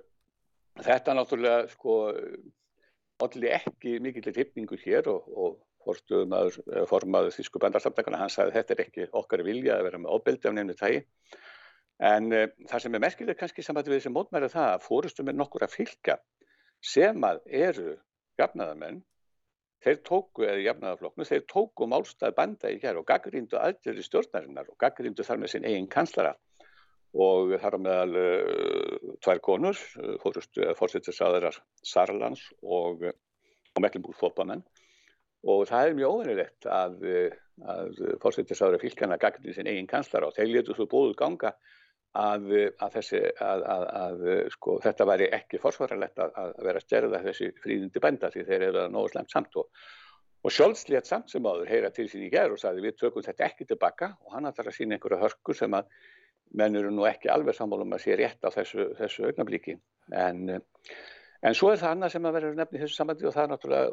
[0.84, 1.98] þetta náttúrulega sko
[3.24, 8.82] allir ekki mikill tippningu hér og, og forstuðumadur, formaður Þísku bandarsamtakana, hann sagði þetta er
[8.86, 11.02] ekki okkar vilja að vera með óbeldi af nefnu tægi.
[12.04, 15.36] En uh, það sem er merkilega kannski saman við þessi mótmæri það að fórustum er
[15.38, 16.16] nokkur að fylgja
[16.84, 17.96] sem að eru
[18.40, 19.02] jafnaðamenn,
[19.84, 24.78] þeir tóku, eða jafnaðafloknu, þeir tóku málstað banda í gerð og gaggríndu aðgjörði stjórnarinnar og
[24.80, 26.34] gaggríndu þar með sinn eigin kanslara.
[27.14, 34.64] Og þar á meðal uh, tvær konur, uh, fórustu fórsettisáðarar Sarlands og, og Mecklenburg-Fópamenn
[35.44, 37.02] og það er mjög óverulegt að,
[37.68, 41.52] að fórsettisáður fylgjana gagnir sin eigin kanslar og þeir letu svo bóðu ganga
[42.14, 44.24] að, að, þessi, að
[44.54, 48.82] sko, þetta væri ekki forsvaralegt að vera að stjærða þessi fríðindi benda því þeir eru
[48.84, 49.86] að nógu slemt samt og,
[50.44, 53.48] og sjálfslétt samt sem áður heyra til sín í gerð og sagði við tökum þetta
[53.48, 55.90] ekki tilbaka og hann ætlar að sína einhverja hörku sem að
[56.54, 59.78] menn eru nú ekki alveg sammálum að sé rétt á þessu, þessu augnablíki
[60.14, 60.60] en
[61.44, 63.50] En svo er það annað sem að vera nefni þessu samandi og það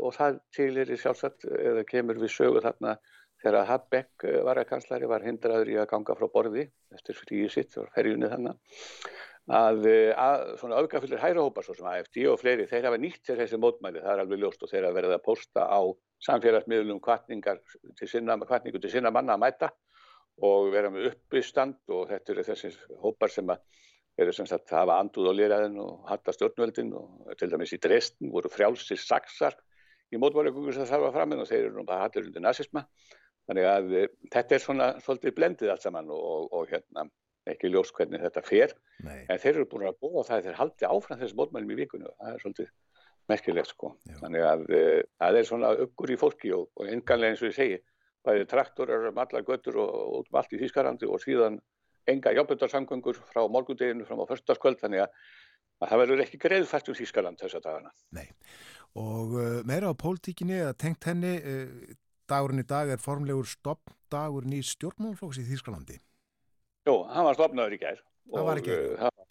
[0.07, 2.93] og það til er í sjálfsagt, eða kemur við sögu þarna
[3.41, 7.51] þegar Habeck eh, var að kanslari var hindraður í að ganga frá borði eftir fríið
[7.55, 8.77] sitt og ferjunni þannig
[9.51, 13.59] að, eh, að svona auðgafillir hærahópar svo sem AFD og fleiri, þeir hafa nýtt þessi
[13.61, 15.81] mótmæli, það er alveg ljóst og þeir hafa verið að posta á
[16.27, 17.61] samfélagsmiðlum kvartningar
[17.97, 19.72] til sinna, kvartningu til sinna manna að mæta
[20.45, 23.63] og vera með uppistand og þetta eru þessi hópar sem að
[24.22, 27.80] eru sem sagt að hafa anduð á lýraðin og hatta stjórnvöldin og til dæmis í
[27.81, 29.55] Dresden voru frjálsir saksar
[30.11, 32.85] í framinn og þeir eru nú bara hattur undir nazisma
[33.49, 37.07] þannig að e, þetta er svona svolítið blendið allt saman og, og hérna
[37.49, 39.26] ekki ljós hvernig þetta fer Nei.
[39.26, 42.18] en þeir eru búin að búa það að þeir haldi áfram þessi mótmælum í vikunum
[42.19, 42.73] það er svolítið
[43.31, 44.18] merkilegt sko Já.
[44.22, 44.84] þannig að e,
[45.22, 47.80] það er svona uppgur í fólki og, og enganlega eins og ég segi
[48.26, 51.57] bæði traktorar um allar göttur og, og um allt í Þískarandi og síðan
[52.09, 55.15] enga jábjöndarsamgöngur frá morgundeginu fram á förstaskvöld þannig að,
[55.81, 57.93] að það verður ekki greiðfært um Þískaland þessa dagana.
[58.18, 58.27] Nei,
[58.99, 61.93] og uh, meira á pólitíkinni að tengt henni, uh,
[62.31, 65.99] dagurinn í dag er formlegur stoppdagur nýð stjórnmálflóks í Þískalandi.
[66.87, 68.01] Jó, hann var stopnaður í gær.
[68.31, 68.77] Það var ekki?
[68.77, 69.25] Uh, það,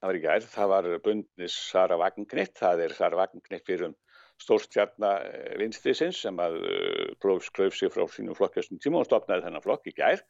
[0.00, 3.96] það var í gær, það var bundnis Sara Vagnknitt, það er Sara Vagnknitt fyrir um
[4.40, 9.64] stórstjarnar uh, vinstrisins sem að uh, skröf sig frá sínum flokkjastum tíma og stopnaði þennan
[9.64, 10.24] flokk í gær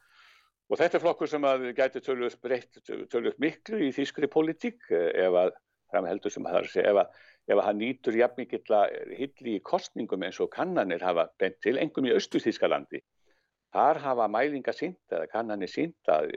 [0.71, 2.79] Og þetta er flokkur sem að gæti tölvöld breytt,
[3.11, 5.57] tölvöld miklu í þýskri politík eh, ef að,
[5.93, 8.99] framheldur sem það er að segja, ef að, ef að hann nýtur jafn mikill að
[9.19, 13.03] hilli í kostningum eins og kannanir hafa bent til engum í Östu-Þýskalandi.
[13.71, 16.33] Þar hafa mælinga sínt, eða kannanir sínt að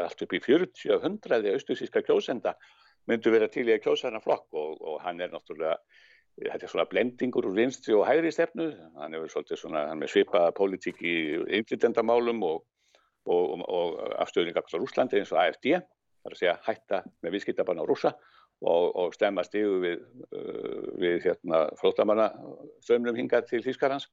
[0.00, 2.56] allt upp í 40-100 Östu-Þýska kjósenda
[3.08, 5.78] myndu vera til í að kjósa hana flokk og, og hann er náttúrulega,
[6.38, 10.10] þetta er svona blendingur úr vinstri og hægri stefnu, hann er svolítið svona, hann er
[10.12, 11.14] svipaða politík í
[11.60, 12.66] innflytendamálum og
[13.28, 15.70] og, og afstöðninga á Rúslandi eins og AFD,
[16.24, 18.14] þar að segja hætta með viðskiptabann á rúsa
[18.62, 22.30] og, og stemma stígu við, uh, við hérna, flótamanna
[22.86, 24.08] sömlum hinga til Þýskarhans.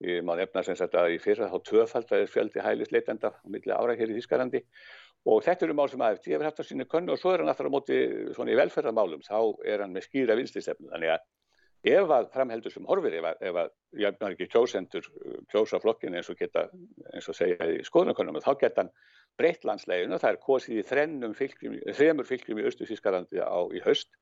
[0.00, 3.96] Ég má nefna sem sagt að í fyrra þá tvöfaldar fjöldi hælisleitenda á milli ára
[3.98, 4.62] hér í Þýskarlandi
[5.28, 7.52] og þetta eru mál sem AFD hefur haft á sínu könnu og svo er hann
[7.52, 7.98] alltaf á móti
[8.32, 11.26] svona í velferðarmálum, þá er hann með skýra vinstistefnu þannig að
[11.86, 13.70] ef að framheldur sem horfir, ef að, ef að
[14.02, 16.66] jafnar ekki kjósendur uh, kjósa flokkin eins og geta,
[17.14, 18.92] eins og segja í skoðanakonum, þá geta hann
[19.40, 24.12] breytt landsleginu, það er kosið í þrennum fylgjum, þremur fylgjum í Östu-Þískarlandi á í höst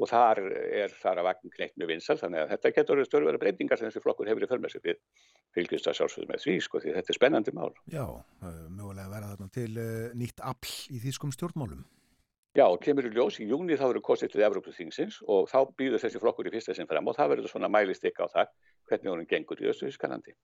[0.00, 0.40] og þar
[0.72, 4.00] er þar að vagn kneitt með vinsal, þannig að þetta getur störfverða breytingar sem þessi
[4.04, 5.00] flokkur hefur í förmessi við
[5.52, 7.72] fylgjast að sjálfsögðu með því, sko, því þetta er spennandi mál.
[7.92, 8.06] Já,
[8.72, 11.84] mögulega verða þarna til uh, nýtt afl í þýskum stjórnmálum.
[12.52, 16.20] Já, kemur í ljós í júni þá eru kostið til Evrópusþingsins og þá býður þessi
[16.20, 18.50] flokkur í fyrsta sinn fram og það verður svona mælist ykka á það
[18.90, 20.36] hvernig honum gengur í Östuðískanandi.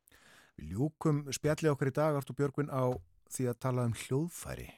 [0.56, 2.97] Við ljúkum spjalli okkar í dag, Artur Björgvin, á
[3.28, 4.70] því að tala um hljóðfæri.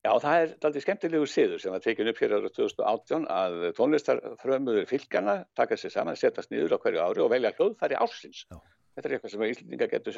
[0.00, 4.88] Já, það er aldrei skemmtilegu siður sem var tekin upp hér ára 2018 að tónlistarfrömmuður
[4.88, 8.46] fylgjana taka sér saman, setjast niður á hverju ári og velja hljóðfæri ársins.
[8.48, 8.56] Já.
[9.00, 10.16] Þetta er eitthvað sem Íslandinga getur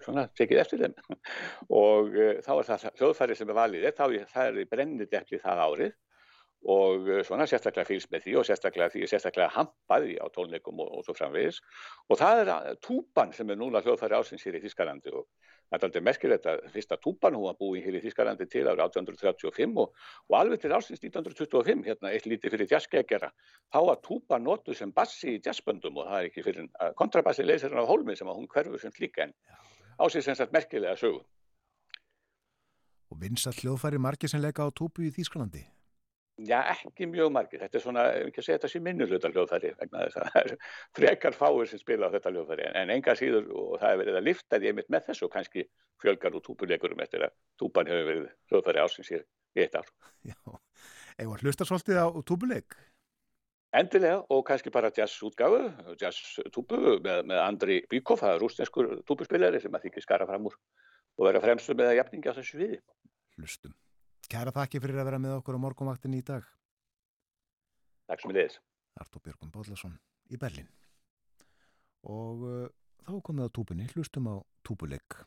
[0.00, 0.94] svona tekið eftir þeim.
[1.84, 5.96] Og uh, þá er það hljóðfæri sem er valið, það er í brennidepli það árið.
[6.66, 10.88] Og eh, svona sérstaklega fylgst með því og sérstaklega því sérstaklega hampaði á tónleikum og,
[10.98, 11.60] og svo framvegis.
[12.10, 15.28] Og það er eh, túpan sem er núna hljóðfæri ásins hér í Þískalandi og
[15.68, 18.84] það er aldrei merkilegt að fyrsta túpan hún var búið hér í Þískalandi til árið
[18.86, 19.94] 1835 og,
[20.28, 23.30] og alveg til ásins 1925 hérna eitt lítið fyrir jazzgegjara
[23.68, 26.70] þá var túpan notuð sem bassi í jazzböndum og það er ekki fyrir
[27.00, 29.34] kontrabassi leysirinn af hólmi sem að hún hverfur sem líka en
[29.98, 31.24] ásins sem sagt merkilega sögu.
[33.08, 35.64] Og vinsall hljóðfæri margir sem leika á túpu í Þískalandi
[36.46, 37.58] Já, ekki mjög margir.
[37.64, 40.52] Þetta er svona, ekki að segja þetta sé minnuluta hljóðfæri, vegna þess að það er
[40.94, 44.28] frekar fáir sem spila á þetta hljóðfæri, en enga síður og það hefur verið að
[44.28, 45.64] lifta því einmitt með þessu og kannski
[46.04, 49.18] fjölgar úr túpuleikurum eftir að túpan hefur verið hljóðfæri ásins í
[49.64, 49.90] eitt ár.
[50.30, 50.38] Já,
[51.18, 52.78] eða hlusta svolítið á túpuleik?
[53.78, 55.58] Endilega og kannski bara jazzútgáfu,
[56.00, 60.56] jazztúpu með, með Andri Bíkov, það er rústenskur túpuspillari sem að þykir skara fram úr
[61.18, 62.80] og vera fremstu með að jafninga á þessu viði.
[63.36, 63.74] Hlustum.
[64.28, 66.44] Kæra þakki fyrir að vera með okkur á morgunvaktin í dag.
[68.10, 68.58] Takk sem við leiðis.
[69.00, 69.94] Artur Björgum Bóðlason
[70.28, 70.68] í Berlin.
[72.12, 72.68] Og uh,
[73.06, 74.36] þá komum við á túpunni, hlustum á
[74.68, 75.24] túpuleik.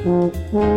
[0.05, 0.72] lag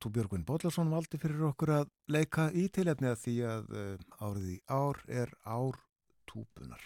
[0.00, 4.46] Artúr Björgvin Bóllarsson valdi fyrir okkur að leika í tilhefni að því að uh, árið
[4.48, 5.76] í ár er ár
[6.24, 6.84] túpunar.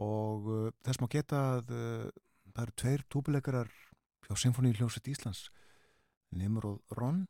[0.00, 2.06] Og uh, þess má geta að uh,
[2.54, 3.74] það eru tveir túpuleikarar
[4.24, 5.50] hjá Sinfoni Hljóset Íslands
[6.32, 7.26] Nimur og Ron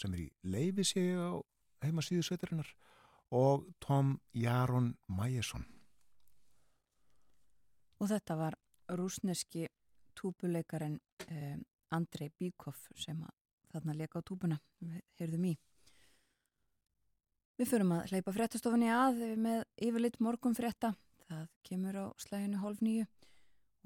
[0.00, 1.36] sem er í leifi sig á
[1.84, 2.70] heimasíðu sveitarinnar
[3.36, 5.66] og Tom Jaron Majesson.
[8.00, 8.56] Og þetta var
[8.96, 9.68] rúsneski
[10.16, 10.96] túpuleikarin
[11.28, 13.20] um, Andrei Bíkov sem
[13.78, 15.54] þarna leka á túbuna við heyrðum í.
[17.58, 20.92] Við förum að hleypa fréttastofunni að með yfirleitt morgun frétta.
[21.26, 23.06] Það kemur á slæginu hálf nýju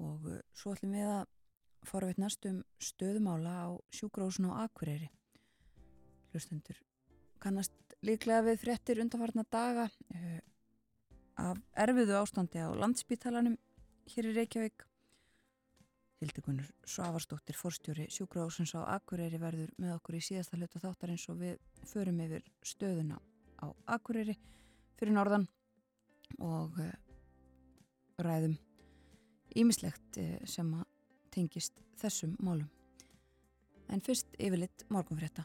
[0.03, 1.23] og uh, svo ætlum við að
[1.83, 5.09] fara við næstum stöðumála á sjúgrósun á Akureyri.
[6.31, 6.79] Hlustendur
[7.43, 7.73] kannast
[8.05, 10.39] líklega við fréttir undanfarnar daga uh,
[11.41, 13.57] af erfiðu ástandi á landsbítalanum
[14.13, 14.85] hér í Reykjavík
[16.23, 21.57] Hildegunur Svavarsdóttir, forstjóri Sjúkrahúsins á Akureyri verður með okkur í síðasta hluta þáttarins og við
[21.89, 23.19] förum yfir stöðuna
[23.59, 24.37] á Akureyri
[24.99, 25.47] fyrir norðan
[26.39, 26.93] og uh,
[28.23, 28.55] ræðum
[29.59, 30.87] ímislegt uh, sem að
[31.33, 32.69] tengist þessum málum.
[33.91, 35.43] En fyrst yfirlitt morgunfrétta.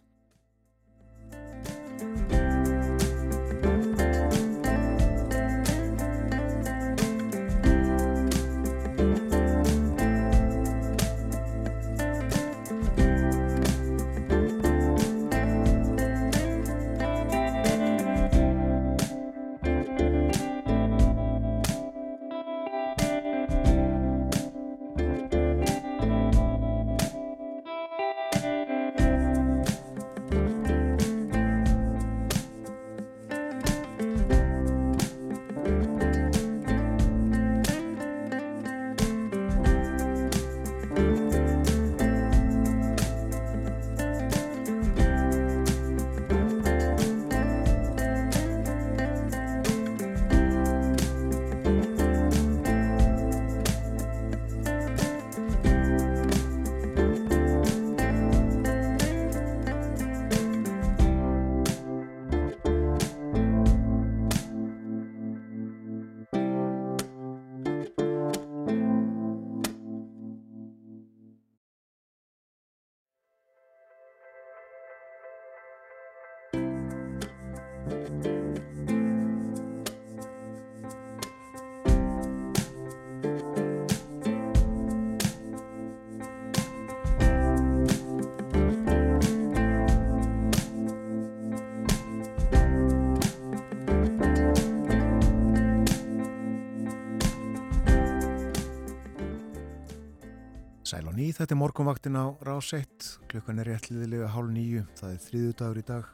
[101.18, 105.54] Ný, þetta er morgunvaktin á rás 1, klukkan er réttliðilega hálf nýju, það er þriðu
[105.58, 106.10] dagur í dag,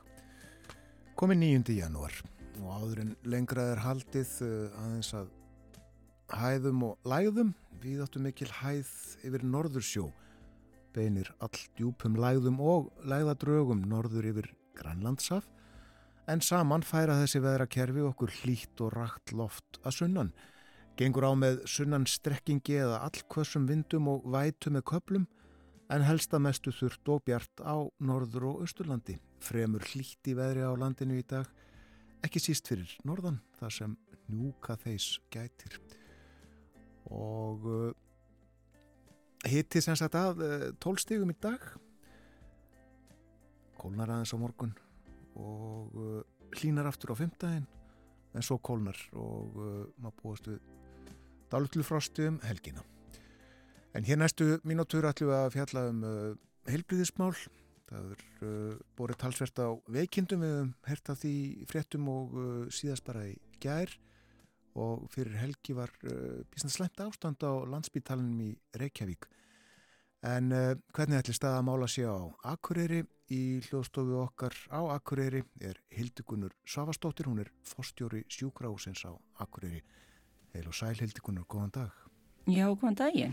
[1.21, 1.75] komið 9.
[1.77, 2.15] janúar.
[2.63, 5.29] Og áður en lengra er haldið uh, aðeins að
[6.33, 7.51] hæðum og læðum,
[7.83, 8.95] við áttum mikil hæð
[9.29, 10.07] yfir norðursjó,
[10.97, 15.45] beinir all djúpum læðum og læðadrögum norður yfir Grænlandsaf,
[16.31, 20.33] en saman færa þessi veðrakerfi okkur hlýtt og rakt loft að sunnan,
[20.95, 25.25] Gengur á með sunnan strekkingi eða allkvössum vindum og vætu með köplum
[25.91, 29.17] en helsta mestu þurft og bjart á norður og austurlandi.
[29.43, 31.49] Fremur hlíti veðri á landinu í dag,
[32.23, 33.97] ekki síst fyrir norðan þar sem
[34.31, 35.81] njúka þeis gætir.
[37.11, 37.91] Og uh,
[39.51, 41.59] hitti sem sagt að uh, tólstígum í dag,
[43.83, 44.77] kólnar aðeins á morgun
[45.35, 46.23] og uh,
[46.55, 47.67] hlínar aftur á fymtdægin
[48.35, 49.59] en svo kólnar og
[49.99, 50.63] maður búast við
[51.55, 52.83] dálutlu frosti um helgina.
[53.95, 56.33] En hér næstu mínútur ætlum við að fjalla um uh,
[56.67, 57.35] heilbriðismál.
[57.87, 61.35] Það er uh, borið talsvert á veikindum við um herta því
[61.71, 63.93] fréttum og uh, síðast bara í gær
[64.75, 68.51] og fyrir helgi var uh, bísna slemt ástand á landsbítalinum í
[68.81, 69.31] Reykjavík.
[70.25, 70.49] En
[70.97, 72.17] hvernig ætli staða mála sé á
[72.49, 79.13] Akureyri í hljóðstofu okkar á Akureyri er Hildegunur Svavastóttir, hún er fórstjóri sjúkrahúsins á
[79.45, 79.83] Akureyri.
[80.55, 81.95] Heil og sæl Hildikunnur, góðan dag.
[82.47, 83.33] Já, góðan daginn.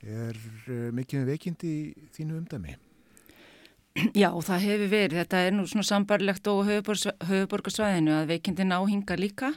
[0.00, 0.36] Er
[0.72, 2.76] uh, mikið með veikindi í þínu umdæmi?
[4.22, 5.18] Já, það hefur verið.
[5.18, 9.50] Þetta er nú svona sambarlegt og höfuborgarsvæðinu að veikindin áhinga líka.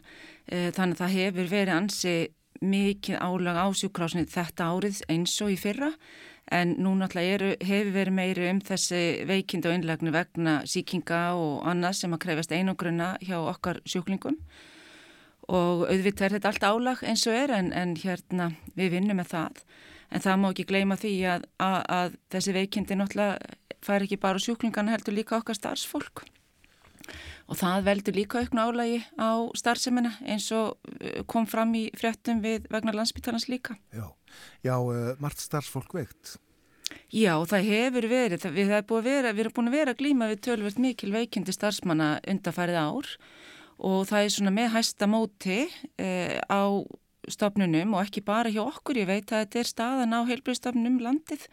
[0.43, 2.15] E, þannig að það hefur verið ansi
[2.59, 5.93] mikið álag á sjúkrásni þetta árið eins og í fyrra.
[6.51, 12.01] En nú náttúrulega hefur verið meiri um þessi veikindi og innlegni vegna síkinga og annað
[12.01, 14.39] sem að krefast einogrunna hjá okkar sjúklingum
[15.49, 19.31] og auðvitað er þetta allt álag eins og er en, en hérna við vinnum með
[19.34, 19.63] það
[20.09, 23.55] en það má ekki gleyma því að, að, að þessi veikindi náttúrulega
[23.85, 26.26] fær ekki bara sjúklingarna heldur líka okkar starfsfólk
[27.49, 32.43] og það veldur líka auknu álagi á starfsemina eins og uh, kom fram í fréttum
[32.43, 33.80] við vegna landsbyttalans líka.
[33.89, 34.05] Já,
[34.61, 36.38] já uh, margt starfsfólk veikt.
[37.13, 41.53] Já, það hefur verið, við erum búin að vera að glýma við tölvöld mikil veikindi
[41.53, 43.48] starfsmanna undarfærið ár og
[43.80, 45.60] það er svona með hæsta móti
[45.99, 46.61] eh, á
[47.30, 51.45] stofnunum og ekki bara hjá okkur, ég veit að þetta er staðan á heilbreyðstofnunum landið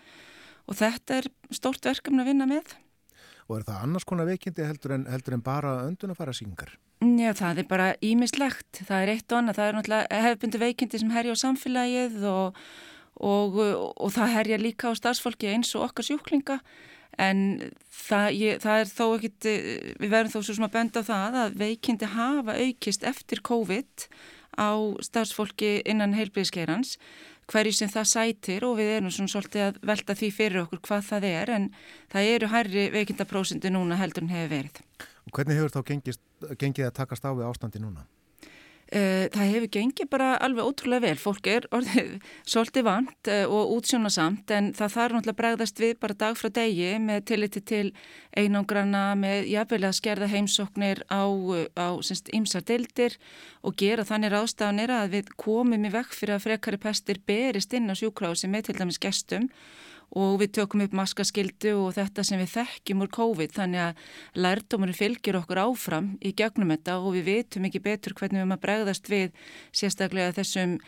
[0.66, 2.74] og þetta er stórt verkefni að vinna með.
[3.46, 6.72] Og er það annars konar veikindi heldur en, heldur en bara öndun að fara syngar?
[7.04, 11.00] Já, það er bara ímislegt, það er eitt og annað, það er náttúrulega hefðbundi veikindi
[11.02, 12.60] sem herja á samfélagið og,
[13.20, 16.58] og, og, og það herja líka á starfsfólki eins og okkar sjúklinga
[17.22, 17.38] en
[17.92, 19.48] það, ég, það er þó ekkit,
[20.00, 24.06] við verðum þó svo sem að benda á það að veikindi hafa aukist eftir COVID
[24.56, 24.72] á
[25.04, 26.96] starfsfólki innan heilbríðskeirans.
[27.46, 31.04] hverju sem það sætir og við erum svona svolítið að velta því fyrir okkur hvað
[31.06, 31.68] það er en
[32.10, 34.80] það eru hærri veikindaprósendu núna heldur en hefur verið.
[35.26, 36.22] Og hvernig hefur þá gengist,
[36.58, 38.02] gengið að takast á við ástandi núna?
[38.94, 41.16] Eh, það hefur gengið bara alveg ótrúlega vel.
[41.18, 42.10] Fólk er orðið
[42.52, 46.92] svolítið vant eh, og útsjónasamt en það þarf náttúrulega bregðast við bara dag frá degi
[47.02, 47.88] með tilliti til
[48.38, 51.26] einangrana með jafnvel að skerða heimsóknir á,
[51.74, 51.86] á
[52.38, 53.18] ymsar dildir
[53.66, 57.90] og gera þannig ráðstafanir að við komum í vekk fyrir að frekari pestir berist inn
[57.90, 59.50] á sjúkrási með til dæmis gestum
[60.16, 64.06] og við tökum upp maskaskildu og þetta sem við þekkjum úr COVID þannig að
[64.40, 68.64] lærdomurinn fylgir okkur áfram í gegnum þetta og við vitum ekki betur hvernig við að
[68.64, 69.36] bregðast við
[69.76, 70.78] sérstaklega þessum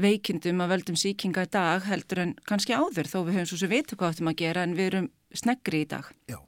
[0.00, 3.72] veikindum að völdum síkinga í dag heldur en kannski áður þó við höfum svo sem
[3.72, 6.06] vitu hvað áttum að gera en við erum sneggri í dag.
[6.30, 6.38] Já,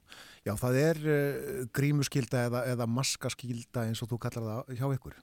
[0.46, 5.20] já það er uh, grímuskilda eða, eða maskaskilda eins og þú kallar það hjá ykkur.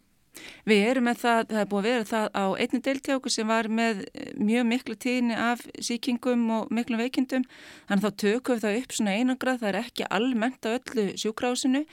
[0.69, 3.69] Við erum með það, það er búið að vera það á einni deltjáku sem var
[3.79, 7.45] með eh, mjög miklu tíðni af síkingum og miklu veikindum,
[7.89, 11.83] þannig þá tökum við það upp svona einangrað, það er ekki almennt á öllu sjúkrásinu,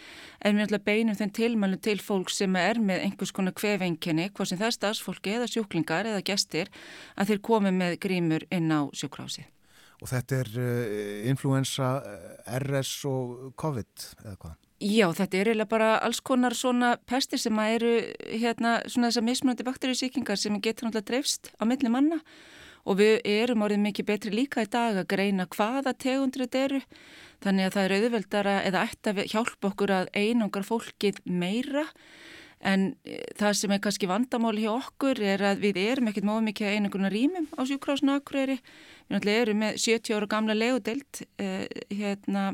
[0.45, 4.53] en við ætlum beinum þenn tilmælu til fólk sem er með einhvers konar kvefenginni, hvað
[4.53, 6.73] sem það er stafsfólki eða sjúklingar eða gestir,
[7.17, 9.49] að þeir komi með grímur inn á sjúkrásið.
[9.97, 14.65] Og þetta er uh, influensa, eh, RS og COVID eða hvað?
[14.77, 17.94] Já, þetta er eiginlega bara alls konar svona pestir sem eru
[18.28, 22.20] hérna svona þessar mismunandi bakteríusíkingar sem getur náttúrulega dreifst á milli manna.
[22.85, 26.81] Og við erum árið mikið betri líka í dag að greina hvaða tegundur þetta eru.
[27.43, 31.86] Þannig að það er auðveldara eða ætti að hjálpa okkur að einangar fólkið meira.
[32.61, 36.44] En e, það sem er kannski vandamáli hjá okkur er að við erum ekkert móð
[36.51, 41.20] mikið að einangurna rýmum á sjúkrásna akkurýri við náttúrulega erum með 70 ára gamla legudelt
[41.36, 42.47] eh, hérna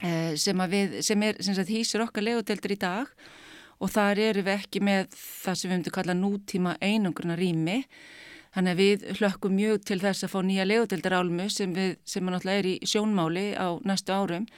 [0.00, 3.10] sem, við, sem er sem sagt, hýsir okkar legodeldur í dag
[3.80, 7.78] og þar eru við ekki með það sem við myndum kalla nútíma einangruna rými
[8.54, 11.74] þannig að við hlökkum mjög til þess að fá nýja legodeldarálmu sem,
[12.04, 14.48] sem er í sjónmáli á næstu árum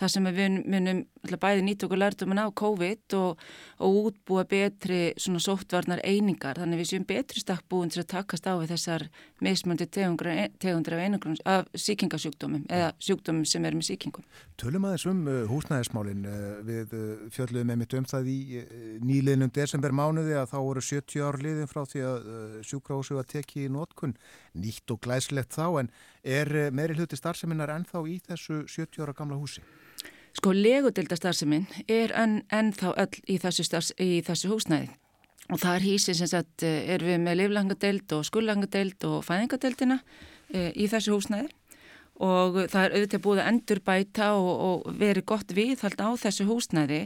[0.00, 1.02] það sem við munum
[1.40, 3.42] bæði nýtt okkur lærdumin á COVID og,
[3.84, 8.56] og útbúa betri svona sóttvarnar einingar þannig við séum betri stakkbúin til að takast á
[8.56, 9.06] við þessar
[9.44, 14.24] meðsmöndi tegundur af einangrun af síkingasjúkdómum eða sjúkdómum sem er með síkingum.
[14.60, 18.38] Tölum aðeins um uh, húsnæðismálin uh, við uh, fjöldluðum með mitt um það í
[19.04, 22.30] nýliðnum desember mánuði að þá voru 70 ár liðin frá því að
[22.66, 24.16] sjúkrásu var tekið í nótkunn
[24.60, 25.92] nýtt og glæslegt þá en
[26.24, 29.64] er meiri hluti starfseminnar ennþá í þessu 70 ára gamla húsi?
[30.36, 34.90] Sko legudildastarðseminn er enn en þá öll í þessu, starfs, í þessu húsnæði.
[35.50, 39.96] Og það er hísi sem sagt eh, er við með liflangadeild og skullangadeild og fæðingadeildina
[40.54, 41.50] e, í þessu húsnæði.
[42.20, 46.44] Og það er auðvitað búið að endur bæta og, og veri gott viðhald á þessu
[46.46, 47.00] húsnæði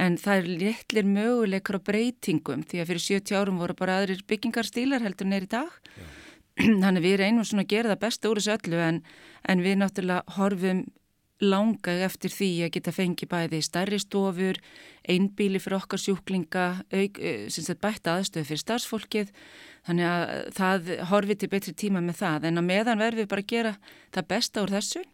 [0.00, 4.24] en það er létlir möguleikar á breytingum því að fyrir 70 árum voru bara aðrir
[4.26, 5.68] byggingarstílar heldur neyri dag.
[5.94, 6.06] Já.
[6.82, 9.00] þannig við reynum svona að gera það besta úr þessu öllu en,
[9.50, 10.84] en við náttúrulega horfum
[11.42, 14.60] langað eftir því að geta fengið bæði stærri stofur,
[15.10, 19.32] einbíli fyrir okkar sjúklinga, auk, eh, sem bætta aðstöðu fyrir starfsfólkið,
[19.88, 22.44] þannig að það horfið til betri tíma með það.
[22.44, 23.76] En að meðan verðum við bara að gera
[24.12, 25.04] það besta úr þessu.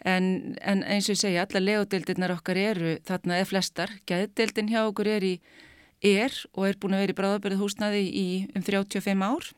[0.00, 4.86] En, en eins og ég segja, alla legodeildirnar okkar eru þarna eða flestar, gæðdeildin hjá
[4.86, 5.34] okkur er í
[6.00, 9.50] er og er búin að vera í bráðabörðu húsnaði í um 35 ár.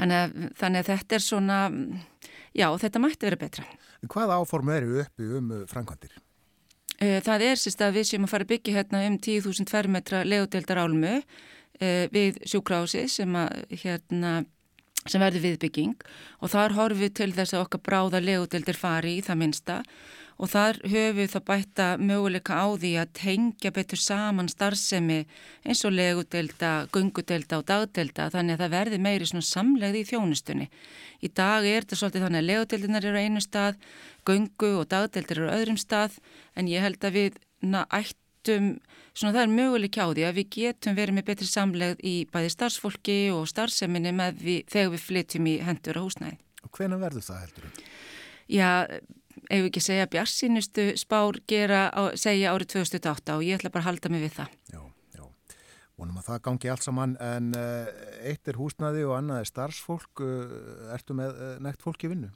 [0.00, 1.58] Þannig að, þannig að þetta er svona,
[2.56, 3.66] já þetta mætti vera betra.
[4.10, 6.14] Hvað áform eru uppi um uh, framkvæmdir?
[7.02, 10.22] Eh, það er sérst að við séum að fara að byggja hérna um 10.000 fermetra
[10.28, 11.14] legodeildar álmu
[11.80, 14.32] eh, við sjúkrási sem, að, hérna,
[15.06, 15.96] sem verður viðbygging
[16.38, 20.21] og þar horfum við til þess að okkar bráða legodeildir fari í það minsta og
[20.50, 25.20] þar höfum við þá bætta möguleika á því að tengja betur saman starfsemi
[25.62, 30.66] eins og legudelda, gungudelda og dagdelda þannig að það verði meiri svona samlegði í þjónustunni.
[31.22, 33.78] Í dag er þetta svolítið þannig að legudeldinar eru á einu stað,
[34.26, 36.18] gungu og dagdeldir eru á öðrum stað
[36.58, 38.68] en ég held að við ættum,
[39.14, 42.54] svona það er möguleika á því að við getum verið með betri samlegð í bæði
[42.56, 46.38] starfsfólki og starfseminni með við, þegar við flytjum í hendur á húsnæði.
[46.66, 47.84] Og hvena verður það heldur?
[48.52, 48.68] Já,
[49.50, 53.90] ef ekki segja bjarsinustu spár gera á, segja árið 2008 og ég ætla bara að
[53.90, 54.56] halda mig við það.
[54.72, 54.80] Já,
[55.18, 55.24] já.
[55.98, 57.90] Vonum að það gangi allt saman en uh,
[58.28, 60.22] eitt er húsnaði og annað er starfsfólk.
[60.22, 62.32] Uh, ertu með uh, nekt fólk í vinnu?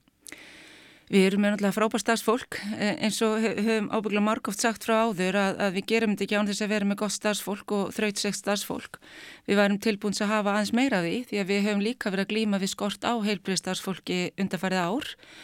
[1.07, 5.61] Við erum með náttúrulega frábær starfsfólk eins og höfum ábyggla margóft sagt frá áður að,
[5.63, 8.99] að við gerum þetta ekki án þess að vera með gott starfsfólk og þrautsegt starfsfólk.
[9.47, 12.33] Við varum tilbúins að hafa aðeins meira því því að við höfum líka verið að
[12.35, 15.39] glýma við skort á heilbrið starfsfólki undarfærið ár og,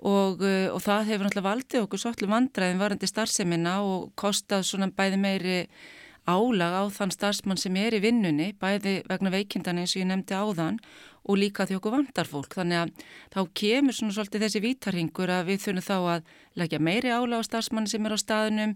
[0.00, 5.20] uh, og það hefur náttúrulega valdið okkur svolítið vandraðin varandi starfseminna og kostað svona bæði
[5.20, 5.58] meiri
[6.28, 10.36] álag á þann starfsmann sem er í vinnunni, bæði vegna veikindan eins og ég nefndi
[10.36, 10.78] áðan
[11.28, 12.54] og líka því okkur vandar fólk.
[12.56, 13.04] Þannig að
[13.34, 17.48] þá kemur svona svolítið þessi vítarhingur að við þurfum þá að leggja meiri álag á
[17.48, 18.74] starfsmann sem er á staðinum,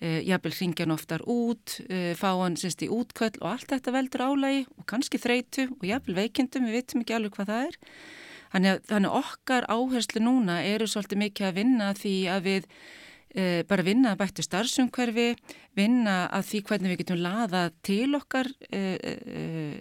[0.00, 3.96] e, jafnvel hringja hann oftar út, e, fá hann semst í útköll og allt þetta
[3.96, 7.80] veldur álagi og kannski þreitu og jafnvel veikindum, við vitum ekki alveg hvað það er.
[8.52, 12.68] Þannig að okkar áherslu núna eru svolítið mikið að vinna því að við
[13.34, 15.28] e, bara vinna að bættu starfsumhverfi,
[15.78, 19.14] vinna að því hvernig við getum laðað til okkar e, e,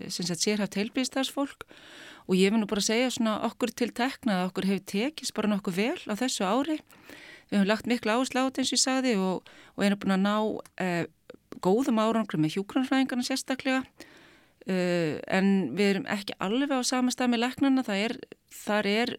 [0.09, 1.67] sem sagt sérhaft heilbíðstarfsfólk
[2.25, 5.51] og ég vil nú bara segja svona okkur til tekna að okkur hefur tekist bara
[5.51, 6.79] nokkuð vel á þessu ári.
[7.51, 10.15] Við hefum lagt miklu áherslu á þetta eins og ég sagði og, og erum búin
[10.15, 11.05] að ná
[11.63, 13.83] góðum árangur með hjúkranfræðingarna sérstaklega
[14.65, 18.13] Uh, en við erum ekki alveg á sama stað með leknana, það er,
[18.49, 19.11] þar er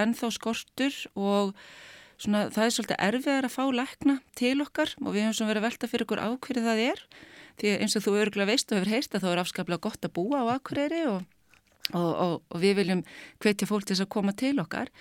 [0.00, 1.52] ennþá skortur og
[2.16, 5.62] svona, það er svolítið erfiðar að fá lekna til okkar og við hefum svona verið
[5.62, 7.04] að velta fyrir okkur ákverði það er.
[7.60, 10.16] Því eins og þú örgulega veist og hefur heist að þá er afskaplega gott að
[10.16, 11.22] búa á ákverðri og,
[11.92, 13.06] og, og, og við viljum
[13.44, 14.92] hvetja fólk til þess að koma til okkar.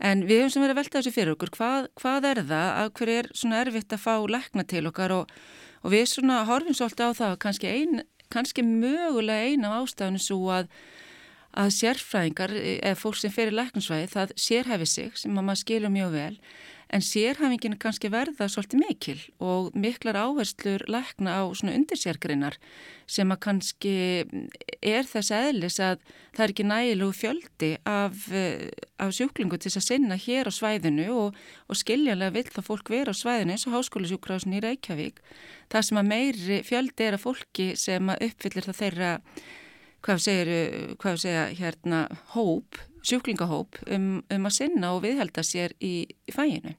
[0.00, 1.50] En við hefum svona verið að velta þessu fyrir okkur.
[1.54, 2.70] Hvað, hvað er það?
[2.82, 5.20] Að hver er svona erfitt að fá lekna til okkar?
[5.20, 8.02] Og við svona horfum svolítið á það kannski einn
[8.32, 10.70] kannski mögulega eina af ástafinu svo að,
[11.58, 16.14] að sérfræðingar eða fólk sem fer í læknarsvæði það sérhæfi sig sem maður skilur mjög
[16.16, 16.34] vel
[16.90, 22.56] en sérhæfingin kannski verða svolítið mikil og miklar áherslur lækna á svona undirsérgrinnar
[23.10, 23.94] sem að kannski
[24.82, 26.02] er þess aðlis að
[26.34, 28.26] það er ekki nægilegu fjöldi af,
[28.98, 31.38] af sjúklingu til þess að sinna hér á svæðinu og,
[31.70, 35.22] og skiljanlega vil það fólk vera á svæðinu eins og háskólusjúkrásin í Reykjavík
[35.70, 39.16] það sem að meiri fjöldi er að fólki sem að uppfyllir það þeirra
[40.00, 40.54] hvað segir,
[40.98, 46.74] hvað segja hérna hóp sjúklingahóp um, um að sinna og viðhelda sér í, í fæinu.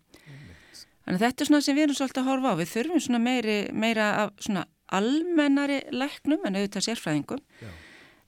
[1.06, 2.60] Þannig að þetta er svona sem við erum svolítið að horfa á.
[2.60, 7.42] Við þurfum svona meiri, meira af svona almennari læknum en auðvitað sérfræðingum.
[7.62, 7.72] Já.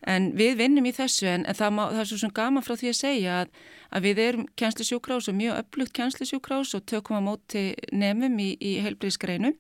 [0.04, 2.76] En við vinnum í þessu en, en það, má, það er svo svona gaman frá
[2.80, 3.52] því að segja að,
[3.96, 7.64] að við erum kjænslisjúkrás og mjög upplugt kjænslisjúkrás og tökum á móti
[7.96, 9.54] nefnum í, í heilbríðsgreinu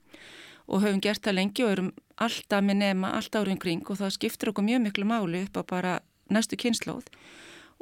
[0.68, 4.16] og höfum gert það lengi og erum alltaf með nefna, alltaf árið kring og það
[4.18, 5.94] skiptir okkur mjög miklu máli upp á bara
[6.32, 7.08] næstu kynnslóð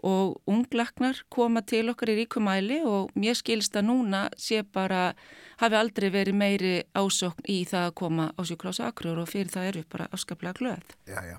[0.03, 5.11] og unglaknar koma til okkar í ríkumæli og mér skilst að núna sé bara,
[5.61, 9.69] hafi aldrei verið meiri ásokn í það að koma á sjúklása akkur og fyrir það
[9.73, 10.95] eru bara afskaplega glöð.
[11.05, 11.37] Já, já.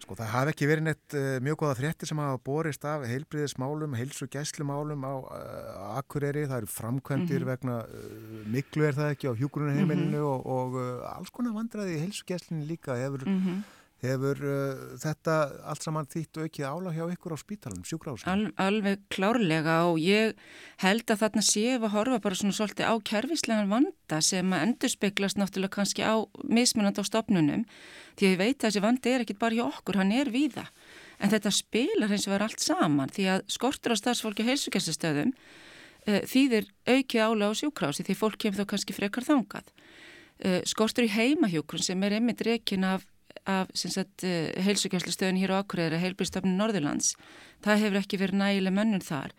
[0.00, 3.96] Sko það hafi ekki verið neitt uh, mjög goða fréttir sem hafa borist af heilbriðismálum,
[3.98, 7.50] heilsu gæslumálum á uh, akkureri, það eru framkvæmdir mm -hmm.
[7.50, 10.46] vegna uh, miklu er það ekki á hjúgrunarheimilinu mm -hmm.
[10.48, 13.60] og, og alls konar vandraði í heilsu gæslinu líka hefur mm -hmm.
[14.00, 15.34] Hefur uh, þetta
[15.68, 18.30] allt saman þýtt aukið álag hjá ykkur á spítalunum, sjúkrásum?
[18.32, 20.38] Al, alveg klárlega og ég
[20.80, 24.94] held að þarna séu að horfa bara svona svolítið á kervislegan vanda sem að endur
[24.94, 26.16] speklast náttúrulega kannski á
[26.48, 27.66] mismunand á stopnunum
[28.16, 30.64] því að ég veit að þessi vandi er ekkit bara hjá okkur, hann er víða.
[31.20, 35.36] En þetta spilar eins og verður allt saman því að skortur á starfsfólki og heilsugjastastöðum
[35.36, 39.68] uh, þýðir aukið álag á sjúkrási því fólk kemur þá kannski frekar þangað.
[40.40, 43.04] Uh, skortur í heimahjókrun sem er einmitt rekin af
[43.48, 44.32] af uh,
[44.66, 47.14] heilsugjastlustöðun hér á Akureyri að heilbyrstafnum Norðurlands.
[47.64, 49.34] Það hefur ekki verið nægileg mönnun þar.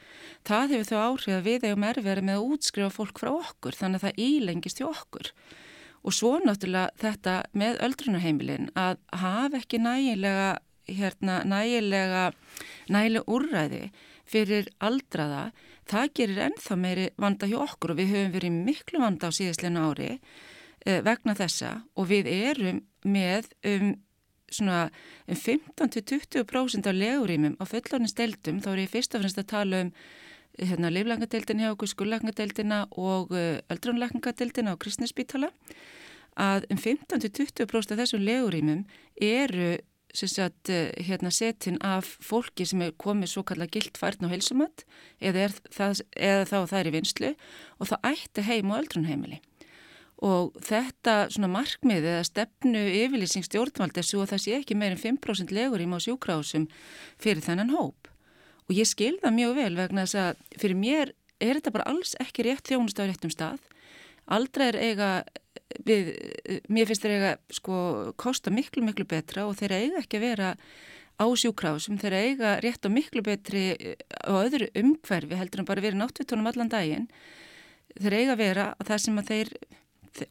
[0.47, 4.01] Það hefur þó áhrif að við eigum erfið með að útskrifa fólk frá okkur þannig
[4.01, 5.31] að það ílengist hjá okkur.
[6.01, 10.51] Og svo náttúrulega þetta með öldrunarheimilin að hafa ekki nægilega
[10.89, 12.31] hérna, nægilega
[12.89, 13.83] nægilega úrræði
[14.31, 15.51] fyrir aldraða
[15.91, 19.83] það gerir ennþá meiri vanda hjá okkur og við höfum verið miklu vanda á síðastleinu
[19.91, 20.09] ári.
[20.13, 20.19] eh,
[20.85, 23.93] vegna þessa og við erum með um,
[24.51, 24.89] svona,
[25.27, 29.83] um 15-20% af legurýmum á fullornins deildum, þá er ég fyrst og fremst að tala
[29.85, 29.93] um
[30.59, 35.51] hérna, leiflangadeildin hjá okkur, skullæknadeildina og uh, öldrunlæknadeildina á Kristnesbítala
[36.39, 38.85] að um 15-20% af þessum legurýmum
[39.21, 39.77] eru
[40.11, 44.83] Sagt, uh, hérna, setin af fólki sem er komið svo kalla gildfærn og heilsumat
[45.23, 47.29] eða, það, eða þá það er í vinslu
[47.77, 49.39] og það ætti heim og öldrunheimili
[50.21, 55.01] og þetta svona markmið eða stefnu yfirlýsing stjórnvald er svo að það sé ekki meirinn
[55.01, 56.67] 5% legur í má sjúkrásum
[57.21, 58.11] fyrir þennan hóp.
[58.69, 62.13] Og ég skil það mjög vel vegna þess að fyrir mér er þetta bara alls
[62.21, 63.65] ekki rétt þjónust á réttum stað.
[64.29, 65.09] Aldrei er eiga
[65.87, 66.13] við,
[66.69, 67.75] mér finnst þeir eiga sko
[68.21, 70.53] kosta miklu miklu betra og þeir eiga ekki að vera
[71.21, 76.01] á sjúkrásum, þeir eiga rétt og miklu betri á öðru umhverfi heldur en bara verið
[76.01, 77.09] náttúrtónum allan daginn.
[77.97, 79.53] Þeir eiga að vera að það sem að þeir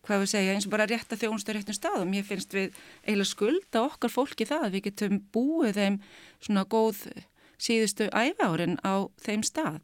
[0.05, 2.15] hvað við segja, eins og bara rétt að þjónustu réttum staðum.
[2.17, 2.77] Ég finnst við
[3.07, 5.99] eiginlega skulda okkar fólki það að við getum búið þeim
[6.41, 7.07] svona góð
[7.61, 9.81] síðustu æfárin á þeim stað.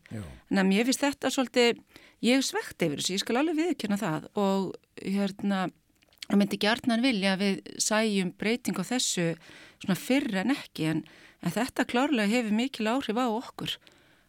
[0.51, 1.83] En að mér finnst þetta svolítið,
[2.25, 4.71] ég er svegt yfir þessu, ég skal alveg viðkjöna það og
[5.03, 5.67] hérna
[6.27, 9.27] og myndi gjarnan vilja að við sæjum breyting á þessu
[9.83, 11.05] svona fyrr en ekki en,
[11.45, 13.77] en þetta klárlega hefur mikil áhrif á okkur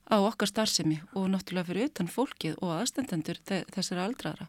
[0.07, 4.47] á okkar starfsemi og náttúrulega fyrir utan fólkið og aðstendendur þessara aldraðra.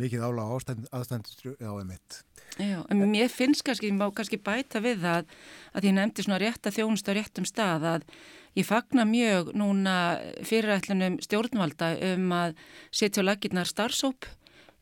[0.00, 2.22] Mikið ála aðstendendur á emitt.
[2.56, 5.34] Já, en mér finnst kannski, ég má kannski bæta við það
[5.72, 8.06] að ég nefndi svona rétt að þjónust á réttum stað að
[8.56, 9.96] ég fagna mjög núna
[10.48, 12.56] fyrirætlunum stjórnvalda um að
[12.92, 14.28] setja á laginnar starfsóp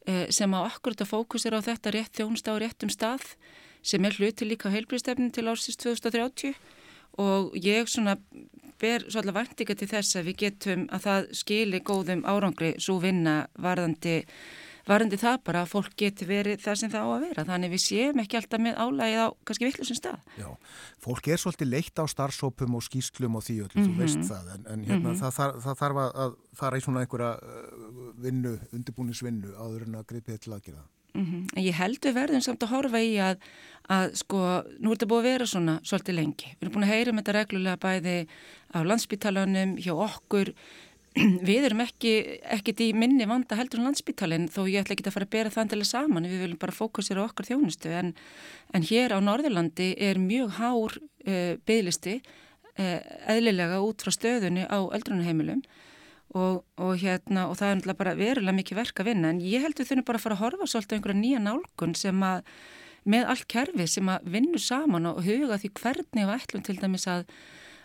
[0.06, 3.22] eh, sem á akkurat að fókusir á þetta rétt þjónust á réttum stað
[3.82, 6.54] sem er hluti líka heilbríðstefnin til ársins 2030
[7.18, 8.16] og ég svona
[8.80, 13.44] ber svolítið vantika til þess að við getum að það skili góðum árangri svo vinna
[13.60, 14.20] varðandi
[14.90, 17.46] varandi það bara að fólk geti verið það sem það á að vera.
[17.48, 20.20] Þannig við séum ekki alltaf með álægið á kannski vittlusum stað.
[20.40, 20.48] Já,
[21.06, 23.90] fólk er svolítið leitt á starfsópum og skýslum og því öll, mm -hmm.
[23.90, 24.28] þú veist mhm.
[24.30, 24.54] það.
[24.54, 25.20] En, en hérna mm -hmm.
[25.20, 30.06] það, það, það þarf að fara í svona einhverja uh, vinnu, undirbúnisvinnu áður en að
[30.10, 30.84] þetta til aðgerða.
[31.14, 31.60] Mm -hmm.
[31.60, 33.36] Ég held við verðum samt að horfa í að,
[33.88, 34.38] að sko,
[34.78, 36.46] nú er þetta búið að vera svona svolítið lengi.
[36.46, 38.26] Við erum búin að heyra um þetta reglulega bæði
[38.74, 40.54] á landsbytalanum, hjá okkur,
[41.48, 42.12] við erum ekki,
[42.54, 45.52] ekkit í minni vanda heldur en landsbítalinn þó ég ætla ekki að fara að bera
[45.54, 47.90] það að saman, við viljum bara fókusera okkar þjónustu.
[47.90, 48.12] En,
[48.74, 52.98] en hér á Norðurlandi er mjög hár uh, eh, bygglisti uh,
[53.34, 55.64] eðlilega út frá stöðunni á eldrunaheimilum
[56.30, 59.32] og, og, hérna, og það er bara verulega mikið verk að vinna.
[59.32, 61.96] En ég held við þurfum bara að fara að horfa svolítið á einhverja nýja nálgun
[61.98, 62.44] sem að
[63.10, 67.08] með allt kerfi sem að vinna saman og huga því hvernig og ætlum til dæmis
[67.10, 67.26] að,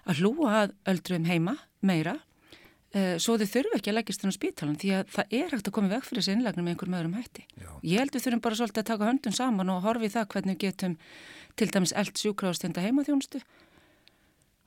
[0.06, 2.19] að hlúa að öldrum heima meira
[2.95, 5.91] svo þau þurfu ekki að leggjast þennan spítalan því að það er hægt að koma
[5.91, 7.45] veg fyrir þessi innlegnum með einhverjum öðrum hætti.
[7.59, 7.69] Já.
[7.84, 10.97] Ég held við þurfum bara svolítið að taka höndun saman og horfi það hvernig getum
[11.59, 13.41] til dæmis eld sjúkráðstenda heimaþjónustu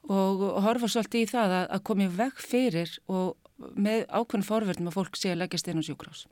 [0.08, 3.36] og, og horfa svolítið í það að, að komi veg fyrir og
[3.74, 6.26] með ákveðin forverðum að fólk sé að leggjast inn á sjúkráðs.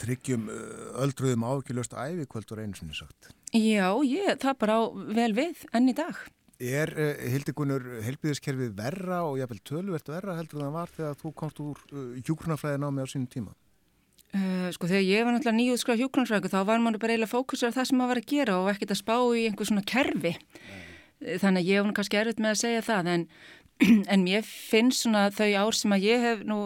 [0.00, 3.32] Tryggjum eh, öldruðum ákveðlust æfi kvöldur einu sinni sagt.
[3.52, 4.82] Já, ég, það bara á
[5.18, 6.20] vel við enn í dag.
[6.60, 11.30] Er uh, eh, hildikunur helbiðiskerfið verra og jáfnveil töluvert verra heldur það var þegar þú
[11.32, 13.54] komst úr uh, eh, hjúgrunafræðin á mig á sínum tíma?
[14.30, 17.76] Uh, sko þegar ég var náttúrulega nýjúðskráð hjúgrunafræðin þá var maður bara eiginlega fókusur á
[17.78, 20.34] það sem maður var að gera og ekkert að spá í einhver svona kerfi.
[20.36, 21.38] Nei.
[21.40, 23.24] Þannig að ég var kannski erfitt með að segja það en,
[24.12, 26.60] en mér finnst svona þau ár sem að ég hef nú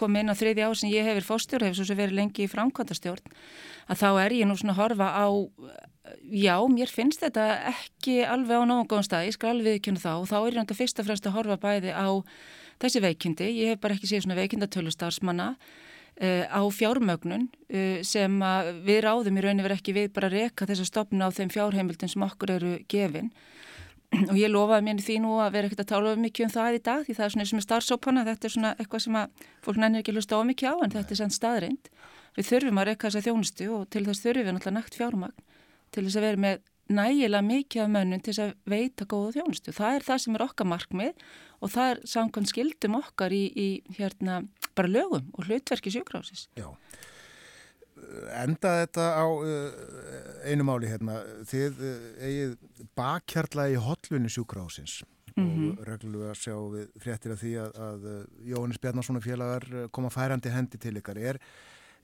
[0.00, 3.36] komið inn á þriði ár sem ég hefur fóstjórn, hefur svo verið lengi í framkvæmtastjórn
[3.92, 5.28] að þá er ég nú svona að horfa á
[6.30, 10.12] já, mér finnst þetta ekki alveg á nógu góðan stað, ég skal alveg viðkjöna þá
[10.14, 12.08] og þá er ég náttúrulega fyrst og fremst að horfa bæði á
[12.82, 18.42] þessi veikindi, ég hef bara ekki séð svona veikindatölu starfsmanna uh, á fjármögnun uh, sem
[18.86, 22.12] við ráðum í rauninni verið ekki við bara reyka þess að stopna á þeim fjárheimildin
[22.12, 23.32] sem okkur eru gefin.
[24.30, 26.76] Og ég lofaði mér því nú að vera ekkert að tala um mikið um það
[26.78, 29.18] í dag því það er svona eins og með starfsópana, þetta er svona eitthvað sem
[29.20, 31.90] að fólk nennir ekki hlusta á mikið á en þetta er sann staðrind.
[32.38, 35.36] Við þurfum að reyka þessa þjónustu og til þess þurfum við náttúrulega nægt fjármagn
[35.92, 39.74] til þess að vera með nægilega mikið af mönnum til þess að veita góða þjónustu.
[39.76, 41.26] Það er það sem er okkar markmið
[41.58, 44.40] og það er samkvæmt skildum okkar í, í hérna
[44.78, 46.46] bara lögum og hlutverki sjúkrásis.
[46.56, 46.68] Já,
[48.40, 49.78] enda þetta á uh,
[50.48, 51.20] einu máli hérna.
[51.48, 51.94] Þið uh,
[52.24, 52.58] eigið
[52.98, 55.02] bakkjarla í hotlunni sjúkrásins
[55.34, 55.72] mm -hmm.
[55.72, 60.10] og reglulega sjá við fréttir af því að, að uh, Jóhannes Bjarnarsson og félagar koma
[60.14, 61.18] færandi hendi til ykkar.
[61.18, 61.42] Er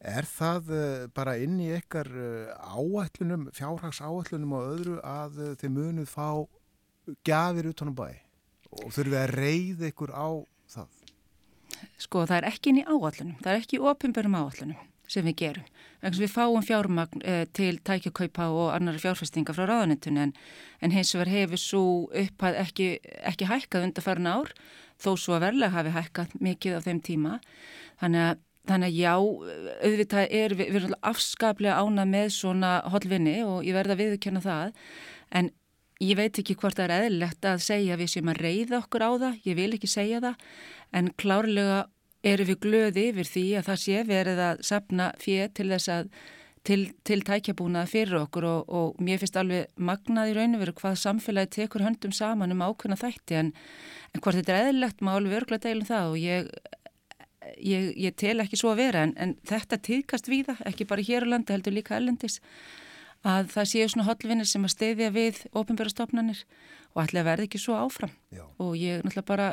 [0.01, 5.53] Er það uh, bara inn í ykkar uh, áætlunum, fjárhags áætlunum og öðru að uh,
[5.61, 6.29] þið munuð fá
[7.25, 8.09] gafir utanum bæ
[8.83, 10.29] og þurfið að reyða ykkur á
[10.75, 11.05] það?
[12.01, 15.37] Sko það er ekki inn í áætlunum, það er ekki í ofinbörum áætlunum sem við
[15.43, 15.67] gerum.
[16.05, 20.33] Við fáum fjármagn eh, til tækjakaupa og annar fjárfestinga frá ráðanettun en,
[20.81, 22.89] en hins vegar hefur svo upphæð ekki,
[23.25, 24.53] ekki hækkað undir farin ár
[25.01, 27.39] þó svo að verlega hafi hækkað mikið á þeim tíma.
[28.01, 29.15] Þannig að Þannig að já,
[29.85, 34.41] auðvitað er við, við erum afskaplega ána með svona holvinni og ég verða að viðkjöna
[34.45, 34.79] það.
[35.37, 35.51] En
[36.01, 39.11] ég veit ekki hvort það er eðlilegt að segja við sem að reyða okkur á
[39.25, 40.47] það, ég vil ekki segja það.
[40.97, 41.83] En klárlega
[42.25, 46.09] eru við glöði yfir því að það sé verið að sapna fér til þess að
[46.65, 50.97] til, til tækjabúnað fyrir okkur og, og mér finnst alveg magnað í rauninu verið hvað
[51.03, 53.37] samfélagi tekur höndum saman um ákveðna þætti.
[53.43, 53.53] En,
[54.15, 56.49] en hvort þetta er eðlilegt má alveg örgulega deilum það og ég
[57.59, 61.27] ég, ég tel ekki svo að vera en, en þetta týðkast víða, ekki bara hér
[61.29, 62.41] á landi heldur líka ellendis
[63.25, 66.43] að það séu svona hotlvinnir sem að steyðja við ofinbjörnstofnanir
[66.95, 68.45] og ætla að verða ekki svo áfram Já.
[68.61, 69.47] og ég náttúrulega bara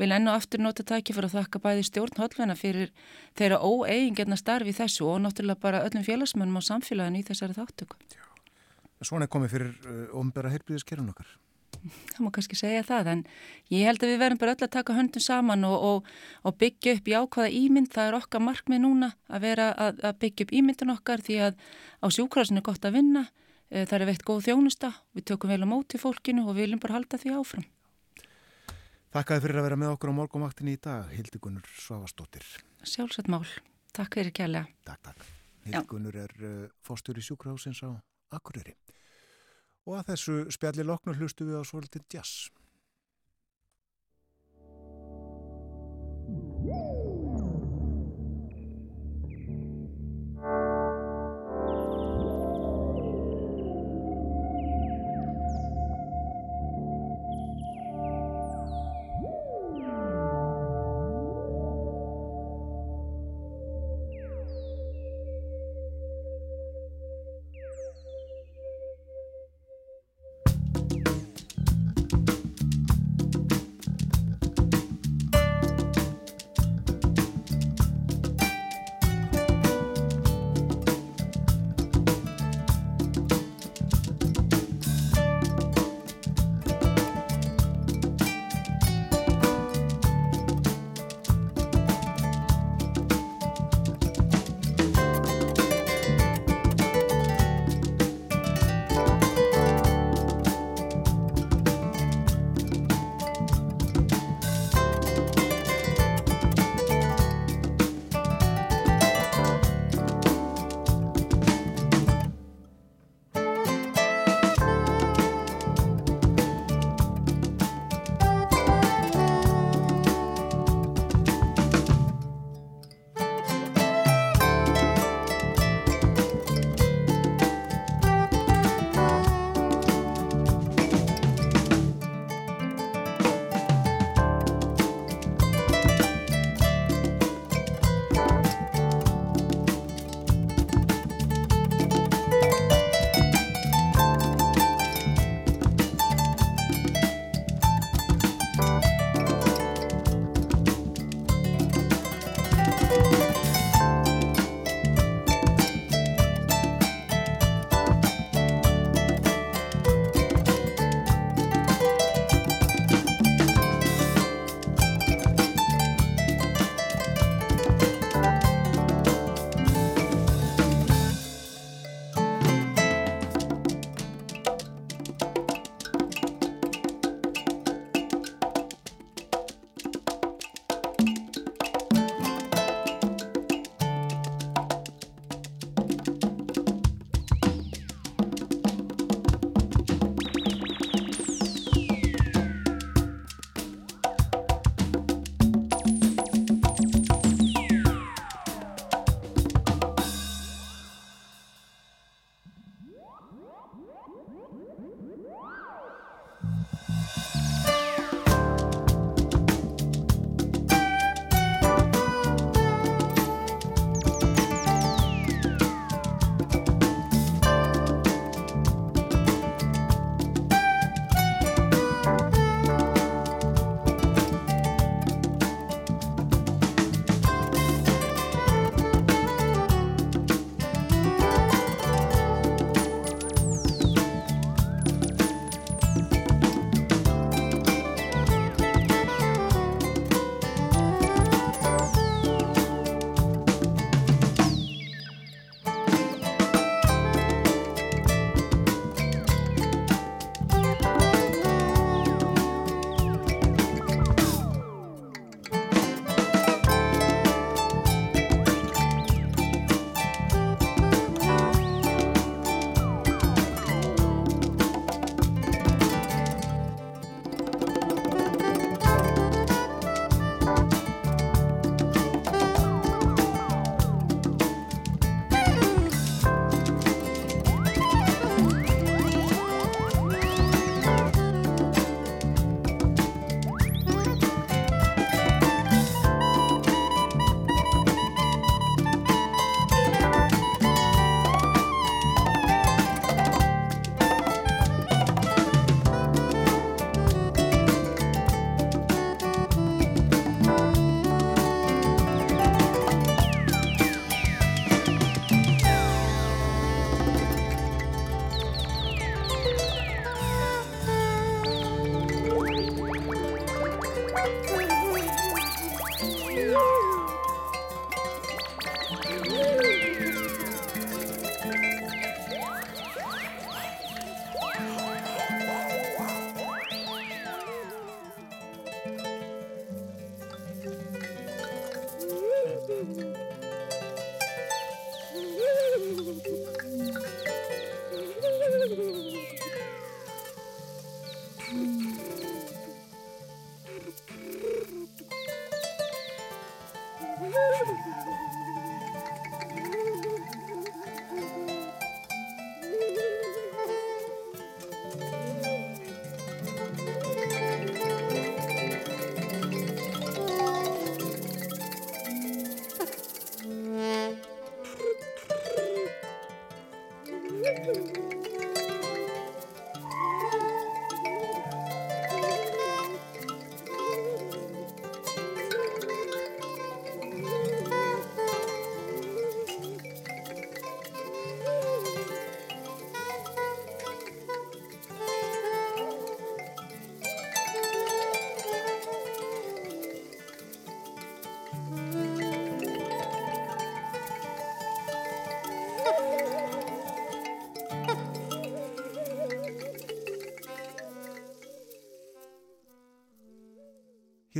[0.00, 2.92] vil enn og aftur nota tæki fyrir að þakka bæði stjórn hotlvinna fyrir
[3.38, 7.98] þeirra óeigingerna starfi þessu og náttúrulega bara öllum félagsmönnum á samfélaginu í þessari þáttöku.
[9.04, 11.34] Svona er komið fyrir uh, ofinbjörna heilbíðiskerun okkar.
[11.86, 13.22] Það má kannski segja það en
[13.72, 16.10] ég held að við verðum bara öll að taka höndum saman og, og,
[16.46, 20.18] og byggja upp í ákvaða ímynd, það er okkar markmið núna að vera að, að
[20.24, 21.62] byggja upp ímyndin okkar því að
[22.02, 23.24] á sjúkrasinu er gott að vinna,
[23.70, 26.82] eh, það er veitt góð þjónusta, við tökum vel á móti fólkinu og við viljum
[26.82, 27.66] bara halda því áfram.
[29.16, 32.44] Þakkaði fyrir að vera með okkur á morgumaktinni í dag, Hildigunnur Svavastóttir.
[32.84, 33.46] Sjálfsagt mál,
[33.96, 34.68] takk fyrir kjærlega.
[34.84, 35.30] Takk, takk.
[35.66, 37.96] Hildigunnur er uh, fórstur í sjúkrahúsins á
[38.36, 38.76] Akureyri.
[39.86, 42.48] Og að þessu spjalli loknu hlustu við á svolítið jazz.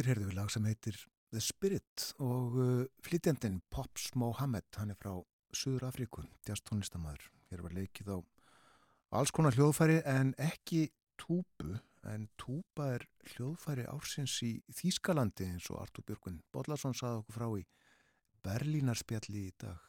[0.06, 0.96] Hér heyrðu við lag sem heitir
[1.34, 5.16] The Spirit og uh, flytjandin Pops Mohamed, hann er frá
[5.50, 7.24] Suður Afríku, djast tónlistamæður.
[7.50, 8.18] Hér var leikið á
[9.18, 10.84] alls konar hljóðfæri en ekki
[11.18, 17.38] túbu, en túba er hljóðfæri ársins í Þýskalandi eins og Artur Björgun Bodlason saði okkur
[17.40, 17.66] frá í
[18.46, 19.82] Berlínarspjalli í dag.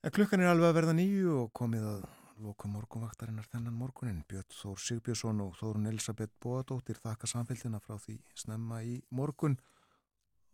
[0.00, 2.08] En klukkan er alveg að verða nýju og komið að
[2.42, 4.22] loka morgunvaktarinnar þennan morgunin.
[4.28, 9.58] Björn Þór Sigbjörnsson og Þórun Elisabeth Bóadóttir þakka samfélgina frá því snemma í morgun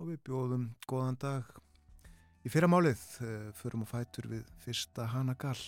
[0.00, 1.54] og við bjóðum góðan dag.
[2.44, 5.60] Í fyrra málið uh, förum að fætur við fyrsta Hanagall.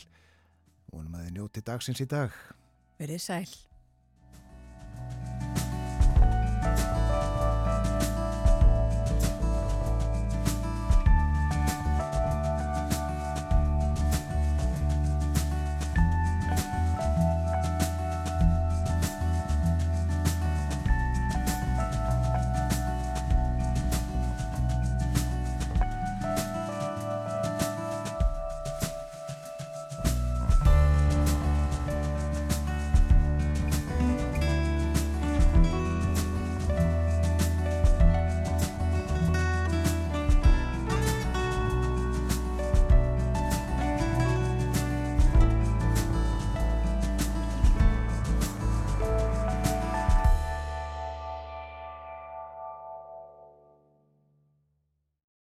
[0.92, 2.36] Vonum að þið njóti dagsins í dag.
[3.00, 3.75] Verið sæl.